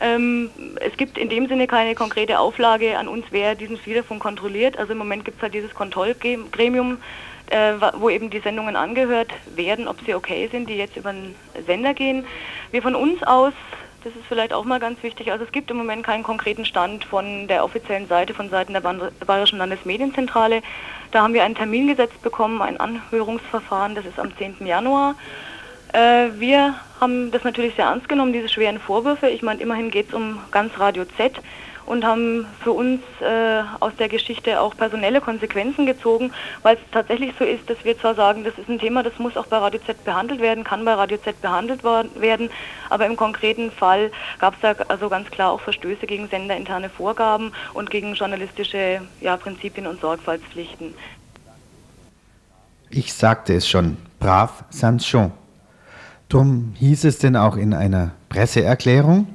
Ähm, 0.00 0.48
es 0.76 0.96
gibt 0.96 1.18
in 1.18 1.28
dem 1.28 1.48
Sinne 1.48 1.66
keine 1.66 1.94
konkrete 1.94 2.38
Auflage 2.38 2.96
an 2.96 3.06
uns, 3.06 3.26
wer 3.28 3.54
diesen 3.54 3.76
Fliederfunk 3.76 4.22
kontrolliert. 4.22 4.78
Also 4.78 4.92
im 4.92 4.98
Moment 4.98 5.26
gibt 5.26 5.36
es 5.36 5.42
halt 5.42 5.52
dieses 5.52 5.74
Kontrollgremium, 5.74 6.96
äh, 7.50 7.74
wo 7.98 8.08
eben 8.08 8.30
die 8.30 8.40
Sendungen 8.40 8.74
angehört 8.74 9.34
werden, 9.54 9.86
ob 9.86 10.00
sie 10.06 10.14
okay 10.14 10.48
sind, 10.50 10.70
die 10.70 10.78
jetzt 10.78 10.96
über 10.96 11.12
den 11.12 11.34
Sender 11.66 11.92
gehen. 11.92 12.24
Wir 12.70 12.80
von 12.80 12.94
uns 12.94 13.22
aus, 13.22 13.52
das 14.04 14.14
ist 14.14 14.24
vielleicht 14.28 14.52
auch 14.52 14.64
mal 14.64 14.80
ganz 14.80 15.02
wichtig, 15.02 15.30
also 15.30 15.44
es 15.44 15.52
gibt 15.52 15.70
im 15.70 15.76
Moment 15.76 16.04
keinen 16.04 16.22
konkreten 16.22 16.64
Stand 16.64 17.04
von 17.04 17.46
der 17.48 17.64
offiziellen 17.64 18.08
Seite, 18.08 18.34
von 18.34 18.48
Seiten 18.48 18.72
der 18.72 18.80
Bayerischen 18.80 19.58
Landesmedienzentrale. 19.58 20.62
Da 21.10 21.22
haben 21.22 21.34
wir 21.34 21.44
einen 21.44 21.54
Termin 21.54 21.86
gesetzt 21.86 22.22
bekommen, 22.22 22.62
ein 22.62 22.78
Anhörungsverfahren, 22.78 23.94
das 23.94 24.06
ist 24.06 24.18
am 24.18 24.36
10. 24.36 24.66
Januar. 24.66 25.16
Äh, 25.92 26.28
wir 26.38 26.76
haben 27.00 27.30
das 27.30 27.44
natürlich 27.44 27.74
sehr 27.74 27.86
ernst 27.86 28.08
genommen, 28.08 28.32
diese 28.32 28.48
schweren 28.48 28.78
Vorwürfe. 28.78 29.28
Ich 29.28 29.42
meine, 29.42 29.60
immerhin 29.60 29.90
geht 29.90 30.08
es 30.08 30.14
um 30.14 30.38
ganz 30.50 30.78
Radio 30.78 31.04
Z 31.16 31.34
und 31.90 32.04
haben 32.04 32.46
für 32.62 32.70
uns 32.70 33.00
äh, 33.20 33.62
aus 33.80 33.92
der 33.98 34.08
Geschichte 34.08 34.60
auch 34.60 34.76
personelle 34.76 35.20
Konsequenzen 35.20 35.86
gezogen, 35.86 36.30
weil 36.62 36.76
es 36.76 36.80
tatsächlich 36.92 37.34
so 37.36 37.44
ist, 37.44 37.68
dass 37.68 37.84
wir 37.84 37.98
zwar 37.98 38.14
sagen, 38.14 38.44
das 38.44 38.56
ist 38.58 38.68
ein 38.68 38.78
Thema, 38.78 39.02
das 39.02 39.18
muss 39.18 39.36
auch 39.36 39.46
bei 39.46 39.58
Radio 39.58 39.80
Z 39.84 40.04
behandelt 40.04 40.40
werden, 40.40 40.62
kann 40.62 40.84
bei 40.84 40.94
Radio 40.94 41.18
Z 41.18 41.42
behandelt 41.42 41.82
werden, 41.82 42.48
aber 42.90 43.06
im 43.06 43.16
konkreten 43.16 43.72
Fall 43.72 44.12
gab 44.38 44.54
es 44.54 44.60
da 44.60 44.84
also 44.86 45.08
ganz 45.08 45.32
klar 45.32 45.50
auch 45.50 45.60
Verstöße 45.60 46.06
gegen 46.06 46.28
senderinterne 46.28 46.90
Vorgaben 46.90 47.50
und 47.74 47.90
gegen 47.90 48.14
journalistische 48.14 49.00
ja, 49.20 49.36
Prinzipien 49.36 49.88
und 49.88 50.00
Sorgfaltspflichten. 50.00 50.94
Ich 52.90 53.12
sagte 53.12 53.54
es 53.54 53.68
schon, 53.68 53.96
brav 54.20 54.62
Sanchon. 54.70 55.32
Drum 56.28 56.72
hieß 56.78 57.02
es 57.06 57.18
denn 57.18 57.34
auch 57.34 57.56
in 57.56 57.74
einer 57.74 58.12
Presseerklärung? 58.28 59.26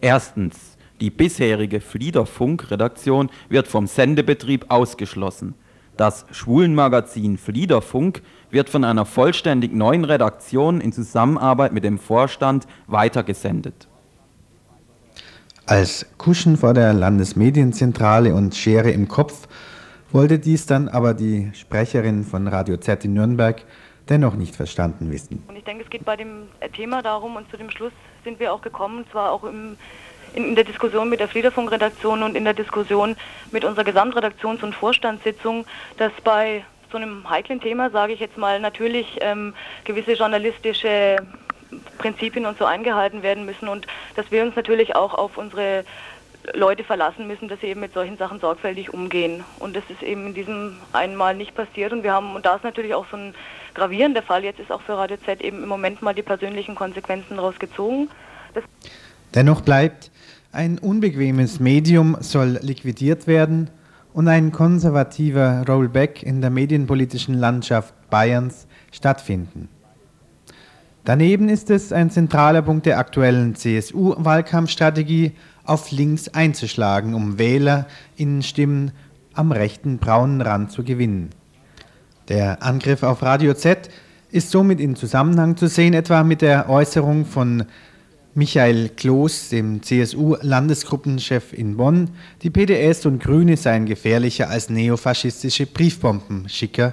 Erstens, 0.00 0.75
die 1.00 1.10
bisherige 1.10 1.80
Fliederfunk-Redaktion 1.80 3.30
wird 3.48 3.68
vom 3.68 3.86
Sendebetrieb 3.86 4.66
ausgeschlossen. 4.68 5.54
Das 5.96 6.26
Schwulenmagazin 6.30 7.38
Fliederfunk 7.38 8.22
wird 8.50 8.68
von 8.68 8.84
einer 8.84 9.06
vollständig 9.06 9.72
neuen 9.72 10.04
Redaktion 10.04 10.80
in 10.80 10.92
Zusammenarbeit 10.92 11.72
mit 11.72 11.84
dem 11.84 11.98
Vorstand 11.98 12.66
weitergesendet. 12.86 13.88
Als 15.64 16.06
Kuschen 16.18 16.56
vor 16.56 16.74
der 16.74 16.92
Landesmedienzentrale 16.92 18.34
und 18.34 18.54
Schere 18.54 18.90
im 18.90 19.08
Kopf 19.08 19.48
wollte 20.12 20.38
dies 20.38 20.66
dann 20.66 20.88
aber 20.88 21.14
die 21.14 21.50
Sprecherin 21.54 22.24
von 22.24 22.46
Radio 22.46 22.76
Z 22.76 23.04
in 23.04 23.14
Nürnberg 23.14 23.64
dennoch 24.08 24.34
nicht 24.34 24.54
verstanden 24.54 25.10
wissen. 25.10 25.42
Und 25.48 25.56
ich 25.56 25.64
denke, 25.64 25.82
es 25.82 25.90
geht 25.90 26.04
bei 26.04 26.16
dem 26.16 26.44
Thema 26.74 27.02
darum, 27.02 27.36
und 27.36 27.50
zu 27.50 27.56
dem 27.56 27.70
Schluss 27.70 27.92
sind 28.22 28.38
wir 28.38 28.52
auch 28.52 28.62
gekommen, 28.62 29.04
zwar 29.10 29.32
auch 29.32 29.44
im, 29.44 29.76
in, 30.36 30.54
der 30.54 30.64
Diskussion 30.64 31.08
mit 31.08 31.20
der 31.20 31.28
Fliederfunk-Redaktion 31.28 32.22
und 32.22 32.36
in 32.36 32.44
der 32.44 32.54
Diskussion 32.54 33.16
mit 33.50 33.64
unserer 33.64 33.84
Gesamtredaktions- 33.84 34.62
und 34.62 34.74
Vorstandssitzung, 34.74 35.66
dass 35.96 36.12
bei 36.22 36.64
so 36.92 36.98
einem 36.98 37.28
heiklen 37.28 37.60
Thema, 37.60 37.90
sage 37.90 38.12
ich 38.12 38.20
jetzt 38.20 38.36
mal, 38.36 38.60
natürlich 38.60 39.18
ähm, 39.20 39.54
gewisse 39.84 40.12
journalistische 40.12 41.16
Prinzipien 41.98 42.46
und 42.46 42.58
so 42.58 42.64
eingehalten 42.64 43.22
werden 43.22 43.44
müssen 43.44 43.68
und 43.68 43.86
dass 44.14 44.30
wir 44.30 44.42
uns 44.42 44.54
natürlich 44.54 44.94
auch 44.94 45.14
auf 45.14 45.36
unsere 45.36 45.84
Leute 46.54 46.84
verlassen 46.84 47.26
müssen, 47.26 47.48
dass 47.48 47.60
sie 47.60 47.66
eben 47.66 47.80
mit 47.80 47.92
solchen 47.92 48.16
Sachen 48.18 48.38
sorgfältig 48.38 48.94
umgehen. 48.94 49.44
Und 49.58 49.74
das 49.74 49.82
ist 49.88 50.02
eben 50.02 50.28
in 50.28 50.34
diesem 50.34 50.76
einmal 50.92 51.34
nicht 51.34 51.56
passiert. 51.56 51.92
Und 51.92 52.04
wir 52.04 52.12
haben, 52.12 52.36
und 52.36 52.46
da 52.46 52.54
ist 52.54 52.62
natürlich 52.62 52.94
auch 52.94 53.06
so 53.10 53.16
ein 53.16 53.34
gravierender 53.74 54.22
Fall 54.22 54.44
jetzt 54.44 54.60
ist 54.60 54.70
auch 54.70 54.80
für 54.80 54.96
Radio 54.96 55.16
Z 55.18 55.40
eben 55.42 55.62
im 55.62 55.68
Moment 55.68 56.02
mal 56.02 56.14
die 56.14 56.22
persönlichen 56.22 56.74
Konsequenzen 56.74 57.36
daraus 57.36 57.58
gezogen. 57.58 58.08
Das 58.54 58.64
Dennoch 59.36 59.60
bleibt, 59.60 60.10
ein 60.50 60.78
unbequemes 60.78 61.60
Medium 61.60 62.16
soll 62.20 62.58
liquidiert 62.62 63.26
werden 63.26 63.68
und 64.14 64.28
ein 64.28 64.50
konservativer 64.50 65.62
Rollback 65.68 66.22
in 66.22 66.40
der 66.40 66.48
medienpolitischen 66.48 67.34
Landschaft 67.34 67.92
Bayerns 68.08 68.66
stattfinden. 68.90 69.68
Daneben 71.04 71.50
ist 71.50 71.68
es 71.68 71.92
ein 71.92 72.10
zentraler 72.10 72.62
Punkt 72.62 72.86
der 72.86 72.98
aktuellen 72.98 73.54
CSU-Wahlkampfstrategie, 73.54 75.32
auf 75.64 75.90
links 75.90 76.28
einzuschlagen, 76.28 77.12
um 77.12 77.38
Wähler 77.38 77.86
in 78.16 78.42
Stimmen 78.42 78.92
am 79.34 79.52
rechten 79.52 79.98
braunen 79.98 80.40
Rand 80.40 80.72
zu 80.72 80.82
gewinnen. 80.82 81.28
Der 82.28 82.62
Angriff 82.62 83.02
auf 83.02 83.22
Radio 83.22 83.52
Z 83.52 83.90
ist 84.30 84.50
somit 84.50 84.80
in 84.80 84.96
Zusammenhang 84.96 85.58
zu 85.58 85.68
sehen, 85.68 85.92
etwa 85.92 86.24
mit 86.24 86.40
der 86.40 86.70
Äußerung 86.70 87.26
von 87.26 87.66
Michael 88.38 88.90
Kloß, 88.90 89.48
dem 89.48 89.82
CSU-Landesgruppenchef 89.82 91.54
in 91.54 91.78
Bonn, 91.78 92.10
die 92.42 92.50
PDS 92.50 93.06
und 93.06 93.18
Grüne 93.18 93.56
seien 93.56 93.86
gefährlicher 93.86 94.50
als 94.50 94.68
neofaschistische 94.68 95.64
Briefbombenschicker, 95.64 96.92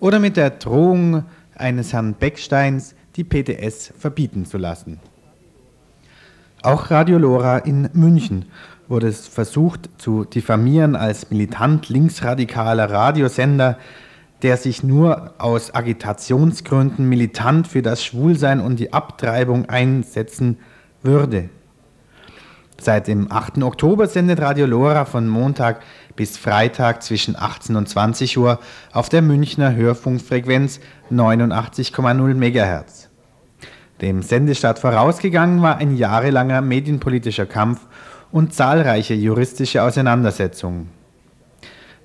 oder 0.00 0.18
mit 0.18 0.36
der 0.36 0.50
Drohung 0.50 1.24
eines 1.54 1.94
Herrn 1.94 2.12
Becksteins, 2.12 2.94
die 3.16 3.24
PDS 3.24 3.94
verbieten 3.98 4.44
zu 4.44 4.58
lassen. 4.58 5.00
Auch 6.60 6.90
Radio 6.90 7.16
Lora 7.16 7.56
in 7.56 7.88
München 7.94 8.44
wurde 8.86 9.08
es 9.08 9.26
versucht 9.26 9.88
zu 9.96 10.24
diffamieren 10.24 10.94
als 10.94 11.30
militant 11.30 11.88
linksradikaler 11.88 12.90
Radiosender, 12.90 13.78
der 14.42 14.56
sich 14.56 14.82
nur 14.82 15.34
aus 15.38 15.74
Agitationsgründen 15.74 17.08
militant 17.08 17.66
für 17.68 17.82
das 17.82 18.04
Schwulsein 18.04 18.60
und 18.60 18.78
die 18.78 18.92
Abtreibung 18.92 19.68
einsetzen 19.68 20.58
würde. 21.02 21.48
Seit 22.78 23.08
dem 23.08 23.32
8. 23.32 23.62
Oktober 23.62 24.06
sendet 24.06 24.40
Radio 24.40 24.66
Lora 24.66 25.06
von 25.06 25.28
Montag 25.28 25.80
bis 26.14 26.36
Freitag 26.36 27.02
zwischen 27.02 27.34
18 27.34 27.74
und 27.74 27.88
20 27.88 28.36
Uhr 28.36 28.60
auf 28.92 29.08
der 29.08 29.22
Münchner 29.22 29.74
Hörfunkfrequenz 29.74 30.80
89,0 31.10 32.34
MHz. 32.34 33.08
Dem 34.02 34.22
Sendestart 34.22 34.78
vorausgegangen 34.78 35.62
war 35.62 35.78
ein 35.78 35.96
jahrelanger 35.96 36.60
medienpolitischer 36.60 37.46
Kampf 37.46 37.80
und 38.30 38.52
zahlreiche 38.52 39.14
juristische 39.14 39.82
Auseinandersetzungen. 39.82 40.90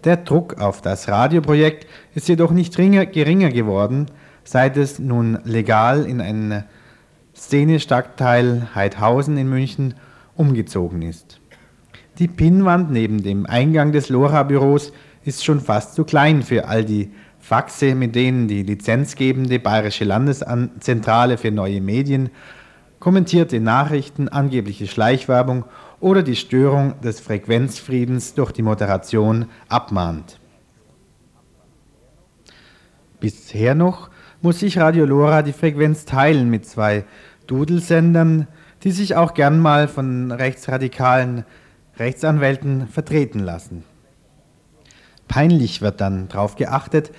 Der 0.04 0.18
Druck 0.18 0.60
auf 0.60 0.82
das 0.82 1.08
Radioprojekt 1.08 1.88
ist 2.16 2.28
jedoch 2.28 2.52
nicht 2.52 2.76
geringer 2.76 3.50
geworden, 3.50 4.08
seit 4.44 4.76
es 4.78 4.98
nun 4.98 5.40
legal 5.44 6.06
in 6.06 6.22
einen 6.22 6.64
Szenestadtteil 7.36 8.70
Heidhausen 8.74 9.38
in 9.38 9.48
München 9.48 9.94
umgezogen 10.36 11.04
ist. 11.04 11.40
Die 12.18 12.28
Pinnwand 12.28 12.92
neben 12.92 13.22
dem 13.22 13.46
Eingang 13.46 13.92
des 13.92 14.10
Lora-Büros 14.10 14.92
ist 15.24 15.46
schon 15.46 15.60
fast 15.60 15.94
zu 15.94 16.04
klein 16.04 16.42
für 16.42 16.68
all 16.68 16.84
die 16.84 17.12
Faxe, 17.40 17.94
mit 17.94 18.16
denen 18.16 18.48
die 18.48 18.64
lizenzgebende 18.64 19.60
Bayerische 19.60 20.06
Landeszentrale 20.06 21.38
für 21.38 21.52
neue 21.52 21.80
Medien 21.80 22.32
kommentierte 23.02 23.60
Nachrichten, 23.60 24.30
angebliche 24.30 24.88
Schleichwerbung 24.88 25.66
oder 26.02 26.24
die 26.24 26.36
Störung 26.36 27.00
des 27.02 27.20
Frequenzfriedens 27.20 28.34
durch 28.34 28.52
die 28.52 28.64
Moderation 28.64 29.46
abmahnt. 29.70 30.40
Bisher 33.20 33.76
noch 33.76 34.10
muss 34.42 34.60
sich 34.60 34.80
Radio 34.80 35.06
Lora 35.06 35.44
die 35.44 35.54
Frequenz 35.54 36.06
teilen 36.06 36.50
mit 36.50 36.66
zwei 36.66 37.06
Dudelsendern, 37.46 38.48
die 38.84 38.92
sich 38.92 39.16
auch 39.16 39.36
gern 39.36 39.60
mal 39.60 39.88
von 39.88 40.32
rechtsradikalen 40.32 41.46
Rechtsanwälten 41.98 42.88
vertreten 42.88 43.40
lassen. 43.40 43.84
Peinlich 45.28 45.82
wird 45.82 46.02
dann 46.02 46.28
darauf 46.28 46.56
geachtet, 46.56 47.12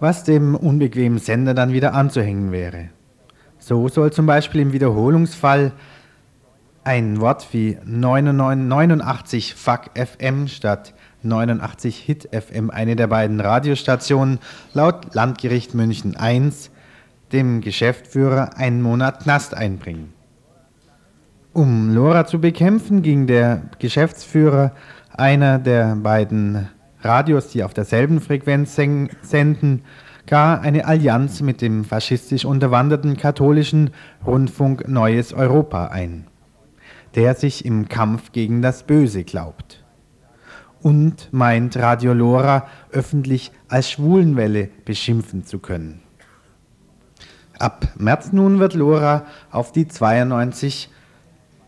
was 0.00 0.24
dem 0.24 0.56
unbequemen 0.56 1.18
Sender 1.18 1.54
dann 1.54 1.72
wieder 1.72 1.94
anzuhängen 1.94 2.50
wäre. 2.50 2.88
So 3.58 3.88
soll 3.88 4.12
zum 4.12 4.26
Beispiel 4.26 4.60
im 4.60 4.72
Wiederholungsfall 4.72 5.72
ein 6.84 7.20
Wort 7.20 7.48
wie 7.52 7.78
89 7.84 9.54
Fuck 9.54 9.90
FM 9.94 10.48
statt 10.48 10.94
89 11.22 11.98
Hit 11.98 12.28
FM, 12.32 12.70
eine 12.70 12.96
der 12.96 13.06
beiden 13.06 13.40
Radiostationen, 13.40 14.38
laut 14.74 15.14
Landgericht 15.14 15.74
München 15.74 16.16
I 16.20 16.52
dem 17.32 17.62
Geschäftsführer 17.62 18.56
einen 18.56 18.82
Monat 18.82 19.22
Knast 19.22 19.54
einbringen. 19.54 20.12
Um 21.52 21.94
Lora 21.94 22.26
zu 22.26 22.40
bekämpfen, 22.40 23.02
ging 23.02 23.26
der 23.26 23.62
Geschäftsführer 23.78 24.72
einer 25.16 25.58
der 25.58 25.96
beiden 25.96 26.68
Radios, 27.00 27.48
die 27.48 27.64
auf 27.64 27.74
derselben 27.74 28.20
Frequenz 28.20 28.74
senden, 28.74 29.82
gar 30.26 30.60
eine 30.60 30.86
Allianz 30.86 31.40
mit 31.40 31.60
dem 31.60 31.84
faschistisch 31.84 32.44
unterwanderten 32.44 33.16
katholischen 33.16 33.90
Rundfunk 34.26 34.88
Neues 34.88 35.32
Europa 35.32 35.86
ein, 35.86 36.26
der 37.14 37.34
sich 37.34 37.64
im 37.64 37.88
Kampf 37.88 38.32
gegen 38.32 38.62
das 38.62 38.84
Böse 38.84 39.24
glaubt. 39.24 39.84
Und 40.82 41.32
meint 41.32 41.76
Radio 41.76 42.12
Lora 42.12 42.66
öffentlich 42.90 43.52
als 43.68 43.90
Schwulenwelle 43.90 44.68
beschimpfen 44.84 45.44
zu 45.44 45.58
können. 45.58 46.02
Ab 47.58 47.86
März 47.96 48.32
nun 48.32 48.58
wird 48.58 48.74
Lora 48.74 49.26
auf 49.50 49.72
die 49.72 49.88
92 49.88 50.90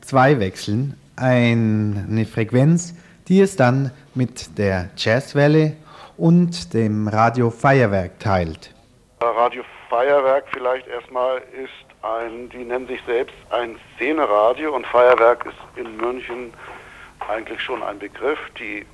zwei 0.01 0.39
wechseln, 0.39 0.99
eine 1.17 2.27
Frequenz, 2.27 2.95
die 3.29 3.41
es 3.41 3.57
dann 3.57 3.91
mit 4.15 4.59
der 4.59 4.91
Jazzwelle 4.97 5.77
und 6.17 6.75
dem 6.75 7.09
Radio 7.09 7.51
Feuerwerk 7.51 8.19
teilt. 8.21 8.75
Radio 9.21 9.63
Feuerwerk 9.89 10.45
vielleicht 10.53 10.87
erstmal 10.89 11.39
ist 11.39 11.86
ein, 12.15 12.49
die 12.51 12.65
nennen 12.65 12.87
sich 12.87 13.01
selbst 13.07 13.35
ein 13.51 13.79
Szeneradio 13.95 14.75
und 14.75 14.87
Feuerwerk 14.87 15.47
ist 15.47 15.57
in 15.77 15.97
München 15.97 16.53
eigentlich 17.29 17.61
schon 17.61 17.83
ein 17.83 17.99
Begriff. 17.99 18.39
Die 18.59 18.87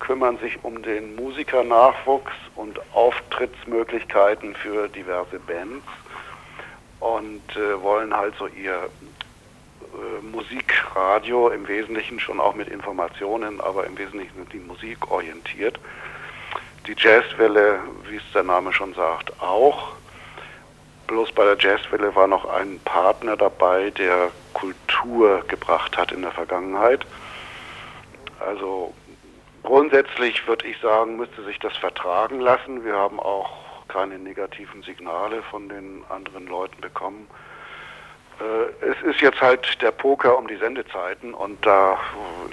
kümmern 0.00 0.38
sich 0.38 0.58
um 0.64 0.82
den 0.82 1.14
Musikernachwuchs 1.16 2.32
und 2.56 2.78
Auftrittsmöglichkeiten 2.94 4.54
für 4.54 4.88
diverse 4.88 5.38
Bands 5.40 5.84
und 7.00 7.42
äh, 7.56 7.80
wollen 7.80 8.14
halt 8.14 8.34
so 8.38 8.46
ihr 8.46 8.88
äh, 9.94 10.26
Musikradio 10.26 11.48
im 11.48 11.66
Wesentlichen 11.68 12.18
schon 12.18 12.40
auch 12.40 12.54
mit 12.54 12.68
Informationen, 12.68 13.60
aber 13.60 13.86
im 13.86 13.96
Wesentlichen 13.96 14.48
die 14.52 14.58
Musik 14.58 15.10
orientiert. 15.10 15.78
Die 16.86 16.96
Jazzwelle, 16.96 17.80
wie 18.08 18.16
es 18.16 18.32
der 18.34 18.42
Name 18.42 18.72
schon 18.72 18.94
sagt, 18.94 19.40
auch. 19.40 19.92
Bloß 21.08 21.32
bei 21.32 21.44
der 21.44 21.56
Jazzwelle 21.58 22.14
war 22.14 22.26
noch 22.26 22.44
ein 22.44 22.78
Partner 22.84 23.36
dabei, 23.36 23.90
der 23.90 24.30
Kultur 24.52 25.42
gebracht 25.48 25.96
hat 25.96 26.12
in 26.12 26.22
der 26.22 26.32
Vergangenheit. 26.32 27.04
Also 28.38 28.92
grundsätzlich 29.62 30.46
würde 30.46 30.66
ich 30.66 30.78
sagen, 30.80 31.16
müsste 31.16 31.42
sich 31.44 31.58
das 31.58 31.76
vertragen 31.78 32.40
lassen. 32.40 32.84
Wir 32.84 32.94
haben 32.94 33.18
auch 33.18 33.50
keine 33.88 34.18
negativen 34.18 34.82
Signale 34.82 35.42
von 35.50 35.68
den 35.70 36.04
anderen 36.10 36.46
Leuten 36.46 36.78
bekommen. 36.82 37.26
Äh, 38.38 38.86
es 38.86 39.02
ist 39.02 39.22
jetzt 39.22 39.40
halt 39.40 39.80
der 39.80 39.92
Poker 39.92 40.36
um 40.36 40.46
die 40.46 40.56
Sendezeiten 40.56 41.32
und 41.32 41.64
da 41.64 41.98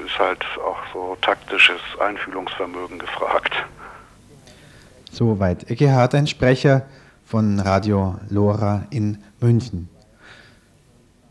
ist 0.03 0.17
halt 0.17 0.45
auch 0.65 0.79
so 0.93 1.17
taktisches 1.21 1.81
Einfühlungsvermögen 1.99 2.99
gefragt. 2.99 3.53
Soweit 5.11 5.69
Eckehard, 5.69 6.15
ein 6.15 6.27
Sprecher 6.27 6.85
von 7.35 7.59
Radio 7.59 8.15
Lora 8.29 8.87
in 8.91 9.17
München. 9.41 9.89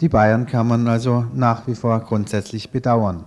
Die 0.03 0.11
Bayern 0.11 0.45
kann 0.45 0.69
man 0.69 0.87
also 0.87 1.25
nach 1.33 1.67
wie 1.67 1.75
vor 1.75 1.99
grundsätzlich 2.01 2.69
bedauern. 2.69 3.25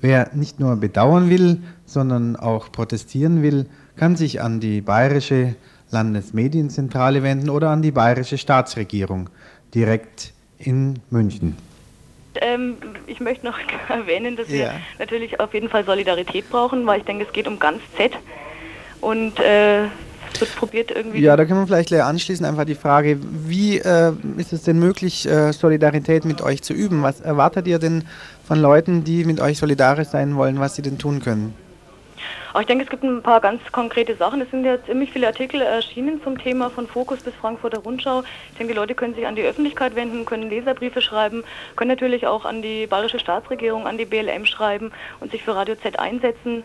Wer 0.00 0.30
nicht 0.34 0.58
nur 0.58 0.74
bedauern 0.74 1.30
will, 1.30 1.62
sondern 1.86 2.34
auch 2.34 2.72
protestieren 2.72 3.40
will, 3.40 3.66
kann 3.94 4.16
sich 4.16 4.42
an 4.42 4.58
die 4.58 4.80
Bayerische 4.80 5.54
Landesmedienzentrale 5.92 7.22
wenden 7.22 7.48
oder 7.48 7.70
an 7.70 7.82
die 7.82 7.92
Bayerische 7.92 8.36
Staatsregierung 8.36 9.30
direkt 9.72 10.32
in 10.58 10.98
München. 11.10 11.56
Ähm, 12.34 12.78
ich 13.06 13.20
möchte 13.20 13.46
noch 13.46 13.60
erwähnen, 13.88 14.34
dass 14.34 14.48
ja. 14.48 14.56
wir 14.56 14.72
natürlich 14.98 15.38
auf 15.38 15.54
jeden 15.54 15.68
Fall 15.68 15.84
Solidarität 15.84 16.50
brauchen, 16.50 16.84
weil 16.84 16.98
ich 16.98 17.04
denke, 17.04 17.26
es 17.26 17.32
geht 17.32 17.46
um 17.46 17.60
ganz 17.60 17.80
Z. 17.96 18.10
Und 19.00 19.38
äh, 19.38 19.84
wird 20.40 20.54
probiert 20.56 20.90
irgendwie. 20.90 21.20
Ja, 21.20 21.36
da 21.36 21.44
können 21.44 21.60
wir 21.60 21.66
vielleicht 21.66 21.88
gleich 21.88 22.02
anschließen 22.02 22.44
einfach 22.44 22.64
die 22.64 22.74
Frage, 22.74 23.18
wie 23.20 23.78
äh, 23.78 24.12
ist 24.36 24.52
es 24.52 24.62
denn 24.62 24.78
möglich, 24.78 25.26
äh, 25.26 25.52
Solidarität 25.52 26.24
mit 26.24 26.42
euch 26.42 26.62
zu 26.62 26.72
üben? 26.72 27.02
Was 27.02 27.20
erwartet 27.20 27.66
ihr 27.66 27.78
denn 27.78 28.04
von 28.46 28.60
Leuten, 28.60 29.04
die 29.04 29.24
mit 29.24 29.40
euch 29.40 29.58
solidarisch 29.58 30.08
sein 30.08 30.36
wollen, 30.36 30.60
was 30.60 30.76
sie 30.76 30.82
denn 30.82 30.98
tun 30.98 31.20
können? 31.20 31.54
Aber 32.52 32.60
ich 32.60 32.66
denke, 32.66 32.84
es 32.84 32.90
gibt 32.90 33.02
ein 33.02 33.22
paar 33.22 33.40
ganz 33.40 33.60
konkrete 33.72 34.14
Sachen. 34.16 34.42
Es 34.42 34.50
sind 34.50 34.64
ja 34.64 34.76
ziemlich 34.84 35.10
viele 35.10 35.26
Artikel 35.26 35.62
erschienen 35.62 36.22
zum 36.22 36.36
Thema 36.36 36.68
von 36.68 36.86
Fokus 36.86 37.22
bis 37.22 37.34
Frankfurter 37.34 37.78
Rundschau. 37.78 38.24
Ich 38.50 38.58
denke, 38.58 38.74
die 38.74 38.78
Leute 38.78 38.94
können 38.94 39.14
sich 39.14 39.26
an 39.26 39.36
die 39.36 39.42
Öffentlichkeit 39.42 39.94
wenden, 39.94 40.26
können 40.26 40.50
Leserbriefe 40.50 41.00
schreiben, 41.00 41.44
können 41.76 41.88
natürlich 41.88 42.26
auch 42.26 42.44
an 42.44 42.60
die 42.60 42.86
bayerische 42.86 43.18
Staatsregierung, 43.18 43.86
an 43.86 43.96
die 43.96 44.04
BLM 44.04 44.44
schreiben 44.44 44.92
und 45.20 45.30
sich 45.30 45.42
für 45.42 45.54
Radio 45.56 45.76
Z 45.76 45.98
einsetzen, 45.98 46.62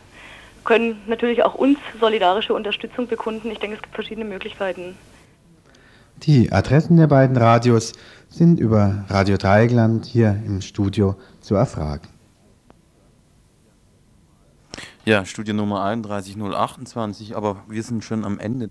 können 0.67 1.01
natürlich 1.07 1.43
auch 1.43 1.55
uns 1.55 1.79
solidarische 1.99 2.53
Unterstützung 2.53 3.07
bekunden. 3.07 3.49
Ich 3.49 3.59
denke, 3.59 3.77
es 3.77 3.81
gibt 3.81 3.95
verschiedene 3.95 4.25
Möglichkeiten. 4.25 4.95
Die 6.23 6.51
Adressen 6.51 6.97
der 6.97 7.07
beiden 7.07 7.37
Radios 7.37 7.93
sind 8.29 8.59
über 8.59 9.05
Radio 9.07 9.37
Dreieckland 9.37 10.05
hier 10.05 10.31
im 10.45 10.61
Studio 10.61 11.15
zu 11.39 11.55
erfragen. 11.55 12.07
Ja, 15.05 15.23
Studie 15.23 15.53
Nummer 15.53 15.85
31028, 15.85 17.37
aber 17.37 17.63
wir 17.69 17.81
sind 17.81 18.03
schon 18.03 18.25
am 18.25 18.37
Ende. 18.37 18.69